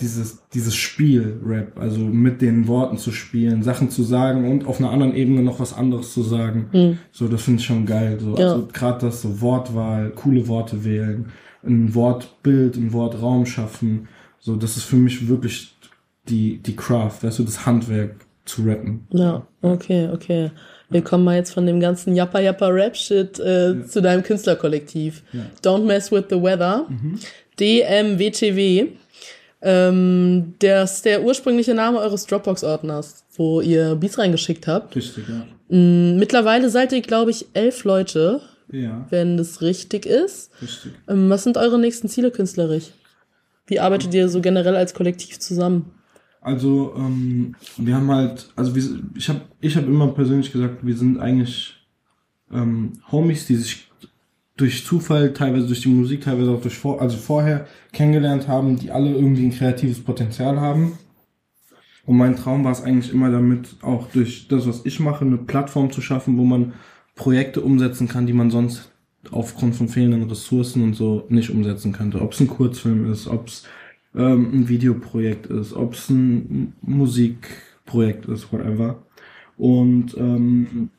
dieses, 0.00 0.42
dieses 0.52 0.74
Spiel-Rap, 0.74 1.78
also 1.78 2.00
mit 2.00 2.42
den 2.42 2.66
Worten 2.66 2.98
zu 2.98 3.12
spielen, 3.12 3.62
Sachen 3.62 3.90
zu 3.90 4.02
sagen 4.02 4.50
und 4.50 4.66
auf 4.66 4.78
einer 4.80 4.90
anderen 4.90 5.14
Ebene 5.14 5.42
noch 5.42 5.60
was 5.60 5.72
anderes 5.72 6.12
zu 6.12 6.22
sagen. 6.22 6.98
So, 7.12 7.28
das 7.28 7.42
finde 7.42 7.60
ich 7.60 7.66
schon 7.66 7.86
geil. 7.86 8.18
So, 8.20 8.36
Ja. 8.36 8.52
also 8.52 8.68
gerade 8.72 9.06
das 9.06 9.22
so 9.22 9.40
Wortwahl, 9.40 10.10
coole 10.10 10.48
Worte 10.48 10.84
wählen, 10.84 11.26
ein 11.66 11.94
Wortbild, 11.94 12.76
ein 12.76 12.92
Wortraum 12.92 13.46
schaffen. 13.46 14.08
So, 14.44 14.56
das 14.56 14.76
ist 14.76 14.84
für 14.84 14.96
mich 14.96 15.26
wirklich 15.26 15.74
die, 16.28 16.58
die 16.58 16.76
Craft, 16.76 17.22
weißt 17.22 17.38
du, 17.38 17.44
das 17.44 17.64
Handwerk 17.64 18.16
zu 18.44 18.60
rappen. 18.62 19.06
Ja, 19.10 19.46
okay, 19.62 20.10
okay. 20.12 20.50
Wir 20.90 21.02
kommen 21.02 21.24
mal 21.24 21.36
jetzt 21.36 21.52
von 21.54 21.64
dem 21.64 21.80
ganzen 21.80 22.14
Yappa 22.14 22.40
Yappa 22.40 22.66
Rap 22.68 22.94
Shit 22.94 23.40
äh, 23.40 23.86
zu 23.86 24.02
deinem 24.02 24.22
Künstlerkollektiv. 24.22 25.22
Ja. 25.32 25.46
Don't 25.62 25.84
Mess 25.86 26.12
with 26.12 26.24
the 26.28 26.36
Weather. 26.36 26.86
DMWTW. 27.58 28.88
Ähm, 29.62 30.54
das 30.58 30.96
ist 30.96 31.04
der 31.06 31.24
ursprüngliche 31.24 31.72
Name 31.74 31.98
eures 31.98 32.26
Dropbox-Ordners, 32.26 33.24
wo 33.36 33.62
ihr 33.62 33.94
Beats 33.94 34.18
reingeschickt 34.18 34.66
habt. 34.66 34.94
Richtig, 34.94 35.24
ja. 35.26 35.46
Mm, 35.74 36.18
Mittlerweile 36.18 36.68
seid 36.68 36.92
ihr, 36.92 37.00
glaube 37.00 37.30
ich, 37.30 37.46
elf 37.54 37.84
Leute, 37.84 38.42
Ja, 38.70 39.06
wenn 39.08 39.38
das 39.38 39.62
richtig 39.62 40.04
ist. 40.04 40.50
richtig. 40.60 40.92
Ähm, 41.08 41.30
was 41.30 41.44
sind 41.44 41.56
eure 41.56 41.78
nächsten 41.78 42.10
Ziele 42.10 42.30
künstlerisch? 42.30 42.88
Wie 43.66 43.80
arbeitet 43.80 44.14
ihr 44.14 44.28
so 44.28 44.40
generell 44.40 44.76
als 44.76 44.94
Kollektiv 44.94 45.38
zusammen? 45.38 45.90
Also, 46.40 46.94
ähm, 46.96 47.54
wir 47.78 47.96
haben 47.96 48.10
halt, 48.10 48.52
also 48.54 48.74
wir, 48.74 48.82
ich 49.16 49.28
habe 49.28 49.40
ich 49.60 49.76
hab 49.76 49.86
immer 49.86 50.08
persönlich 50.08 50.52
gesagt, 50.52 50.84
wir 50.86 50.96
sind 50.96 51.18
eigentlich 51.18 51.74
ähm, 52.52 52.92
Homies, 53.10 53.46
die 53.46 53.56
sich 53.56 53.90
durch 54.56 54.84
Zufall, 54.84 55.32
teilweise 55.32 55.66
durch 55.66 55.80
die 55.80 55.88
Musik, 55.88 56.22
teilweise 56.22 56.50
auch 56.50 56.60
durch 56.60 56.76
vor, 56.76 57.00
also 57.00 57.16
vorher 57.16 57.66
kennengelernt 57.92 58.46
haben, 58.46 58.76
die 58.76 58.90
alle 58.90 59.12
irgendwie 59.12 59.46
ein 59.46 59.52
kreatives 59.52 60.00
Potenzial 60.00 60.60
haben. 60.60 60.98
Und 62.06 62.18
mein 62.18 62.36
Traum 62.36 62.64
war 62.64 62.72
es 62.72 62.82
eigentlich 62.82 63.12
immer 63.12 63.30
damit, 63.30 63.76
auch 63.82 64.10
durch 64.10 64.46
das, 64.46 64.66
was 64.66 64.84
ich 64.84 65.00
mache, 65.00 65.24
eine 65.24 65.38
Plattform 65.38 65.90
zu 65.90 66.02
schaffen, 66.02 66.36
wo 66.36 66.44
man 66.44 66.74
Projekte 67.14 67.62
umsetzen 67.62 68.06
kann, 68.08 68.26
die 68.26 68.32
man 68.32 68.50
sonst 68.50 68.90
aufgrund 69.32 69.76
von 69.76 69.88
fehlenden 69.88 70.28
Ressourcen 70.28 70.82
und 70.82 70.94
so 70.94 71.24
nicht 71.28 71.50
umsetzen 71.50 71.92
könnte. 71.92 72.20
Ob 72.20 72.32
es 72.32 72.40
ein 72.40 72.48
Kurzfilm 72.48 73.10
ist, 73.10 73.26
ob 73.26 73.48
es 73.48 73.64
ähm, 74.14 74.50
ein 74.52 74.68
Videoprojekt 74.68 75.46
ist, 75.46 75.72
ob 75.72 75.94
es 75.94 76.10
ein 76.10 76.74
Musikprojekt 76.82 78.26
ist, 78.26 78.52
whatever. 78.52 79.04
Und 79.56 80.16
ähm, 80.16 80.90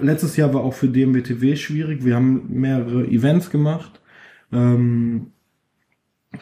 letztes 0.00 0.36
Jahr 0.36 0.52
war 0.54 0.62
auch 0.62 0.74
für 0.74 0.88
DMWTW 0.88 1.56
schwierig. 1.56 2.04
Wir 2.04 2.16
haben 2.16 2.46
mehrere 2.48 3.06
Events 3.06 3.50
gemacht, 3.50 4.00
ähm, 4.52 5.32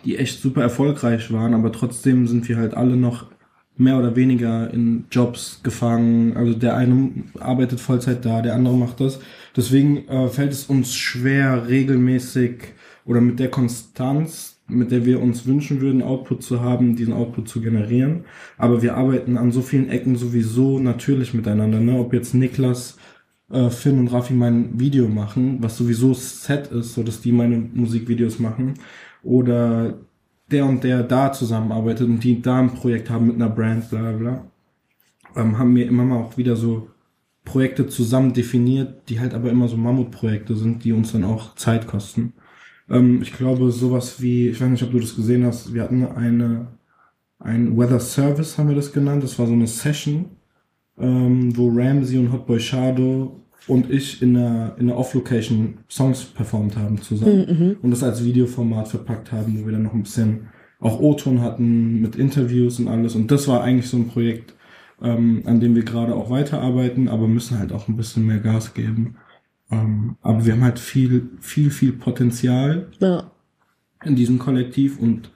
die 0.05 0.17
echt 0.17 0.41
super 0.41 0.63
erfolgreich 0.63 1.33
waren, 1.33 1.55
aber 1.55 1.73
trotzdem 1.73 2.27
sind 2.27 2.49
wir 2.49 2.57
halt 2.57 2.75
alle 2.75 2.97
noch 2.97 3.31
mehr 3.77 3.99
oder 3.99 4.17
weniger 4.17 4.73
in 4.73 5.07
Jobs 5.11 5.61
gefangen. 5.63 6.37
Also 6.37 6.55
der 6.55 6.77
eine 6.77 7.11
arbeitet 7.41 7.81
Vollzeit 7.81 8.25
da, 8.25 8.43
der 8.43 8.55
andere 8.55 8.77
macht 8.77 9.01
das. 9.01 9.21
Deswegen 9.57 10.09
äh, 10.09 10.29
fällt 10.29 10.53
es 10.53 10.67
uns 10.67 10.95
schwer, 10.95 11.69
regelmäßig 11.69 12.75
oder 13.05 13.21
mit 13.21 13.39
der 13.39 13.51
Konstanz, 13.51 14.61
mit 14.69 14.91
der 14.91 15.05
wir 15.05 15.21
uns 15.21 15.47
wünschen 15.47 15.81
würden, 15.81 16.03
Output 16.03 16.43
zu 16.43 16.63
haben, 16.63 16.97
diesen 16.97 17.13
Output 17.13 17.49
zu 17.49 17.61
generieren. 17.61 18.25
Aber 18.57 18.83
wir 18.83 18.97
arbeiten 18.97 19.37
an 19.37 19.53
so 19.53 19.61
vielen 19.61 19.91
Ecken 19.91 20.17
sowieso 20.17 20.79
natürlich 20.79 21.35
miteinander. 21.35 21.81
Ne? 21.81 21.99
Ob 21.99 22.15
jetzt 22.15 22.35
Niklas, 22.35 22.97
äh, 23.51 23.69
Finn 23.71 23.99
und 23.99 24.09
Raffi 24.09 24.35
mein 24.35 24.79
Video 24.81 25.09
machen, 25.09 25.59
was 25.61 25.77
sowieso 25.77 26.15
Set 26.15 26.69
ist, 26.69 26.95
so 26.95 27.03
dass 27.03 27.21
die 27.21 27.33
meine 27.33 27.59
Musikvideos 27.59 28.39
machen. 28.39 28.75
Oder 29.23 29.99
der 30.51 30.67
und 30.67 30.85
der 30.85 31.03
da 31.03 31.33
zusammenarbeitet 31.33 32.09
und 32.09 32.25
die 32.25 32.41
da 32.41 32.61
ein 32.61 32.75
Projekt 32.75 33.11
haben 33.11 33.27
mit 33.27 33.37
einer 33.37 33.51
Brand, 33.51 33.91
bla 33.91 34.01
bla 34.01 34.13
bla, 34.13 34.45
ähm, 35.37 35.59
haben 35.59 35.75
wir 35.77 35.87
immer 35.87 36.05
mal 36.05 36.19
auch 36.19 36.37
wieder 36.37 36.57
so 36.57 36.89
Projekte 37.45 37.87
zusammen 37.89 38.33
definiert, 38.33 39.09
die 39.09 39.21
halt 39.21 39.35
aber 39.35 39.51
immer 39.51 39.69
so 39.69 39.77
Mammutprojekte 39.77 40.57
sind, 40.57 40.85
die 40.85 40.93
uns 40.93 41.13
dann 41.13 41.25
auch 41.25 41.55
Zeit 41.57 41.87
kosten. 41.87 42.35
Ähm, 42.89 43.21
ich 43.23 43.33
glaube, 43.33 43.71
sowas 43.71 44.23
wie, 44.23 44.49
ich 44.49 44.61
weiß 44.61 44.69
nicht, 44.71 44.83
ob 44.83 44.93
du 44.93 45.01
das 45.01 45.17
gesehen 45.17 45.45
hast, 45.45 45.75
wir 45.75 45.83
hatten 45.83 46.07
eine, 46.07 46.69
ein 47.39 47.77
Weather 47.77 48.01
Service, 48.01 48.59
haben 48.59 48.69
wir 48.69 48.77
das 48.77 48.93
genannt, 48.93 49.23
das 49.23 49.39
war 49.39 49.47
so 49.47 49.53
eine 49.53 49.67
Session, 49.67 50.27
ähm, 50.99 51.57
wo 51.57 51.69
Ramsey 51.69 52.19
und 52.19 52.33
Hotboy 52.33 52.61
Shadow 52.61 53.41
und 53.67 53.91
ich 53.91 54.23
in 54.23 54.37
einer, 54.37 54.77
in 54.79 54.89
einer 54.89 54.99
Off-Location 54.99 55.79
Songs 55.89 56.25
performt 56.25 56.77
haben 56.77 57.01
zusammen 57.01 57.77
und 57.81 57.91
das 57.91 58.03
als 58.03 58.25
Videoformat 58.25 58.89
verpackt 58.89 59.33
haben, 59.33 59.59
wo 59.59 59.67
wir 59.67 59.73
dann 59.73 59.85
noch 59.85 59.95
ein 59.95 60.03
bisschen 60.03 60.49
auch 60.81 60.99
O-Ton 60.99 61.41
hatten 61.41 62.01
mit 62.01 62.17
Interviews 62.17 62.81
und 62.81 62.89
alles. 62.89 63.15
Und 63.15 63.31
das 63.31 63.47
war 63.47 63.63
eigentlich 63.63 63.89
so 63.89 63.97
ein 63.97 64.09
Projekt, 64.09 64.55
ähm, 65.03 65.43
an 65.47 65.61
dem 65.61 65.75
wir 65.75 65.85
gerade 65.85 66.15
auch 66.15 66.31
weiterarbeiten, 66.31 67.09
aber 67.09 67.29
müssen 67.29 67.59
halt 67.59 67.73
auch 67.73 67.89
ein 67.89 67.97
bisschen 67.97 68.27
mehr 68.27 68.41
Gas 68.41 68.75
geben. 68.75 69.17
Ähm, 69.71 70.17
aber 70.23 70.45
wir 70.45 70.53
haben 70.53 70.65
halt 70.65 70.79
viel, 70.79 71.31
viel, 71.41 71.71
viel 71.71 71.93
Potenzial 71.93 72.89
Ja, 73.01 73.31
in 74.05 74.17
diesem 74.17 74.39
Kollektiv 74.39 74.99
und 74.99 75.31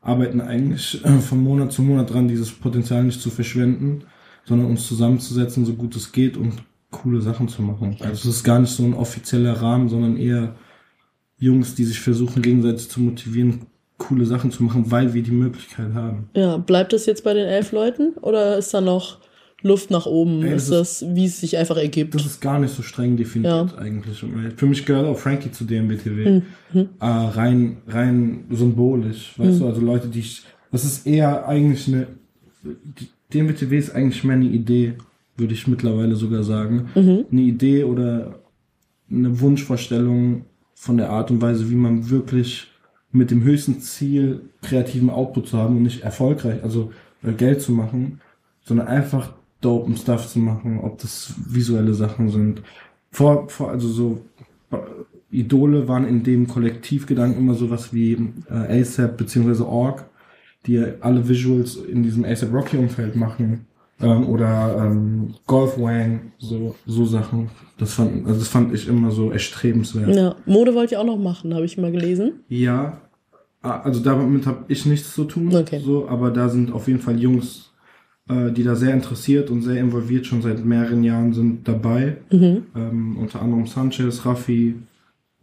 arbeiten 0.00 0.40
eigentlich 0.40 1.04
äh, 1.04 1.18
von 1.18 1.42
Monat 1.42 1.72
zu 1.72 1.82
Monat 1.82 2.12
dran, 2.12 2.28
dieses 2.28 2.50
Potenzial 2.52 3.04
nicht 3.04 3.20
zu 3.20 3.30
verschwenden, 3.30 4.04
sondern 4.44 4.68
uns 4.68 4.86
zusammenzusetzen, 4.86 5.64
so 5.64 5.74
gut 5.74 5.94
es 5.96 6.12
geht 6.12 6.36
und 6.36 6.62
coole 6.90 7.20
Sachen 7.20 7.48
zu 7.48 7.62
machen. 7.62 7.96
Also 8.00 8.28
es 8.28 8.36
ist 8.36 8.44
gar 8.44 8.58
nicht 8.58 8.70
so 8.70 8.84
ein 8.84 8.94
offizieller 8.94 9.60
Rahmen, 9.60 9.88
sondern 9.88 10.16
eher 10.16 10.56
Jungs, 11.38 11.74
die 11.74 11.84
sich 11.84 12.00
versuchen, 12.00 12.42
gegenseitig 12.42 12.88
zu 12.88 13.00
motivieren, 13.00 13.66
coole 13.98 14.24
Sachen 14.24 14.50
zu 14.50 14.62
machen, 14.62 14.90
weil 14.90 15.12
wir 15.12 15.22
die 15.22 15.32
Möglichkeit 15.32 15.92
haben. 15.94 16.30
ja. 16.34 16.56
Bleibt 16.56 16.92
es 16.92 17.06
jetzt 17.06 17.24
bei 17.24 17.34
den 17.34 17.46
elf 17.46 17.72
Leuten 17.72 18.12
oder 18.20 18.56
ist 18.56 18.72
da 18.72 18.80
noch 18.80 19.18
Luft 19.60 19.90
nach 19.90 20.06
oben? 20.06 20.44
Ey, 20.44 20.54
ist 20.54 20.70
das 20.70 21.00
das, 21.00 21.16
wie 21.16 21.24
es 21.26 21.40
sich 21.40 21.56
einfach 21.56 21.76
ergibt? 21.76 22.14
Das 22.14 22.24
ist 22.24 22.40
gar 22.40 22.60
nicht 22.60 22.72
so 22.74 22.82
streng 22.82 23.16
definiert 23.16 23.76
eigentlich. 23.76 24.24
Für 24.56 24.66
mich 24.66 24.86
gehört 24.86 25.06
auch 25.06 25.18
Frankie 25.18 25.50
zu 25.50 25.64
DMBTW. 25.64 26.42
Äh, 26.74 26.84
rein, 27.00 27.78
rein 27.88 28.44
symbolisch. 28.50 29.34
Weißt 29.36 29.60
du, 29.60 29.66
also 29.66 29.80
Leute, 29.80 30.08
die 30.08 30.20
ich. 30.20 30.44
Das 30.70 30.84
ist 30.84 31.06
eher 31.06 31.48
eigentlich 31.48 31.88
eine. 31.88 32.06
DMBTW 33.34 33.76
ist 33.76 33.90
eigentlich 33.94 34.22
mehr 34.24 34.36
eine 34.36 34.46
Idee, 34.46 34.94
würde 35.36 35.54
ich 35.54 35.66
mittlerweile 35.66 36.14
sogar 36.14 36.44
sagen. 36.44 36.88
Eine 36.94 37.40
Idee 37.40 37.84
oder 37.84 38.38
eine 39.10 39.40
Wunschvorstellung 39.40 40.44
von 40.74 40.96
der 40.98 41.10
Art 41.10 41.30
und 41.30 41.42
Weise, 41.42 41.68
wie 41.68 41.74
man 41.74 42.08
wirklich 42.10 42.68
mit 43.12 43.30
dem 43.30 43.42
höchsten 43.42 43.80
Ziel 43.80 44.50
kreativen 44.62 45.10
Output 45.10 45.48
zu 45.48 45.58
haben 45.58 45.76
und 45.76 45.82
nicht 45.82 46.02
erfolgreich, 46.02 46.62
also 46.62 46.92
äh, 47.22 47.32
Geld 47.32 47.62
zu 47.62 47.72
machen, 47.72 48.20
sondern 48.62 48.88
einfach 48.88 49.32
dopen 49.60 49.96
Stuff 49.96 50.28
zu 50.28 50.38
machen, 50.38 50.80
ob 50.80 50.98
das 50.98 51.34
visuelle 51.46 51.94
Sachen 51.94 52.30
sind. 52.30 52.62
Vor, 53.10 53.48
vor 53.48 53.70
also 53.70 53.88
so 53.88 54.24
Idole 55.30 55.88
waren 55.88 56.06
in 56.06 56.22
dem 56.22 56.46
Kollektivgedanken 56.46 57.38
immer 57.38 57.54
sowas 57.54 57.92
wie 57.92 58.12
äh, 58.50 58.80
ASAP 58.80 59.16
beziehungsweise 59.16 59.66
Org, 59.66 60.04
die 60.66 60.82
alle 61.00 61.28
Visuals 61.28 61.76
in 61.76 62.02
diesem 62.02 62.24
ASAP 62.24 62.52
Rocky 62.52 62.76
Umfeld 62.76 63.16
machen. 63.16 63.66
Ähm, 64.00 64.28
oder 64.28 64.76
ähm, 64.78 65.34
Golf 65.46 65.78
Wang, 65.78 66.32
so, 66.38 66.76
so 66.86 67.04
Sachen. 67.04 67.50
Das 67.78 67.94
fand, 67.94 68.26
also 68.26 68.38
das 68.38 68.48
fand 68.48 68.72
ich 68.72 68.86
immer 68.86 69.10
so 69.10 69.30
erstrebenswert. 69.30 70.14
Ja, 70.14 70.36
Mode 70.46 70.74
wollt 70.74 70.92
ihr 70.92 71.00
auch 71.00 71.06
noch 71.06 71.18
machen, 71.18 71.54
habe 71.54 71.64
ich 71.64 71.78
mal 71.78 71.90
gelesen. 71.90 72.40
Ja, 72.48 73.00
ah, 73.60 73.80
also 73.80 74.00
damit 74.00 74.46
habe 74.46 74.64
ich 74.68 74.86
nichts 74.86 75.14
zu 75.14 75.24
tun. 75.24 75.54
Okay. 75.54 75.80
So, 75.84 76.08
aber 76.08 76.30
da 76.30 76.48
sind 76.48 76.72
auf 76.72 76.86
jeden 76.86 77.00
Fall 77.00 77.18
Jungs, 77.18 77.72
äh, 78.28 78.52
die 78.52 78.62
da 78.62 78.76
sehr 78.76 78.94
interessiert 78.94 79.50
und 79.50 79.62
sehr 79.62 79.80
involviert 79.80 80.26
schon 80.26 80.42
seit 80.42 80.64
mehreren 80.64 81.02
Jahren 81.02 81.32
sind 81.32 81.66
dabei. 81.66 82.18
Mhm. 82.30 82.66
Ähm, 82.76 83.16
unter 83.18 83.42
anderem 83.42 83.66
Sanchez, 83.66 84.24
Raffi 84.24 84.76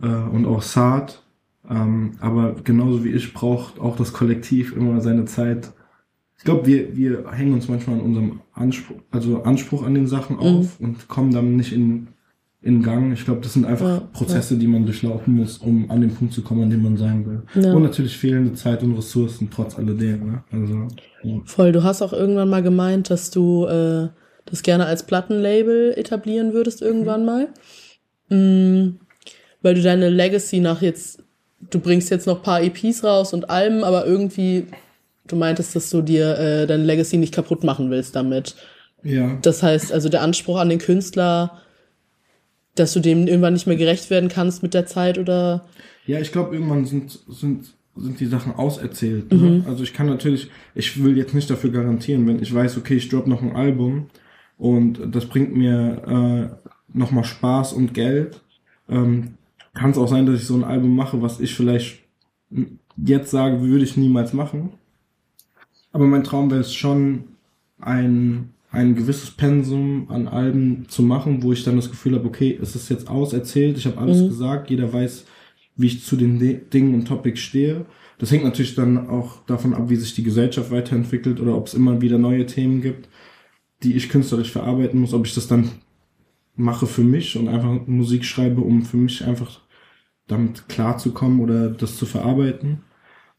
äh, 0.01 0.07
und 0.07 0.45
auch 0.45 0.61
Saad. 0.61 1.21
Ähm, 1.69 2.11
aber 2.21 2.55
genauso 2.63 3.03
wie 3.03 3.11
ich 3.11 3.33
braucht 3.33 3.79
auch 3.79 3.97
das 3.97 4.13
Kollektiv 4.13 4.75
immer 4.77 5.01
seine 5.01 5.25
Zeit. 5.25 5.73
Ich 6.37 6.43
glaube, 6.43 6.65
wir, 6.67 6.95
wir 6.95 7.31
hängen 7.31 7.53
uns 7.53 7.67
manchmal 7.67 7.97
an 7.97 8.01
unserem 8.01 8.41
Anspruch, 8.53 8.97
also 9.11 9.43
Anspruch 9.43 9.83
an 9.83 9.93
den 9.93 10.07
Sachen 10.07 10.37
auf 10.37 10.79
und 10.79 11.07
kommen 11.07 11.33
dann 11.33 11.55
nicht 11.55 11.71
in, 11.71 12.07
in 12.61 12.83
Gang. 12.83 13.13
Ich 13.13 13.25
glaube, 13.25 13.41
das 13.41 13.53
sind 13.53 13.65
einfach 13.65 13.87
Ja, 13.87 14.09
Prozesse, 14.11 14.57
die 14.57 14.67
man 14.67 14.85
durchlaufen 14.85 15.35
muss, 15.35 15.59
um 15.59 15.89
an 15.89 16.01
den 16.01 16.13
Punkt 16.13 16.33
zu 16.33 16.41
kommen, 16.41 16.63
an 16.63 16.69
dem 16.69 16.83
man 16.83 16.97
sein 16.97 17.25
will. 17.25 17.63
Ja. 17.63 17.73
Und 17.73 17.83
natürlich 17.83 18.17
fehlende 18.17 18.53
Zeit 18.53 18.83
und 18.83 18.95
Ressourcen, 18.95 19.49
trotz 19.49 19.77
alledem. 19.77 20.31
Ne? 20.31 20.43
Also, 20.51 20.87
ja. 21.23 21.41
Voll, 21.45 21.71
du 21.71 21.83
hast 21.83 22.01
auch 22.01 22.13
irgendwann 22.13 22.49
mal 22.49 22.63
gemeint, 22.63 23.09
dass 23.09 23.31
du 23.31 23.65
äh, 23.65 24.09
das 24.45 24.61
gerne 24.61 24.85
als 24.85 25.05
Plattenlabel 25.05 25.93
etablieren 25.95 26.53
würdest 26.53 26.81
irgendwann 26.81 27.25
mal. 27.25 27.47
Mm, 28.29 28.97
weil 29.61 29.75
du 29.75 29.81
deine 29.81 30.09
Legacy 30.09 30.59
nach 30.59 30.81
jetzt, 30.81 31.23
du 31.71 31.79
bringst 31.79 32.09
jetzt 32.11 32.27
noch 32.27 32.43
paar 32.43 32.61
EPs 32.61 33.03
raus 33.03 33.33
und 33.33 33.49
Alben, 33.49 33.83
aber 33.83 34.05
irgendwie, 34.05 34.67
du 35.27 35.35
meintest, 35.35 35.75
dass 35.75 35.89
du 35.89 36.01
dir 36.01 36.37
äh, 36.37 36.67
deine 36.67 36.83
Legacy 36.83 37.17
nicht 37.17 37.33
kaputt 37.33 37.63
machen 37.63 37.89
willst 37.89 38.15
damit. 38.15 38.55
ja. 39.03 39.37
Das 39.41 39.63
heißt, 39.63 39.91
also 39.91 40.09
der 40.09 40.21
Anspruch 40.21 40.57
an 40.57 40.69
den 40.69 40.79
Künstler, 40.79 41.61
dass 42.75 42.93
du 42.93 42.99
dem 42.99 43.27
irgendwann 43.27 43.53
nicht 43.53 43.67
mehr 43.67 43.77
gerecht 43.77 44.09
werden 44.09 44.29
kannst 44.29 44.61
mit 44.61 44.73
der 44.73 44.85
Zeit 44.85 45.17
oder 45.17 45.65
Ja, 46.05 46.19
ich 46.19 46.31
glaube, 46.31 46.53
irgendwann 46.53 46.85
sind, 46.85 47.19
sind, 47.27 47.73
sind 47.95 48.19
die 48.19 48.25
Sachen 48.25 48.53
auserzählt. 48.53 49.33
Mhm. 49.33 49.39
Ne? 49.39 49.65
Also 49.67 49.83
ich 49.83 49.93
kann 49.93 50.07
natürlich, 50.07 50.49
ich 50.75 51.03
will 51.03 51.17
jetzt 51.17 51.33
nicht 51.33 51.49
dafür 51.49 51.71
garantieren, 51.71 52.27
wenn 52.27 52.41
ich 52.41 52.53
weiß, 52.53 52.77
okay, 52.77 52.95
ich 52.95 53.09
drop 53.09 53.27
noch 53.27 53.41
ein 53.41 53.55
Album 53.55 54.07
und 54.57 54.99
das 55.11 55.25
bringt 55.25 55.55
mir 55.55 56.59
äh, 56.93 56.97
nochmal 56.97 57.23
Spaß 57.23 57.73
und 57.73 57.93
Geld. 57.93 58.41
Ähm, 58.89 59.35
kann 59.73 59.91
es 59.91 59.97
auch 59.97 60.07
sein, 60.07 60.25
dass 60.25 60.39
ich 60.39 60.47
so 60.47 60.55
ein 60.55 60.63
Album 60.63 60.95
mache, 60.95 61.21
was 61.21 61.39
ich 61.39 61.53
vielleicht 61.53 61.99
jetzt 62.97 63.31
sage, 63.31 63.61
würde 63.61 63.83
ich 63.83 63.97
niemals 63.97 64.33
machen. 64.33 64.71
Aber 65.95 66.07
mein 66.07 66.25
Traum 66.25 66.51
wäre 66.51 66.59
es 66.59 66.73
schon, 66.73 67.23
ein, 67.79 68.49
ein 68.69 68.95
gewisses 68.95 69.31
Pensum 69.31 70.07
an 70.09 70.27
Alben 70.27 70.87
zu 70.89 71.03
machen, 71.03 71.41
wo 71.41 71.53
ich 71.53 71.63
dann 71.63 71.77
das 71.77 71.89
Gefühl 71.89 72.15
habe, 72.15 72.27
okay, 72.27 72.59
es 72.61 72.75
ist 72.75 72.89
jetzt 72.89 73.07
auserzählt, 73.09 73.77
ich 73.77 73.85
habe 73.85 73.97
alles 73.97 74.21
Mhm. 74.21 74.27
gesagt, 74.27 74.69
jeder 74.69 74.91
weiß, 74.91 75.25
wie 75.77 75.87
ich 75.87 76.03
zu 76.03 76.17
den 76.17 76.37
De 76.37 76.59
Dingen 76.73 76.93
und 76.95 77.07
Topics 77.07 77.39
stehe. 77.39 77.85
Das 78.17 78.29
hängt 78.31 78.43
natürlich 78.43 78.75
dann 78.75 79.09
auch 79.09 79.45
davon 79.45 79.73
ab, 79.73 79.89
wie 79.89 79.95
sich 79.95 80.15
die 80.15 80.23
Gesellschaft 80.23 80.69
weiterentwickelt 80.69 81.39
oder 81.39 81.55
ob 81.55 81.67
es 81.67 81.73
immer 81.73 82.01
wieder 82.01 82.17
neue 82.17 82.45
Themen 82.45 82.81
gibt, 82.81 83.07
die 83.83 83.93
ich 83.93 84.09
künstlerisch 84.09 84.51
verarbeiten 84.51 84.99
muss, 84.99 85.13
ob 85.13 85.25
ich 85.25 85.33
das 85.33 85.47
dann 85.47 85.69
mache 86.57 86.87
für 86.87 87.03
mich 87.03 87.37
und 87.37 87.47
einfach 87.47 87.87
Musik 87.87 88.25
schreibe, 88.25 88.59
um 88.61 88.83
für 88.83 88.97
mich 88.97 89.23
einfach 89.23 89.61
damit 90.27 90.67
klarzukommen 90.67 91.39
oder 91.39 91.69
das 91.69 91.95
zu 91.97 92.05
verarbeiten. 92.05 92.79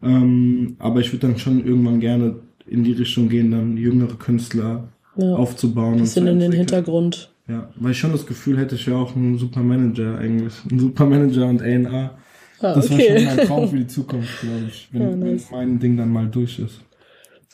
Ähm, 0.02 0.76
aber 0.78 1.00
ich 1.00 1.12
würde 1.12 1.26
dann 1.28 1.38
schon 1.38 1.64
irgendwann 1.64 2.00
gerne 2.00 2.36
in 2.66 2.84
die 2.84 2.92
Richtung 2.92 3.28
gehen, 3.28 3.50
dann 3.50 3.76
jüngere 3.76 4.14
Künstler 4.16 4.88
ja, 5.16 5.34
aufzubauen. 5.34 5.98
bisschen 5.98 6.26
in 6.26 6.38
den. 6.40 6.52
Hintergrund. 6.52 7.30
Ja, 7.48 7.70
weil 7.76 7.92
ich 7.92 7.98
schon 7.98 8.12
das 8.12 8.26
Gefühl 8.26 8.58
hätte, 8.58 8.74
ich 8.74 8.86
wäre 8.88 8.98
auch 8.98 9.14
ein 9.14 9.38
super 9.38 9.62
Manager 9.62 10.18
eigentlich. 10.18 10.52
Ein 10.70 10.80
super 10.80 11.06
Manager 11.06 11.46
und 11.46 11.62
A&R. 11.62 12.18
Ah, 12.60 12.74
Das 12.74 12.90
wäre 12.90 13.00
schon 13.00 13.12
okay. 13.16 13.24
mein 13.36 13.46
Traum 13.46 13.68
für 13.68 13.76
die 13.78 13.86
Zukunft, 13.86 14.40
glaube 14.40 14.64
ich, 14.68 14.88
wenn, 14.90 15.02
Ja, 15.02 15.16
nice. 15.16 15.46
wenn 15.50 15.58
mein 15.58 15.78
Ding 15.78 15.96
dann 15.96 16.10
mal 16.12 16.26
durch 16.26 16.58
ist. 16.58 16.80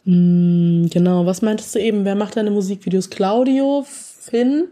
Mm, 0.05 0.87
genau, 0.87 1.27
was 1.27 1.43
meintest 1.43 1.75
du 1.75 1.79
eben? 1.81 2.05
Wer 2.05 2.15
macht 2.15 2.37
deine 2.37 2.51
Musikvideos? 2.51 3.11
Claudio, 3.11 3.85
Finn 3.87 4.65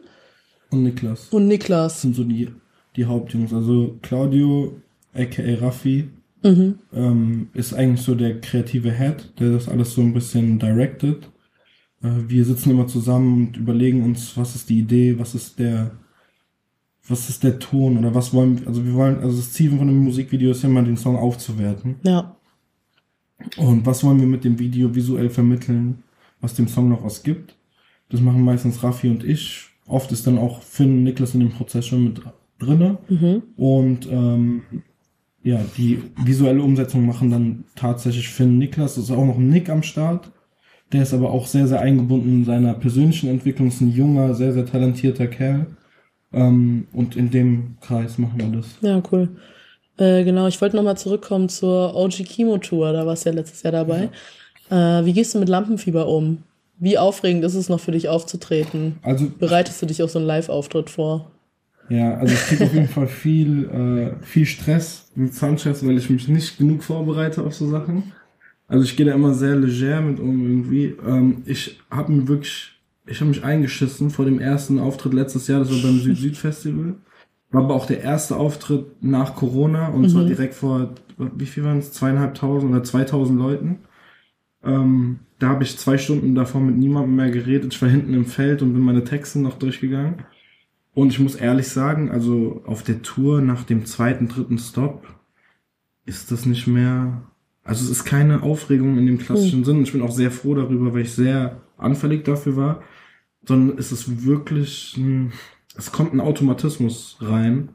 Und 0.70 0.82
Niklas. 0.84 1.28
und 1.28 1.42
Das 1.42 1.48
Niklas. 1.48 2.02
sind 2.02 2.16
so 2.16 2.24
die, 2.24 2.48
die 2.96 3.04
Hauptjungs. 3.04 3.52
Also 3.52 3.98
Claudio, 4.02 4.72
aka 5.14 5.42
Raffi, 5.60 6.08
Mhm. 6.42 6.78
ähm, 6.92 7.48
ist 7.52 7.74
eigentlich 7.74 8.00
so 8.02 8.14
der 8.14 8.40
kreative 8.40 8.90
Head, 8.92 9.32
der 9.38 9.52
das 9.52 9.68
alles 9.68 9.92
so 9.94 10.00
ein 10.00 10.14
bisschen 10.14 10.58
directed. 10.58 11.30
Äh, 12.02 12.08
wir 12.28 12.44
sitzen 12.44 12.70
immer 12.70 12.86
zusammen 12.86 13.48
und 13.48 13.56
überlegen 13.56 14.02
uns, 14.02 14.36
was 14.36 14.54
ist 14.56 14.68
die 14.70 14.78
Idee, 14.80 15.18
was 15.18 15.34
ist 15.34 15.58
der, 15.58 15.90
was 17.08 17.28
ist 17.28 17.42
der 17.44 17.58
Ton 17.58 17.98
oder 17.98 18.14
was 18.14 18.32
wollen 18.32 18.60
wir, 18.60 18.68
also 18.68 18.84
wir 18.84 18.94
wollen, 18.94 19.18
also 19.20 19.36
das 19.36 19.52
Ziel 19.52 19.70
von 19.76 19.86
dem 19.86 19.98
Musikvideo 19.98 20.50
ist 20.52 20.62
ja 20.62 20.68
immer 20.68 20.82
den 20.82 20.96
Song 20.96 21.16
aufzuwerten. 21.16 21.96
Ja, 22.04 22.36
Und 23.56 23.86
was 23.86 24.04
wollen 24.04 24.20
wir 24.20 24.26
mit 24.26 24.44
dem 24.44 24.58
Video 24.58 24.94
visuell 24.94 25.30
vermitteln, 25.30 26.02
was 26.40 26.54
dem 26.54 26.68
Song 26.68 26.88
noch 26.88 27.02
was 27.04 27.22
gibt? 27.22 27.54
Das 28.10 28.20
machen 28.20 28.44
meistens 28.44 28.82
Raffi 28.82 29.08
und 29.08 29.24
ich. 29.24 29.68
Oft 29.86 30.12
ist 30.12 30.26
dann 30.26 30.38
auch 30.38 30.62
Finn 30.62 30.90
und 30.98 31.02
Niklas 31.04 31.34
in 31.34 31.40
dem 31.40 31.50
Prozess 31.50 31.86
schon 31.86 32.04
mit 32.04 32.20
drinne. 32.58 32.98
mhm. 33.08 33.42
Und 33.56 34.08
ähm, 34.10 34.62
ja, 35.42 35.60
die 35.76 36.02
visuelle 36.16 36.62
Umsetzung 36.62 37.06
machen 37.06 37.30
dann 37.30 37.64
tatsächlich 37.74 38.28
Finn 38.28 38.58
Niklas. 38.58 38.96
Es 38.96 39.04
ist 39.04 39.10
auch 39.10 39.24
noch 39.24 39.38
ein 39.38 39.48
Nick 39.48 39.68
am 39.70 39.82
Start. 39.82 40.30
Der 40.92 41.02
ist 41.02 41.14
aber 41.14 41.30
auch 41.30 41.46
sehr, 41.46 41.66
sehr 41.66 41.80
eingebunden 41.80 42.40
in 42.40 42.44
seiner 42.44 42.74
persönlichen 42.74 43.28
Entwicklung. 43.28 43.68
Ist 43.68 43.80
ein 43.80 43.92
junger, 43.92 44.34
sehr, 44.34 44.52
sehr 44.52 44.66
talentierter 44.66 45.28
Kerl. 45.28 45.66
Ähm, 46.32 46.86
und 46.92 47.16
in 47.16 47.30
dem 47.30 47.76
Kreis 47.80 48.18
machen 48.18 48.38
wir 48.38 48.58
das. 48.58 48.66
ja, 48.82 49.02
cool. 49.10 49.28
Äh, 49.96 50.24
genau, 50.24 50.46
ich 50.46 50.60
wollte 50.60 50.76
nochmal 50.76 50.96
zurückkommen 50.96 51.48
zur 51.48 51.94
OG 51.94 52.24
Chemo 52.24 52.58
Tour, 52.58 52.92
da 52.92 53.04
warst 53.04 53.24
du 53.24 53.30
ja 53.30 53.34
letztes 53.34 53.62
Jahr 53.62 53.72
dabei. 53.72 54.08
Äh, 54.70 55.04
wie 55.04 55.12
gehst 55.12 55.34
du 55.34 55.38
mit 55.38 55.48
Lampenfieber 55.48 56.08
um? 56.08 56.42
Wie 56.78 56.96
aufregend 56.96 57.44
ist 57.44 57.54
es 57.54 57.68
noch 57.68 57.80
für 57.80 57.92
dich 57.92 58.08
aufzutreten? 58.08 58.98
Also 59.02 59.30
Bereitest 59.38 59.82
du 59.82 59.86
dich 59.86 60.02
auf 60.02 60.10
so 60.10 60.18
einen 60.18 60.26
Live-Auftritt 60.26 60.88
vor? 60.88 61.30
Ja, 61.90 62.14
also 62.18 62.32
ich 62.32 62.40
kriege 62.40 62.64
auf 62.64 62.72
jeden 62.72 62.88
Fall 62.88 63.08
viel, 63.08 63.64
äh, 63.68 64.24
viel 64.24 64.46
Stress 64.46 65.10
mit 65.16 65.34
Sanchez, 65.34 65.84
weil 65.84 65.98
ich 65.98 66.08
mich 66.08 66.28
nicht 66.28 66.56
genug 66.56 66.84
vorbereite 66.84 67.42
auf 67.42 67.54
so 67.54 67.68
Sachen. 67.68 68.12
Also 68.68 68.84
ich 68.84 68.96
gehe 68.96 69.06
da 69.06 69.12
immer 69.12 69.34
sehr 69.34 69.56
leger 69.56 70.00
mit 70.00 70.20
um 70.20 70.46
irgendwie. 70.46 70.94
Ähm, 71.04 71.42
ich 71.46 71.80
habe 71.90 72.12
mir 72.12 72.28
wirklich, 72.28 72.80
ich 73.06 73.20
habe 73.20 73.30
mich 73.30 73.42
eingeschissen 73.42 74.10
vor 74.10 74.24
dem 74.24 74.38
ersten 74.38 74.78
Auftritt 74.78 75.14
letztes 75.14 75.48
Jahr, 75.48 75.58
das 75.58 75.72
war 75.72 75.82
beim 75.82 75.98
Süd-Süd-Festival. 75.98 76.94
War 77.50 77.64
aber 77.64 77.74
auch 77.74 77.86
der 77.86 78.00
erste 78.02 78.36
Auftritt 78.36 79.02
nach 79.02 79.34
Corona 79.34 79.88
und 79.88 80.08
zwar 80.08 80.24
direkt 80.24 80.54
vor, 80.54 80.94
wie 81.18 81.46
viel 81.46 81.64
waren 81.64 81.78
es, 81.78 81.92
zweieinhalbtausend 81.92 82.70
oder 82.70 82.84
zweitausend 82.84 83.40
Leuten. 83.40 83.80
Ähm, 84.62 85.18
da 85.40 85.48
habe 85.48 85.64
ich 85.64 85.76
zwei 85.76 85.98
Stunden 85.98 86.36
davor 86.36 86.60
mit 86.60 86.76
niemandem 86.76 87.16
mehr 87.16 87.32
geredet. 87.32 87.74
Ich 87.74 87.82
war 87.82 87.88
hinten 87.88 88.14
im 88.14 88.26
Feld 88.26 88.62
und 88.62 88.74
bin 88.74 88.82
meine 88.82 89.02
Texte 89.02 89.40
noch 89.40 89.58
durchgegangen. 89.58 90.22
Und 90.92 91.12
ich 91.12 91.20
muss 91.20 91.36
ehrlich 91.36 91.68
sagen, 91.68 92.10
also 92.10 92.62
auf 92.66 92.82
der 92.82 93.02
Tour 93.02 93.40
nach 93.40 93.64
dem 93.64 93.86
zweiten, 93.86 94.28
dritten 94.28 94.58
Stop 94.58 95.06
ist 96.04 96.32
das 96.32 96.46
nicht 96.46 96.66
mehr, 96.66 97.22
also 97.62 97.84
es 97.84 97.90
ist 97.90 98.04
keine 98.04 98.42
Aufregung 98.42 98.98
in 98.98 99.06
dem 99.06 99.18
klassischen 99.18 99.64
Sinn. 99.64 99.78
Und 99.78 99.84
ich 99.84 99.92
bin 99.92 100.02
auch 100.02 100.10
sehr 100.10 100.30
froh 100.30 100.54
darüber, 100.54 100.92
weil 100.92 101.02
ich 101.02 101.12
sehr 101.12 101.60
anfällig 101.76 102.24
dafür 102.24 102.56
war. 102.56 102.82
Sondern 103.46 103.78
es 103.78 103.92
ist 103.92 104.24
wirklich, 104.24 104.96
ein, 104.96 105.32
es 105.76 105.92
kommt 105.92 106.12
ein 106.12 106.20
Automatismus 106.20 107.16
rein, 107.20 107.70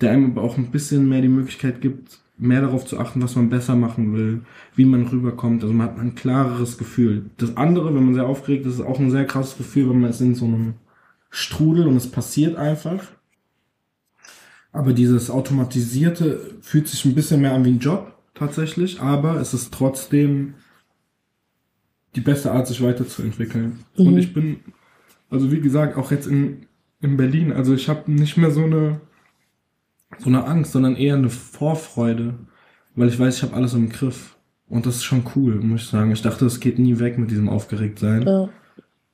der 0.00 0.12
einem 0.12 0.32
aber 0.32 0.42
auch 0.42 0.56
ein 0.56 0.70
bisschen 0.70 1.08
mehr 1.08 1.20
die 1.20 1.28
Möglichkeit 1.28 1.80
gibt, 1.80 2.20
mehr 2.38 2.60
darauf 2.60 2.86
zu 2.86 2.98
achten, 2.98 3.22
was 3.22 3.36
man 3.36 3.50
besser 3.50 3.76
machen 3.76 4.14
will, 4.14 4.42
wie 4.74 4.84
man 4.84 5.06
rüberkommt. 5.06 5.62
Also 5.62 5.74
man 5.74 5.88
hat 5.88 5.98
ein 5.98 6.14
klareres 6.14 6.78
Gefühl. 6.78 7.26
Das 7.36 7.56
andere, 7.56 7.94
wenn 7.94 8.04
man 8.04 8.14
sehr 8.14 8.26
aufgeregt 8.26 8.66
ist, 8.66 8.74
ist 8.74 8.80
auch 8.80 8.98
ein 8.98 9.10
sehr 9.10 9.26
krasses 9.26 9.58
Gefühl, 9.58 9.90
wenn 9.90 10.00
man 10.00 10.10
ist 10.10 10.20
in 10.20 10.34
so 10.34 10.46
einem 10.46 10.74
Strudel 11.32 11.88
und 11.88 11.96
es 11.96 12.08
passiert 12.08 12.56
einfach. 12.56 13.02
Aber 14.70 14.92
dieses 14.92 15.30
Automatisierte 15.30 16.56
fühlt 16.60 16.88
sich 16.88 17.04
ein 17.04 17.14
bisschen 17.14 17.40
mehr 17.40 17.54
an 17.54 17.64
wie 17.64 17.70
ein 17.70 17.78
Job, 17.78 18.14
tatsächlich, 18.34 19.00
aber 19.00 19.40
es 19.40 19.54
ist 19.54 19.72
trotzdem 19.72 20.54
die 22.14 22.20
beste 22.20 22.52
Art, 22.52 22.66
sich 22.66 22.82
weiterzuentwickeln. 22.82 23.80
Mhm. 23.96 24.06
Und 24.06 24.18
ich 24.18 24.34
bin, 24.34 24.60
also 25.30 25.50
wie 25.50 25.60
gesagt, 25.60 25.96
auch 25.96 26.10
jetzt 26.10 26.26
in, 26.26 26.66
in 27.00 27.16
Berlin, 27.16 27.50
also 27.52 27.74
ich 27.74 27.88
habe 27.88 28.12
nicht 28.12 28.36
mehr 28.36 28.50
so 28.50 28.64
eine, 28.64 29.00
so 30.18 30.28
eine 30.28 30.44
Angst, 30.44 30.72
sondern 30.72 30.96
eher 30.96 31.16
eine 31.16 31.30
Vorfreude, 31.30 32.34
weil 32.94 33.08
ich 33.08 33.18
weiß, 33.18 33.36
ich 33.36 33.42
habe 33.42 33.54
alles 33.54 33.72
im 33.72 33.88
Griff. 33.88 34.36
Und 34.68 34.84
das 34.84 34.96
ist 34.96 35.04
schon 35.04 35.24
cool, 35.34 35.56
muss 35.56 35.82
ich 35.82 35.88
sagen. 35.88 36.12
Ich 36.12 36.22
dachte, 36.22 36.44
es 36.44 36.60
geht 36.60 36.78
nie 36.78 36.98
weg 36.98 37.18
mit 37.18 37.30
diesem 37.30 37.48
Aufgeregtsein. 37.48 38.26
Ja. 38.26 38.48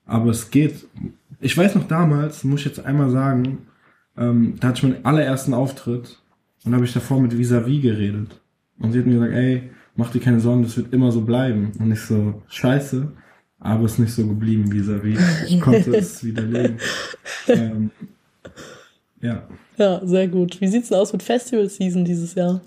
Aber 0.04 0.30
es 0.30 0.50
geht. 0.50 0.86
Ich 1.40 1.56
weiß 1.56 1.74
noch 1.74 1.86
damals, 1.86 2.44
muss 2.44 2.60
ich 2.60 2.66
jetzt 2.66 2.84
einmal 2.84 3.10
sagen, 3.10 3.68
ähm, 4.16 4.56
da 4.60 4.68
hatte 4.68 4.78
ich 4.78 4.82
meinen 4.90 5.04
allerersten 5.04 5.54
Auftritt 5.54 6.20
Und 6.64 6.74
habe 6.74 6.84
ich 6.84 6.92
davor 6.92 7.20
mit 7.20 7.36
Visavi 7.36 7.80
geredet. 7.80 8.40
Und 8.80 8.92
sie 8.92 8.98
hat 8.98 9.06
mir 9.06 9.14
gesagt, 9.14 9.32
ey, 9.32 9.70
mach 9.96 10.10
dir 10.10 10.20
keine 10.20 10.40
Sorgen, 10.40 10.62
das 10.62 10.76
wird 10.76 10.92
immer 10.92 11.12
so 11.12 11.20
bleiben. 11.20 11.72
Und 11.78 11.92
ich 11.92 12.00
so, 12.00 12.42
scheiße, 12.48 13.12
aber 13.60 13.84
es 13.84 13.92
ist 13.92 13.98
nicht 13.98 14.12
so 14.12 14.26
geblieben 14.26 14.70
vis-à-vis. 14.72 15.20
Ich 15.46 15.60
konnte 15.60 15.96
es 15.96 16.24
widerlegen. 16.24 16.78
Ähm, 17.50 17.90
ja. 19.22 19.48
Ja, 19.78 20.06
sehr 20.06 20.28
gut. 20.28 20.60
Wie 20.60 20.68
sieht's 20.68 20.90
denn 20.90 20.98
aus 20.98 21.14
mit 21.14 21.22
Festival 21.22 21.66
Season 21.66 22.04
dieses 22.04 22.34
Jahr? 22.34 22.60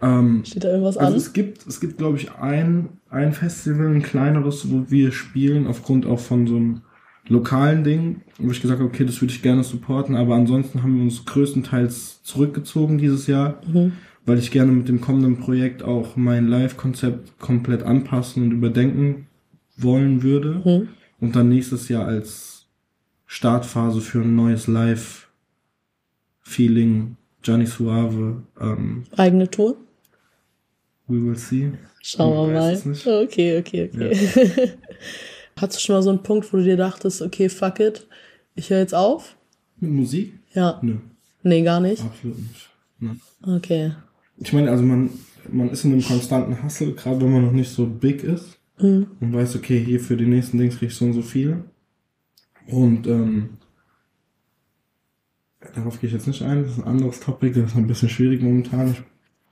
Ähm, 0.00 0.42
Steht 0.46 0.64
da 0.64 0.68
irgendwas 0.70 0.96
also 0.96 1.12
an? 1.12 1.18
es 1.18 1.34
gibt, 1.34 1.66
es 1.66 1.78
gibt, 1.78 1.98
glaube 1.98 2.16
ich, 2.16 2.32
ein, 2.32 2.88
ein 3.10 3.34
Festival, 3.34 3.88
ein 3.88 4.02
kleineres, 4.02 4.70
wo 4.70 4.90
wir 4.90 5.12
spielen, 5.12 5.66
aufgrund 5.66 6.06
auch 6.06 6.18
von 6.18 6.46
so 6.46 6.56
einem 6.56 6.80
lokalen 7.28 7.84
Ding, 7.84 8.22
wo 8.38 8.50
ich 8.50 8.60
gesagt 8.60 8.80
habe, 8.80 8.88
okay, 8.90 9.04
das 9.04 9.20
würde 9.20 9.32
ich 9.32 9.42
gerne 9.42 9.62
supporten, 9.64 10.16
aber 10.16 10.34
ansonsten 10.34 10.82
haben 10.82 10.96
wir 10.96 11.02
uns 11.04 11.24
größtenteils 11.24 12.22
zurückgezogen 12.24 12.98
dieses 12.98 13.26
Jahr, 13.26 13.60
Mhm. 13.66 13.92
weil 14.26 14.38
ich 14.38 14.50
gerne 14.50 14.72
mit 14.72 14.88
dem 14.88 15.00
kommenden 15.00 15.38
Projekt 15.38 15.82
auch 15.82 16.16
mein 16.16 16.48
Live-Konzept 16.48 17.38
komplett 17.38 17.82
anpassen 17.84 18.42
und 18.44 18.52
überdenken 18.52 19.26
wollen 19.76 20.22
würde 20.22 20.60
Mhm. 20.64 20.88
und 21.20 21.36
dann 21.36 21.48
nächstes 21.48 21.88
Jahr 21.88 22.06
als 22.06 22.66
Startphase 23.26 24.00
für 24.00 24.20
ein 24.20 24.34
neues 24.36 24.66
Live-Feeling, 26.44 27.16
Johnny 27.44 27.66
Suave, 27.66 28.42
ähm, 28.60 29.04
Eigene 29.16 29.48
Tour? 29.50 29.76
we 31.08 31.20
will 31.24 31.36
see. 31.36 31.72
Schauen 32.02 32.52
wir 32.52 32.60
weiß 32.60 32.84
mal. 32.86 32.94
Okay, 33.24 33.58
okay, 33.58 33.90
okay. 33.92 34.12
Hattest 35.62 35.78
du 35.80 35.84
schon 35.86 35.94
mal 35.96 36.02
so 36.02 36.10
einen 36.10 36.22
Punkt, 36.22 36.52
wo 36.52 36.56
du 36.58 36.64
dir 36.64 36.76
dachtest, 36.76 37.22
okay, 37.22 37.48
fuck 37.48 37.78
it, 37.80 38.06
ich 38.56 38.68
höre 38.70 38.80
jetzt 38.80 38.94
auf? 38.94 39.36
Mit 39.78 39.92
Musik? 39.92 40.34
Ja. 40.52 40.78
Nö, 40.82 40.96
Nee, 41.44 41.62
gar 41.62 41.80
nicht. 41.80 42.02
absolut 42.02 42.38
nicht. 42.38 42.68
Ne. 42.98 43.16
Okay. 43.56 43.92
Ich 44.38 44.52
meine, 44.52 44.70
also 44.70 44.82
man, 44.84 45.10
man 45.50 45.70
ist 45.70 45.84
in 45.84 45.92
einem 45.92 46.02
konstanten 46.04 46.62
Hustle, 46.62 46.92
gerade 46.92 47.20
wenn 47.20 47.32
man 47.32 47.44
noch 47.44 47.52
nicht 47.52 47.70
so 47.70 47.86
big 47.86 48.22
ist 48.24 48.58
Mhm. 48.80 49.06
und 49.20 49.32
weiß, 49.32 49.54
okay, 49.56 49.82
hier 49.84 50.00
für 50.00 50.16
die 50.16 50.26
nächsten 50.26 50.58
Dings 50.58 50.78
krieg 50.78 50.88
ich 50.90 50.96
so 50.96 51.04
und 51.04 51.12
so 51.12 51.22
viel. 51.22 51.64
Und 52.66 53.06
ähm, 53.06 53.50
darauf 55.74 56.00
gehe 56.00 56.08
ich 56.08 56.14
jetzt 56.14 56.26
nicht 56.26 56.42
ein, 56.42 56.62
das 56.62 56.72
ist 56.72 56.78
ein 56.78 56.84
anderes 56.88 57.20
Topic, 57.20 57.52
das 57.60 57.70
ist 57.72 57.76
ein 57.76 57.86
bisschen 57.86 58.08
schwierig 58.08 58.42
momentan. 58.42 58.90
Ich 58.92 59.02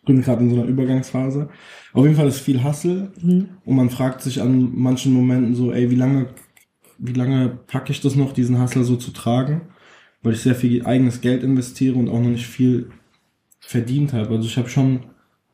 bin 0.05 0.22
gerade 0.22 0.42
in 0.42 0.51
so 0.51 0.57
einer 0.57 0.64
Übergangsphase. 0.68 1.48
Auf 1.92 2.05
jeden 2.05 2.16
Fall 2.16 2.28
ist 2.28 2.40
viel 2.40 2.62
Hustle 2.64 3.12
Mhm. 3.22 3.48
und 3.64 3.76
man 3.76 3.90
fragt 3.90 4.22
sich 4.22 4.40
an 4.40 4.72
manchen 4.74 5.12
Momenten 5.12 5.55
so, 5.55 5.72
ey, 5.72 5.90
wie 5.90 5.96
lange, 5.96 6.28
wie 6.98 7.12
lange 7.12 7.48
packe 7.66 7.92
ich 7.92 8.01
das 8.01 8.16
noch, 8.16 8.32
diesen 8.32 8.61
Hustle 8.61 8.84
so 8.84 8.96
zu 8.96 9.11
tragen? 9.12 9.62
Weil 10.22 10.34
ich 10.34 10.40
sehr 10.40 10.55
viel 10.55 10.84
eigenes 10.84 11.20
Geld 11.20 11.42
investiere 11.42 11.96
und 11.98 12.09
auch 12.09 12.20
noch 12.20 12.28
nicht 12.28 12.46
viel 12.46 12.90
verdient 13.61 14.12
habe. 14.12 14.34
Also 14.36 14.46
ich 14.48 14.57
habe 14.57 14.68
schon 14.68 15.01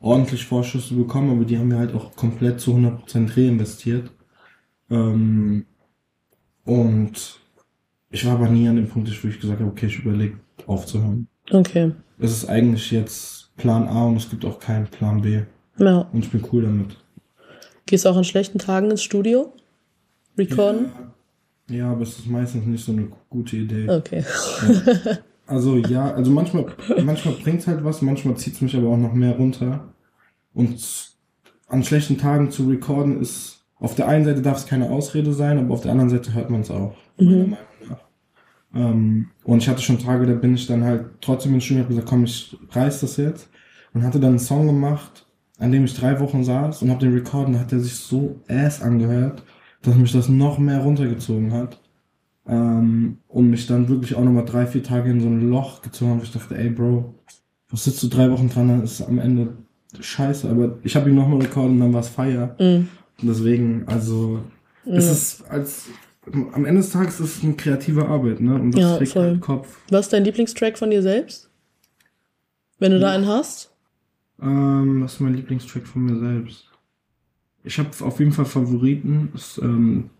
ordentlich 0.00 0.44
Vorschüsse 0.44 0.94
bekommen, 0.94 1.30
aber 1.30 1.44
die 1.44 1.58
haben 1.58 1.70
wir 1.70 1.78
halt 1.78 1.94
auch 1.94 2.14
komplett 2.16 2.60
zu 2.60 2.74
100% 2.74 3.36
reinvestiert. 3.36 4.10
Ähm, 4.90 5.66
und 6.64 7.40
ich 8.10 8.24
war 8.26 8.34
aber 8.34 8.48
nie 8.48 8.68
an 8.68 8.76
dem 8.76 8.88
Punkt, 8.88 9.08
wo 9.22 9.28
ich 9.28 9.40
gesagt 9.40 9.60
habe, 9.60 9.70
okay, 9.70 9.86
ich 9.86 9.98
überlege 9.98 10.38
aufzuhören. 10.66 11.28
Okay. 11.50 11.92
Es 12.18 12.32
ist 12.32 12.46
eigentlich 12.48 12.90
jetzt 12.90 13.45
Plan 13.56 13.88
A 13.88 14.06
und 14.06 14.16
es 14.16 14.28
gibt 14.28 14.44
auch 14.44 14.58
keinen 14.58 14.86
Plan 14.86 15.22
B. 15.22 15.42
Ja. 15.78 16.08
Und 16.12 16.24
ich 16.24 16.30
bin 16.30 16.44
cool 16.52 16.62
damit. 16.62 16.96
Gehst 17.86 18.04
du 18.04 18.08
auch 18.08 18.16
an 18.16 18.24
schlechten 18.24 18.58
Tagen 18.58 18.90
ins 18.90 19.02
Studio? 19.02 19.52
Recorden? 20.36 20.90
Ja, 21.68 21.92
aber 21.92 22.02
es 22.02 22.18
ist 22.18 22.26
meistens 22.26 22.66
nicht 22.66 22.84
so 22.84 22.92
eine 22.92 23.08
gute 23.28 23.56
Idee. 23.56 23.88
Okay. 23.88 24.24
Also 25.48 25.76
ja, 25.76 26.12
also 26.12 26.32
manchmal, 26.32 26.66
manchmal 27.04 27.34
bringt's 27.34 27.68
halt 27.68 27.84
was, 27.84 28.02
manchmal 28.02 28.36
zieht's 28.36 28.60
mich 28.60 28.76
aber 28.76 28.88
auch 28.88 28.96
noch 28.96 29.12
mehr 29.12 29.36
runter. 29.36 29.94
Und 30.52 31.14
an 31.68 31.84
schlechten 31.84 32.18
Tagen 32.18 32.50
zu 32.50 32.68
recorden 32.68 33.20
ist, 33.20 33.64
auf 33.78 33.94
der 33.94 34.08
einen 34.08 34.24
Seite 34.24 34.42
darf 34.42 34.58
es 34.58 34.66
keine 34.66 34.90
Ausrede 34.90 35.32
sein, 35.32 35.58
aber 35.58 35.74
auf 35.74 35.82
der 35.82 35.92
anderen 35.92 36.10
Seite 36.10 36.34
hört 36.34 36.50
man 36.50 36.62
es 36.62 36.70
auch, 36.70 36.96
meiner 37.16 37.36
Meinung 37.36 37.58
nach. 37.88 38.05
Ähm, 38.76 39.28
und 39.44 39.58
ich 39.58 39.68
hatte 39.68 39.82
schon 39.82 39.98
Tage, 39.98 40.26
da 40.26 40.34
bin 40.34 40.54
ich 40.54 40.66
dann 40.66 40.84
halt 40.84 41.06
trotzdem 41.20 41.54
ins 41.54 41.64
Studio 41.64 41.82
und 41.82 41.84
hab 41.84 41.90
gesagt, 41.90 42.08
komm, 42.08 42.24
ich 42.24 42.56
reiß 42.70 43.00
das 43.00 43.16
jetzt. 43.16 43.48
Und 43.94 44.02
hatte 44.02 44.20
dann 44.20 44.30
einen 44.30 44.38
Song 44.38 44.66
gemacht, 44.66 45.26
an 45.58 45.72
dem 45.72 45.84
ich 45.84 45.94
drei 45.94 46.20
Wochen 46.20 46.44
saß 46.44 46.82
und 46.82 46.90
hab 46.90 47.00
den 47.00 47.14
recorden, 47.14 47.54
da 47.54 47.60
hat 47.60 47.72
er 47.72 47.80
sich 47.80 47.94
so 47.94 48.40
ass 48.48 48.82
angehört, 48.82 49.42
dass 49.82 49.94
mich 49.94 50.12
das 50.12 50.28
noch 50.28 50.58
mehr 50.58 50.80
runtergezogen 50.80 51.52
hat. 51.52 51.80
Ähm, 52.48 53.18
und 53.26 53.50
mich 53.50 53.66
dann 53.66 53.88
wirklich 53.88 54.14
auch 54.14 54.22
nochmal 54.22 54.44
drei, 54.44 54.66
vier 54.66 54.82
Tage 54.82 55.10
in 55.10 55.20
so 55.20 55.26
ein 55.26 55.48
Loch 55.48 55.82
gezogen 55.82 56.12
habe. 56.12 56.24
Ich 56.24 56.32
dachte, 56.32 56.56
ey 56.56 56.70
Bro, 56.70 57.14
was 57.70 57.84
sitzt 57.84 58.02
du 58.02 58.08
drei 58.08 58.30
Wochen 58.30 58.48
dran, 58.48 58.68
dann 58.68 58.82
ist 58.82 59.00
es 59.00 59.06
am 59.06 59.18
Ende 59.18 59.56
scheiße. 59.98 60.48
Aber 60.48 60.78
ich 60.82 60.94
habe 60.94 61.10
ihn 61.10 61.16
nochmal 61.16 61.40
recorded 61.40 61.72
und 61.72 61.80
dann 61.80 61.92
war 61.92 62.00
es 62.00 62.08
Feier. 62.08 62.54
Mhm. 62.60 62.88
Deswegen, 63.22 63.84
also, 63.86 64.40
es 64.84 65.10
ist 65.10 65.50
als, 65.50 65.86
am 66.32 66.64
Ende 66.64 66.80
des 66.80 66.90
Tages 66.90 67.20
ist 67.20 67.38
es 67.38 67.44
eine 67.44 67.54
kreative 67.54 68.06
Arbeit, 68.06 68.40
ne? 68.40 68.54
Und 68.54 68.72
das 68.72 68.80
Ja, 68.80 68.96
kriegt 68.98 69.12
voll. 69.12 69.22
halt 69.22 69.40
Kopf. 69.40 69.78
Was 69.90 70.06
ist 70.06 70.12
dein 70.12 70.24
Lieblingstrack 70.24 70.76
von 70.78 70.90
dir 70.90 71.02
selbst? 71.02 71.50
Wenn 72.78 72.92
du 72.92 73.00
da 73.00 73.12
einen 73.12 73.26
hast? 73.26 73.72
Ähm, 74.42 75.02
was 75.02 75.14
ist 75.14 75.20
mein 75.20 75.34
Lieblingstrack 75.34 75.86
von 75.86 76.02
mir 76.04 76.18
selbst? 76.18 76.70
Ich 77.64 77.78
habe 77.78 77.90
auf 78.00 78.18
jeden 78.18 78.32
Fall 78.32 78.44
Favoriten. 78.44 79.30
Ist, 79.34 79.58
ähm, 79.58 80.10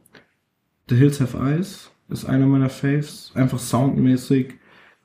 The 0.89 0.97
Hills 0.97 1.21
Have 1.21 1.37
Eyes 1.39 1.91
ist 2.09 2.25
einer 2.25 2.47
meiner 2.47 2.71
Faves. 2.71 3.33
Einfach 3.35 3.59
soundmäßig. 3.59 4.55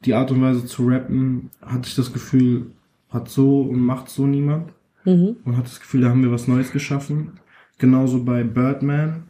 Die 0.05 0.13
Art 0.13 0.31
und 0.31 0.41
Weise 0.41 0.65
zu 0.65 0.87
rappen, 0.87 1.51
hatte 1.61 1.87
ich 1.87 1.95
das 1.95 2.11
Gefühl, 2.13 2.71
hat 3.09 3.29
so 3.29 3.61
und 3.61 3.79
macht 3.79 4.09
so 4.09 4.25
niemand. 4.25 4.71
Mhm. 5.05 5.37
Und 5.43 5.57
hat 5.57 5.65
das 5.65 5.79
Gefühl, 5.79 6.01
da 6.01 6.09
haben 6.09 6.23
wir 6.23 6.31
was 6.31 6.47
Neues 6.47 6.71
geschaffen. 6.71 7.39
Genauso 7.77 8.23
bei 8.23 8.43
Birdman. 8.43 9.23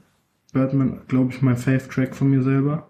Birdman, 0.51 1.01
glaube 1.07 1.31
ich, 1.33 1.41
mein 1.41 1.57
Fave-Track 1.57 2.15
von 2.15 2.29
mir 2.29 2.43
selber. 2.43 2.87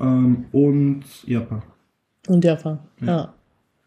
Ähm, 0.00 0.46
und 0.52 1.04
Jappa. 1.26 1.62
Und 2.28 2.44
Jaffa. 2.44 2.78
Ja. 3.00 3.32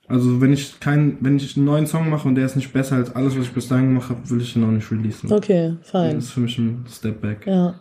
Also 0.07 0.41
wenn 0.41 0.53
ich 0.53 0.79
keinen, 0.79 1.17
wenn 1.21 1.37
ich 1.37 1.55
einen 1.55 1.65
neuen 1.65 1.87
Song 1.87 2.09
mache 2.09 2.27
und 2.27 2.35
der 2.35 2.45
ist 2.45 2.55
nicht 2.55 2.73
besser 2.73 2.97
als 2.97 3.15
alles, 3.15 3.37
was 3.37 3.45
ich 3.45 3.53
bis 3.53 3.69
dahin 3.69 3.87
gemacht 3.87 4.09
habe, 4.09 4.29
will 4.29 4.41
ich 4.41 4.55
ihn 4.55 4.63
auch 4.63 4.71
nicht 4.71 4.91
releasen. 4.91 5.31
Okay, 5.31 5.75
fein. 5.81 6.15
Das 6.15 6.25
ist 6.25 6.31
für 6.31 6.41
mich 6.41 6.57
ein 6.57 6.85
Step 6.89 7.21
back. 7.21 7.47
Ja. 7.47 7.79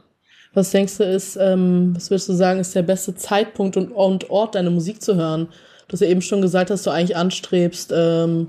Was 0.55 0.71
denkst 0.71 0.99
du 0.99 1.05
ist, 1.05 1.37
ähm, 1.37 1.93
was 1.95 2.11
würdest 2.11 2.29
du 2.29 2.35
sagen, 2.35 2.61
ist 2.61 2.75
der 2.75 2.83
beste 2.83 3.15
Zeitpunkt 3.15 3.77
und, 3.77 3.91
und 3.91 4.31
Ort, 4.31 4.55
deine 4.55 4.71
Musik 4.71 5.03
zu 5.03 5.17
hören? 5.17 5.49
Du 5.89 5.95
hast 5.95 6.01
ja 6.01 6.09
eben 6.09 6.23
schon 6.23 6.43
gesagt, 6.43 6.71
dass 6.71 6.83
du 6.83 6.91
eigentlich 6.91 7.17
anstrebst, 7.17 7.93
ähm, 7.95 8.49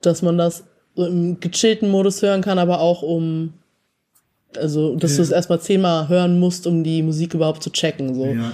dass 0.00 0.22
man 0.22 0.38
das 0.38 0.64
so 0.94 1.04
im 1.04 1.38
gechillten 1.40 1.90
Modus 1.90 2.22
hören 2.22 2.40
kann, 2.40 2.58
aber 2.58 2.80
auch 2.80 3.02
um, 3.02 3.52
also, 4.58 4.96
dass 4.96 5.12
Ja. 5.12 5.16
du 5.18 5.22
es 5.22 5.30
erstmal 5.30 5.60
zehnmal 5.60 6.08
hören 6.08 6.38
musst, 6.40 6.66
um 6.66 6.82
die 6.84 7.02
Musik 7.02 7.34
überhaupt 7.34 7.62
zu 7.62 7.70
checken, 7.70 8.14
so. 8.14 8.26
Ja. 8.26 8.52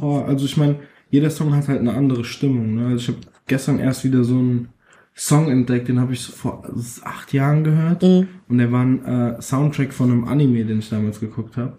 Boah, 0.00 0.26
also 0.26 0.44
ich 0.44 0.56
meine, 0.56 0.76
jeder 1.10 1.30
Song 1.30 1.54
hat 1.54 1.68
halt 1.68 1.80
eine 1.80 1.94
andere 1.94 2.24
Stimmung. 2.24 2.74
Ne? 2.74 2.86
Also 2.88 2.96
ich 2.96 3.08
habe 3.08 3.18
gestern 3.46 3.78
erst 3.78 4.04
wieder 4.04 4.24
so 4.24 4.34
einen 4.34 4.68
Song 5.14 5.50
entdeckt, 5.50 5.88
den 5.88 6.00
habe 6.00 6.12
ich 6.12 6.20
so 6.20 6.32
vor 6.32 6.62
acht 7.04 7.32
Jahren 7.32 7.64
gehört. 7.64 8.02
Mhm. 8.02 8.28
Und 8.48 8.58
der 8.58 8.70
war 8.72 8.84
ein 8.84 9.04
äh, 9.04 9.40
Soundtrack 9.42 9.92
von 9.92 10.10
einem 10.10 10.24
Anime, 10.24 10.64
den 10.64 10.80
ich 10.80 10.90
damals 10.90 11.20
geguckt 11.20 11.56
habe. 11.56 11.74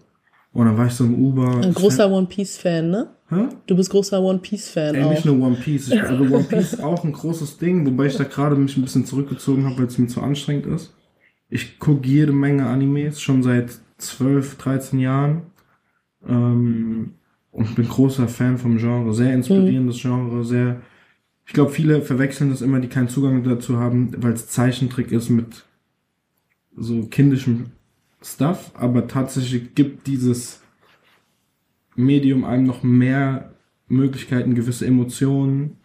Und 0.52 0.66
dann 0.66 0.76
war 0.76 0.86
ich 0.86 0.92
so 0.94 1.04
im 1.04 1.14
Uber. 1.14 1.60
Ein 1.62 1.72
großer 1.74 2.10
One 2.10 2.26
Piece 2.26 2.56
Fan, 2.58 2.90
ne? 2.90 3.10
Hä? 3.28 3.46
Du 3.66 3.76
bist 3.76 3.90
großer 3.90 4.20
One 4.20 4.40
Piece 4.40 4.68
Fan 4.70 4.96
Ey, 4.96 5.04
auch. 5.04 5.10
nicht 5.10 5.24
nur 5.24 5.36
One 5.46 5.54
Piece. 5.56 5.88
Ich, 5.92 6.02
also 6.02 6.24
One 6.24 6.42
Piece 6.42 6.72
ist 6.72 6.82
auch 6.82 7.04
ein 7.04 7.12
großes 7.12 7.58
Ding, 7.58 7.86
wobei 7.86 8.06
ich 8.06 8.16
da 8.16 8.24
gerade 8.24 8.56
mich 8.56 8.76
ein 8.76 8.82
bisschen 8.82 9.06
zurückgezogen 9.06 9.64
habe, 9.64 9.78
weil 9.78 9.86
es 9.86 9.96
mir 9.98 10.08
zu 10.08 10.20
anstrengend 10.20 10.66
ist. 10.66 10.92
Ich 11.50 11.78
gucke 11.78 12.06
jede 12.06 12.32
Menge 12.32 12.66
Animes, 12.66 13.20
schon 13.20 13.42
seit 13.42 13.80
12, 13.98 14.56
13 14.56 14.98
Jahren. 15.00 15.42
Ähm, 16.26 17.14
und 17.50 17.74
bin 17.74 17.88
großer 17.88 18.28
Fan 18.28 18.58
vom 18.58 18.78
Genre. 18.78 19.12
Sehr 19.12 19.34
inspirierendes 19.34 20.00
Genre, 20.00 20.44
sehr. 20.44 20.80
Ich 21.46 21.52
glaube, 21.52 21.72
viele 21.72 22.02
verwechseln 22.02 22.50
das 22.50 22.62
immer, 22.62 22.78
die 22.78 22.88
keinen 22.88 23.08
Zugang 23.08 23.42
dazu 23.42 23.78
haben, 23.78 24.12
weil 24.22 24.34
es 24.34 24.48
Zeichentrick 24.48 25.10
ist 25.10 25.30
mit 25.30 25.64
so 26.76 27.06
kindischem 27.06 27.66
Stuff. 28.22 28.70
Aber 28.74 29.08
tatsächlich 29.08 29.74
gibt 29.74 30.06
dieses 30.06 30.62
Medium 31.96 32.44
einem 32.44 32.64
noch 32.64 32.84
mehr 32.84 33.52
Möglichkeiten, 33.88 34.54
gewisse 34.54 34.86
Emotionen 34.86 35.79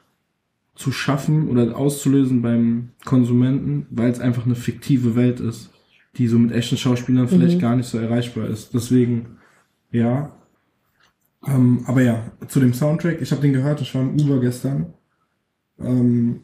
zu 0.75 0.91
schaffen 0.91 1.47
oder 1.47 1.75
auszulösen 1.75 2.41
beim 2.41 2.89
Konsumenten, 3.05 3.87
weil 3.89 4.11
es 4.11 4.19
einfach 4.19 4.45
eine 4.45 4.55
fiktive 4.55 5.15
Welt 5.15 5.39
ist, 5.39 5.71
die 6.17 6.27
so 6.27 6.37
mit 6.37 6.51
echten 6.51 6.77
Schauspielern 6.77 7.27
vielleicht 7.27 7.59
gar 7.59 7.75
nicht 7.75 7.87
so 7.87 7.97
erreichbar 7.97 8.47
ist. 8.47 8.73
Deswegen, 8.73 9.37
ja. 9.91 10.33
Ähm, 11.47 11.83
aber 11.85 12.01
ja, 12.01 12.31
zu 12.47 12.59
dem 12.59 12.73
Soundtrack, 12.73 13.21
ich 13.21 13.31
habe 13.31 13.41
den 13.41 13.53
gehört, 13.53 13.81
ich 13.81 13.95
war 13.95 14.01
im 14.01 14.19
Uber 14.19 14.39
gestern. 14.41 14.93
Ähm, 15.79 16.41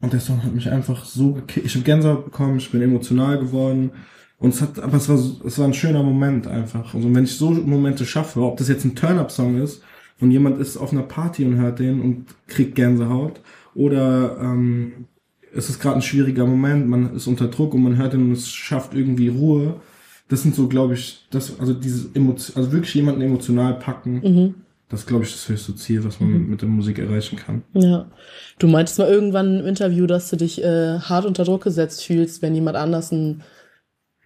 und 0.00 0.12
der 0.12 0.20
Song 0.20 0.42
hat 0.42 0.54
mich 0.54 0.70
einfach 0.70 1.04
so 1.04 1.32
gekickt. 1.32 1.66
Ich 1.66 1.74
habe 1.74 1.84
Gänsehaut 1.84 2.24
bekommen, 2.24 2.58
ich 2.58 2.70
bin 2.70 2.80
emotional 2.80 3.38
geworden. 3.38 3.90
Und 4.38 4.54
es 4.54 4.62
hat, 4.62 4.78
aber 4.78 4.96
es 4.96 5.08
war, 5.08 5.18
es 5.44 5.58
war 5.58 5.66
ein 5.66 5.74
schöner 5.74 6.02
Moment 6.02 6.46
einfach. 6.46 6.94
Also 6.94 7.12
wenn 7.12 7.24
ich 7.24 7.36
so 7.36 7.50
Momente 7.50 8.06
schaffe, 8.06 8.40
ob 8.40 8.56
das 8.56 8.68
jetzt 8.68 8.84
ein 8.84 8.94
Turn-Up-Song 8.94 9.60
ist 9.60 9.82
und 10.20 10.30
jemand 10.30 10.60
ist 10.60 10.76
auf 10.76 10.92
einer 10.92 11.02
Party 11.02 11.44
und 11.44 11.56
hört 11.56 11.78
den 11.78 12.00
und 12.00 12.26
kriegt 12.46 12.74
Gänsehaut, 12.74 13.40
Oder 13.74 14.38
ähm, 14.40 15.06
es 15.54 15.70
ist 15.70 15.80
gerade 15.80 15.96
ein 15.96 16.02
schwieriger 16.02 16.46
Moment, 16.46 16.88
man 16.88 17.14
ist 17.14 17.26
unter 17.26 17.48
Druck 17.48 17.74
und 17.74 17.82
man 17.82 17.96
hört 17.96 18.14
ihn 18.14 18.24
und 18.24 18.32
es 18.32 18.48
schafft 18.48 18.94
irgendwie 18.94 19.28
Ruhe. 19.28 19.80
Das 20.28 20.42
sind 20.42 20.54
so, 20.54 20.68
glaube 20.68 20.94
ich, 20.94 21.26
das, 21.30 21.58
also 21.58 21.72
dieses 21.72 22.14
Emotion, 22.14 22.56
also 22.56 22.72
wirklich 22.72 22.94
jemanden 22.94 23.22
emotional 23.22 23.78
packen. 23.78 24.20
Mhm. 24.22 24.54
Das 24.88 25.00
ist, 25.00 25.06
glaube 25.06 25.24
ich, 25.24 25.32
das 25.32 25.48
höchste 25.48 25.76
Ziel, 25.76 26.02
was 26.04 26.18
man 26.18 26.48
mit 26.48 26.62
der 26.62 26.68
Musik 26.68 26.98
erreichen 26.98 27.36
kann. 27.36 27.62
Ja. 27.74 28.10
Du 28.58 28.68
meintest 28.68 28.98
mal 28.98 29.08
irgendwann 29.08 29.60
im 29.60 29.66
Interview, 29.66 30.06
dass 30.06 30.30
du 30.30 30.36
dich 30.36 30.62
äh, 30.62 30.98
hart 30.98 31.26
unter 31.26 31.44
Druck 31.44 31.64
gesetzt 31.64 32.04
fühlst, 32.04 32.40
wenn 32.40 32.54
jemand 32.54 32.76
anders 32.76 33.12
einen 33.12 33.42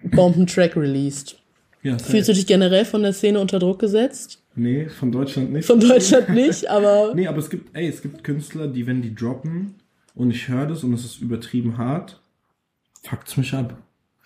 Bombentrack 0.05 0.77
released. 0.77 1.37
Ja, 1.83 1.99
Fühlst 1.99 2.29
du 2.29 2.33
dich 2.33 2.47
generell 2.47 2.85
von 2.85 3.03
der 3.03 3.13
Szene 3.13 3.41
unter 3.41 3.59
Druck 3.59 3.81
gesetzt? 3.81 4.42
Nee, 4.55 4.89
von 4.89 5.11
Deutschland 5.11 5.53
nicht. 5.53 5.67
Von 5.67 5.81
Deutschland 5.81 6.29
nicht, 6.31 6.69
aber. 6.71 7.15
Nee, 7.15 7.27
aber 7.27 7.39
es 7.39 7.49
gibt, 7.49 7.75
ey, 7.77 7.89
es 7.89 8.03
gibt 8.03 8.23
Künstler, 8.25 8.69
die, 8.69 8.87
wenn 8.87 9.03
die 9.03 9.15
droppen 9.15 9.75
und 10.15 10.31
ich 10.31 10.49
höre 10.49 10.67
das 10.67 10.85
und 10.85 10.93
es 10.93 11.05
ist 11.05 11.21
übertrieben 11.21 11.79
hart, 11.79 12.21
fuckt's 13.03 13.37
mich 13.37 13.55
ab. 13.55 13.77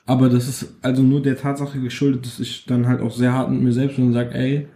Aber 0.05 0.29
das 0.29 0.49
ist 0.49 0.75
also 0.83 1.03
nur 1.03 1.21
der 1.21 1.37
Tatsache 1.37 1.81
geschuldet, 1.81 2.27
dass 2.27 2.39
ich 2.39 2.65
dann 2.67 2.87
halt 2.87 3.01
auch 3.01 3.13
sehr 3.13 3.33
hart 3.33 3.51
mit 3.51 3.61
mir 3.61 3.73
selbst 3.73 3.97
bin 3.97 4.07
und 4.07 4.13
sage, 4.13 4.35
ey, 4.35 4.69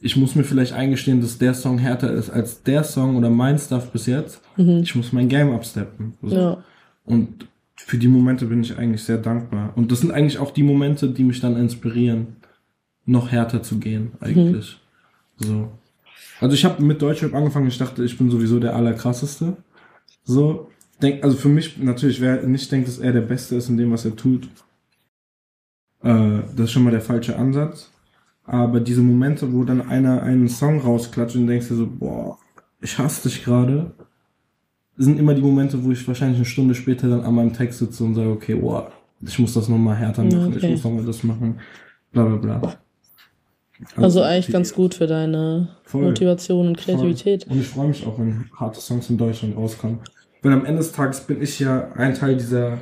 ich 0.00 0.16
muss 0.16 0.34
mir 0.34 0.44
vielleicht 0.44 0.72
eingestehen, 0.72 1.20
dass 1.20 1.38
der 1.38 1.54
Song 1.54 1.78
härter 1.78 2.12
ist 2.12 2.30
als 2.30 2.62
der 2.62 2.84
Song 2.84 3.16
oder 3.16 3.30
mein 3.30 3.58
Stuff 3.58 3.90
bis 3.90 4.06
jetzt. 4.06 4.40
Ich 4.56 4.94
muss 4.94 5.12
mein 5.12 5.28
Game 5.28 5.50
upsteppen. 5.50 6.14
So. 6.22 6.36
Ja. 6.36 6.64
Und 7.04 7.48
für 7.76 7.98
die 7.98 8.08
Momente 8.08 8.46
bin 8.46 8.60
ich 8.60 8.76
eigentlich 8.76 9.02
sehr 9.02 9.18
dankbar. 9.18 9.72
Und 9.74 9.90
das 9.90 10.00
sind 10.00 10.10
eigentlich 10.10 10.38
auch 10.38 10.50
die 10.50 10.62
Momente, 10.62 11.08
die 11.08 11.24
mich 11.24 11.40
dann 11.40 11.56
inspirieren, 11.56 12.36
noch 13.06 13.30
härter 13.30 13.62
zu 13.62 13.78
gehen, 13.78 14.12
eigentlich. 14.20 14.78
So. 15.36 15.70
Also 16.40 16.54
ich 16.54 16.64
habe 16.64 16.82
mit 16.82 17.00
Deutschrap 17.00 17.34
angefangen, 17.34 17.68
ich 17.68 17.78
dachte, 17.78 18.04
ich 18.04 18.18
bin 18.18 18.30
sowieso 18.30 18.58
der 18.60 18.74
Allerkrasseste. 18.76 19.56
So. 20.24 20.70
Denk, 21.00 21.22
also 21.24 21.36
für 21.36 21.48
mich 21.48 21.76
natürlich, 21.78 22.20
wer 22.20 22.42
nicht 22.42 22.70
denkt, 22.72 22.88
dass 22.88 22.98
er 22.98 23.12
der 23.12 23.20
Beste 23.20 23.54
ist 23.56 23.68
in 23.68 23.76
dem, 23.76 23.92
was 23.92 24.04
er 24.06 24.16
tut, 24.16 24.48
äh, 26.02 26.40
das 26.56 26.66
ist 26.66 26.72
schon 26.72 26.84
mal 26.84 26.90
der 26.90 27.00
falsche 27.02 27.36
Ansatz. 27.36 27.90
Aber 28.44 28.80
diese 28.80 29.02
Momente, 29.02 29.52
wo 29.52 29.64
dann 29.64 29.88
einer 29.88 30.22
einen 30.22 30.48
Song 30.48 30.80
rausklatscht 30.80 31.36
und 31.36 31.48
denkst 31.48 31.68
dir 31.68 31.74
so, 31.74 31.86
boah, 31.86 32.38
ich 32.80 32.96
hasse 32.98 33.28
dich 33.28 33.44
gerade, 33.44 33.92
sind 34.96 35.18
immer 35.18 35.34
die 35.34 35.42
Momente, 35.42 35.84
wo 35.84 35.90
ich 35.92 36.06
wahrscheinlich 36.08 36.38
eine 36.38 36.46
Stunde 36.46 36.74
später 36.74 37.08
dann 37.08 37.22
an 37.22 37.34
meinem 37.34 37.52
Text 37.52 37.80
sitze 37.80 38.04
und 38.04 38.14
sage, 38.14 38.30
okay, 38.30 38.54
boah, 38.54 38.90
ich 39.20 39.38
muss 39.38 39.54
das 39.54 39.68
nochmal 39.68 39.96
härter 39.96 40.24
machen, 40.24 40.54
Okay. 40.54 40.58
ich 40.58 40.70
muss 40.70 40.84
nochmal 40.84 41.04
das 41.04 41.22
machen, 41.24 41.60
bla 42.12 42.24
bla 42.24 42.36
bla. 42.36 42.78
Also 43.96 44.22
eigentlich 44.22 44.46
die- 44.46 44.52
ganz 44.52 44.72
gut 44.74 44.94
für 44.94 45.06
deine 45.06 45.68
Voll. 45.84 46.04
Motivation 46.04 46.68
und 46.68 46.76
Kreativität. 46.78 47.44
Voll. 47.44 47.52
Und 47.54 47.60
ich 47.60 47.68
freue 47.68 47.88
mich 47.88 48.06
auch, 48.06 48.18
wenn 48.18 48.50
harte 48.58 48.80
Songs 48.80 49.10
in 49.10 49.18
Deutschland 49.18 49.56
rauskommen. 49.56 49.98
Weil 50.42 50.52
am 50.52 50.64
Ende 50.64 50.78
des 50.78 50.92
Tages 50.92 51.20
bin 51.20 51.42
ich 51.42 51.58
ja 51.60 51.90
ein 51.94 52.14
Teil 52.14 52.36
dieser 52.36 52.78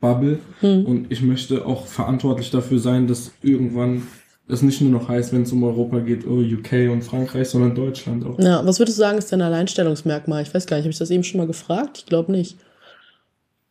Bubble 0.00 0.38
Hm. 0.60 0.84
und 0.86 1.10
ich 1.12 1.22
möchte 1.22 1.66
auch 1.66 1.86
verantwortlich 1.86 2.50
dafür 2.50 2.78
sein, 2.78 3.06
dass 3.06 3.32
irgendwann 3.42 4.02
es 4.48 4.62
nicht 4.62 4.80
nur 4.80 4.90
noch 4.90 5.08
heißt, 5.08 5.32
wenn 5.32 5.42
es 5.42 5.52
um 5.52 5.62
Europa 5.64 6.00
geht, 6.00 6.26
oh 6.26 6.38
UK 6.40 6.90
und 6.90 7.02
Frankreich, 7.02 7.48
sondern 7.48 7.74
Deutschland 7.74 8.24
auch. 8.26 8.38
Ja, 8.38 8.64
was 8.66 8.78
würdest 8.78 8.98
du 8.98 9.00
sagen, 9.02 9.18
ist 9.18 9.32
dein 9.32 9.40
Alleinstellungsmerkmal? 9.40 10.42
Ich 10.42 10.52
weiß 10.52 10.66
gar 10.66 10.76
nicht, 10.76 10.84
habe 10.84 10.92
ich 10.92 10.98
das 10.98 11.10
eben 11.10 11.24
schon 11.24 11.38
mal 11.38 11.46
gefragt? 11.46 11.98
Ich 11.98 12.06
glaube 12.06 12.30
nicht. 12.32 12.58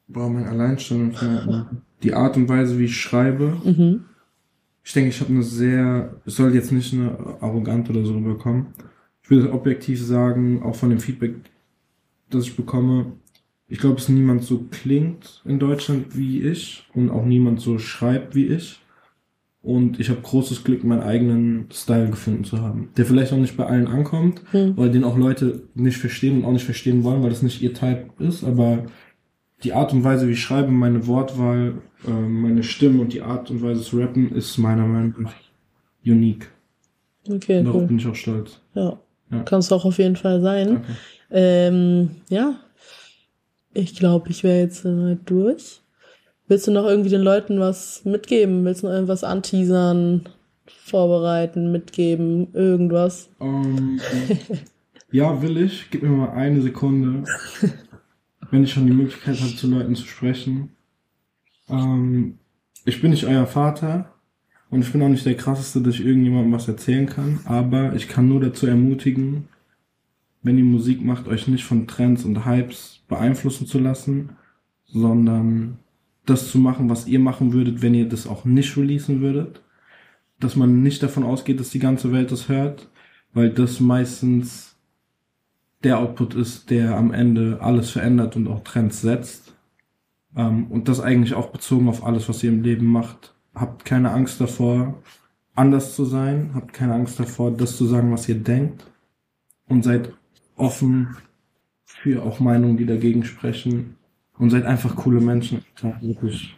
Boah, 0.07 0.29
mein 0.29 0.45
Alleinstellungsmerkmal. 0.47 1.67
Die 2.03 2.13
Art 2.13 2.35
und 2.35 2.49
Weise, 2.49 2.77
wie 2.79 2.85
ich 2.85 2.97
schreibe. 2.97 3.57
Mhm. 3.63 4.05
Ich 4.83 4.93
denke, 4.93 5.09
ich 5.09 5.19
habe 5.21 5.31
eine 5.31 5.43
sehr, 5.43 6.15
es 6.25 6.35
soll 6.35 6.53
jetzt 6.55 6.71
nicht 6.71 6.93
eine 6.93 7.15
arrogant 7.39 7.89
oder 7.89 8.03
so 8.03 8.13
rüberkommen. 8.13 8.67
Ich 9.23 9.29
würde 9.29 9.53
objektiv 9.53 10.01
sagen, 10.03 10.63
auch 10.63 10.75
von 10.75 10.89
dem 10.89 10.99
Feedback, 10.99 11.35
das 12.29 12.45
ich 12.45 12.55
bekomme, 12.55 13.13
ich 13.67 13.77
glaube, 13.79 13.95
dass 13.95 14.09
niemand 14.09 14.43
so 14.43 14.65
klingt 14.69 15.41
in 15.45 15.59
Deutschland 15.59 16.17
wie 16.17 16.41
ich 16.41 16.89
und 16.93 17.09
auch 17.09 17.23
niemand 17.25 17.61
so 17.61 17.77
schreibt 17.77 18.35
wie 18.35 18.47
ich. 18.47 18.79
Und 19.61 19.99
ich 19.99 20.09
habe 20.09 20.21
großes 20.21 20.63
Glück, 20.63 20.83
meinen 20.83 21.03
eigenen 21.03 21.67
Style 21.71 22.09
gefunden 22.09 22.43
zu 22.43 22.59
haben, 22.61 22.89
der 22.97 23.05
vielleicht 23.05 23.31
auch 23.31 23.37
nicht 23.37 23.55
bei 23.55 23.67
allen 23.67 23.85
ankommt, 23.85 24.41
Hm. 24.51 24.75
weil 24.75 24.89
den 24.89 25.03
auch 25.03 25.15
Leute 25.17 25.67
nicht 25.75 25.97
verstehen 25.97 26.37
und 26.39 26.45
auch 26.45 26.51
nicht 26.51 26.65
verstehen 26.65 27.03
wollen, 27.03 27.21
weil 27.21 27.29
das 27.29 27.43
nicht 27.43 27.61
ihr 27.61 27.73
Type 27.75 28.07
ist, 28.17 28.43
aber 28.43 28.87
die 29.63 29.73
Art 29.73 29.93
und 29.93 30.03
Weise, 30.03 30.27
wie 30.27 30.31
ich 30.31 30.41
schreibe, 30.41 30.71
meine 30.71 31.07
Wortwahl, 31.07 31.75
äh, 32.07 32.11
meine 32.11 32.63
Stimme 32.63 33.01
und 33.01 33.13
die 33.13 33.21
Art 33.21 33.49
und 33.51 33.61
Weise 33.61 33.81
zu 33.81 33.99
rappen, 33.99 34.31
ist 34.33 34.57
meiner 34.57 34.85
Meinung 34.85 35.13
nach 35.19 35.33
unique. 36.05 36.49
Okay, 37.29 37.63
Darauf 37.63 37.81
cool. 37.81 37.87
bin 37.87 37.99
ich 37.99 38.07
auch 38.07 38.15
stolz. 38.15 38.59
Ja. 38.73 38.97
Ja. 39.31 39.43
Kannst 39.43 39.71
du 39.71 39.75
auch 39.75 39.85
auf 39.85 39.97
jeden 39.97 40.15
Fall 40.15 40.41
sein. 40.41 40.67
Danke. 40.67 40.97
Ähm, 41.29 42.09
ja. 42.29 42.55
Ich 43.73 43.95
glaube, 43.95 44.29
ich 44.29 44.43
wäre 44.43 44.59
jetzt 44.59 44.81
soweit 44.81 45.19
durch. 45.25 45.81
Willst 46.47 46.67
du 46.67 46.71
noch 46.71 46.85
irgendwie 46.85 47.09
den 47.09 47.21
Leuten 47.21 47.59
was 47.59 48.03
mitgeben? 48.03 48.65
Willst 48.65 48.83
du 48.83 48.87
noch 48.87 48.93
irgendwas 48.93 49.23
anteasern, 49.23 50.23
vorbereiten, 50.65 51.71
mitgeben, 51.71 52.49
irgendwas? 52.53 53.29
Ähm, 53.39 54.01
ja, 55.11 55.41
will 55.41 55.57
ich. 55.57 55.89
Gib 55.91 56.03
mir 56.03 56.09
mal 56.09 56.31
eine 56.31 56.61
Sekunde. 56.61 57.23
Wenn 58.51 58.63
ich 58.63 58.71
schon 58.71 58.85
die 58.85 58.93
Möglichkeit 58.93 59.39
habe, 59.39 59.55
zu 59.55 59.67
Leuten 59.67 59.95
zu 59.95 60.05
sprechen. 60.05 60.69
Ähm, 61.69 62.37
ich 62.85 63.01
bin 63.01 63.11
nicht 63.11 63.25
euer 63.25 63.47
Vater 63.47 64.13
und 64.69 64.81
ich 64.81 64.91
bin 64.91 65.01
auch 65.01 65.09
nicht 65.09 65.25
der 65.25 65.37
krasseste, 65.37 65.81
dass 65.81 65.95
ich 65.95 66.05
irgendjemandem 66.05 66.51
was 66.51 66.67
erzählen 66.67 67.05
kann, 67.05 67.39
aber 67.45 67.95
ich 67.95 68.07
kann 68.07 68.27
nur 68.27 68.41
dazu 68.41 68.67
ermutigen, 68.67 69.47
wenn 70.43 70.57
ihr 70.57 70.63
Musik 70.63 71.03
macht, 71.03 71.27
euch 71.27 71.47
nicht 71.47 71.63
von 71.63 71.87
Trends 71.87 72.25
und 72.25 72.45
Hypes 72.45 73.03
beeinflussen 73.07 73.67
zu 73.67 73.79
lassen, 73.79 74.31
sondern 74.85 75.77
das 76.25 76.51
zu 76.51 76.57
machen, 76.57 76.89
was 76.89 77.07
ihr 77.07 77.19
machen 77.19 77.53
würdet, 77.53 77.81
wenn 77.81 77.93
ihr 77.93 78.07
das 78.07 78.27
auch 78.27 78.45
nicht 78.45 78.75
releasen 78.77 79.21
würdet. 79.21 79.61
Dass 80.39 80.55
man 80.55 80.81
nicht 80.81 81.03
davon 81.03 81.23
ausgeht, 81.23 81.59
dass 81.59 81.69
die 81.69 81.79
ganze 81.79 82.11
Welt 82.11 82.31
das 82.31 82.49
hört, 82.49 82.89
weil 83.33 83.51
das 83.51 83.79
meistens 83.79 84.70
der 85.83 85.99
Output 85.99 86.35
ist, 86.35 86.69
der 86.69 86.95
am 86.95 87.13
Ende 87.13 87.59
alles 87.61 87.91
verändert 87.91 88.35
und 88.35 88.47
auch 88.47 88.63
Trends 88.63 89.01
setzt. 89.01 89.55
Ähm, 90.35 90.67
und 90.67 90.87
das 90.87 90.99
eigentlich 90.99 91.33
auch 91.33 91.49
bezogen 91.49 91.89
auf 91.89 92.05
alles, 92.05 92.29
was 92.29 92.43
ihr 92.43 92.51
im 92.51 92.63
Leben 92.63 92.85
macht. 92.85 93.33
Habt 93.53 93.85
keine 93.85 94.11
Angst 94.11 94.39
davor, 94.39 95.01
anders 95.55 95.95
zu 95.95 96.05
sein. 96.05 96.51
Habt 96.53 96.73
keine 96.73 96.93
Angst 96.93 97.19
davor, 97.19 97.51
das 97.51 97.77
zu 97.77 97.85
sagen, 97.85 98.11
was 98.11 98.29
ihr 98.29 98.35
denkt. 98.35 98.85
Und 99.67 99.83
seid 99.83 100.13
offen 100.55 101.15
für 101.85 102.23
auch 102.23 102.39
Meinungen, 102.39 102.77
die 102.77 102.85
dagegen 102.85 103.23
sprechen. 103.23 103.97
Und 104.37 104.49
seid 104.49 104.65
einfach 104.65 104.95
coole 104.95 105.21
Menschen. 105.21 105.63
Ja, 105.81 105.97
wirklich. 106.01 106.55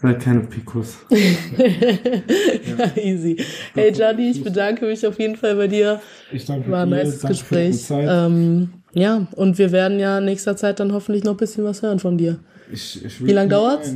Seid 0.00 0.20
keine 0.20 0.40
Pikos. 0.40 0.96
ja, 1.10 2.96
easy. 2.96 3.36
Hey 3.74 3.92
Gianni, 3.92 4.30
ich 4.30 4.42
bedanke 4.42 4.86
mich 4.86 5.06
auf 5.06 5.18
jeden 5.18 5.36
Fall 5.36 5.54
bei 5.56 5.66
dir. 5.66 6.00
Ich 6.32 6.46
danke 6.46 6.70
War 6.70 6.84
ein 6.84 6.90
dir, 6.90 6.96
nice 7.04 7.20
Gespräch. 7.20 7.84
Ähm, 7.90 8.70
ja, 8.94 9.26
und 9.36 9.58
wir 9.58 9.72
werden 9.72 9.98
ja 10.00 10.18
in 10.18 10.24
nächster 10.24 10.56
Zeit 10.56 10.80
dann 10.80 10.92
hoffentlich 10.92 11.22
noch 11.24 11.32
ein 11.32 11.36
bisschen 11.36 11.64
was 11.64 11.82
hören 11.82 11.98
von 11.98 12.16
dir. 12.16 12.38
Ich, 12.72 13.04
ich 13.04 13.22
Wie 13.24 13.32
lang 13.32 13.50
dauert's? 13.50 13.94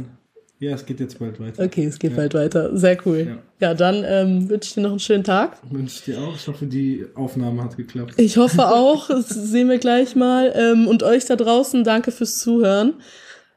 Ja, 0.61 0.74
es 0.74 0.84
geht 0.84 1.00
jetzt 1.00 1.18
bald 1.18 1.40
weiter. 1.40 1.64
Okay, 1.64 1.84
es 1.86 1.98
geht 1.98 2.11
Ja. 2.12 2.16
bald 2.18 2.34
weiter. 2.34 2.76
Sehr 2.76 2.98
cool. 3.07 3.38
Ja, 3.61 3.72
dann 3.74 4.05
ähm, 4.07 4.48
wünsche 4.48 4.68
ich 4.68 4.74
dir 4.74 4.82
noch 4.82 4.90
einen 4.90 4.98
schönen 5.00 5.24
Tag. 5.24 5.57
Wünsche 5.70 5.96
ich 5.96 6.05
dir 6.05 6.20
auch. 6.20 6.36
Ich 6.36 6.46
hoffe, 6.46 6.66
die 6.66 7.07
Aufnahme 7.14 7.64
hat 7.64 7.76
geklappt. 7.76 8.14
Ich 8.18 8.36
hoffe 8.36 8.68
auch. 8.68 9.09
Das 9.09 9.28
sehen 9.30 9.68
wir 9.68 9.78
gleich 9.78 10.14
mal. 10.16 10.52
Ähm, 10.55 10.86
und 10.86 11.02
euch 11.02 11.24
da 11.24 11.36
draußen, 11.36 11.82
danke 11.82 12.12
fürs 12.12 12.38
Zuhören. 12.38 12.94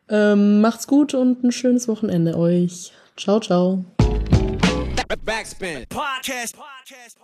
Ähm, 0.09 0.61
macht's 0.61 0.87
gut 0.87 1.13
und 1.13 1.43
ein 1.43 1.51
schönes 1.51 1.87
Wochenende 1.87 2.37
euch. 2.37 2.91
Ciao, 3.17 3.39
ciao. 3.39 3.83
Backspin. 5.25 5.85
Podcast. 5.89 6.55
Podcast. 6.55 7.17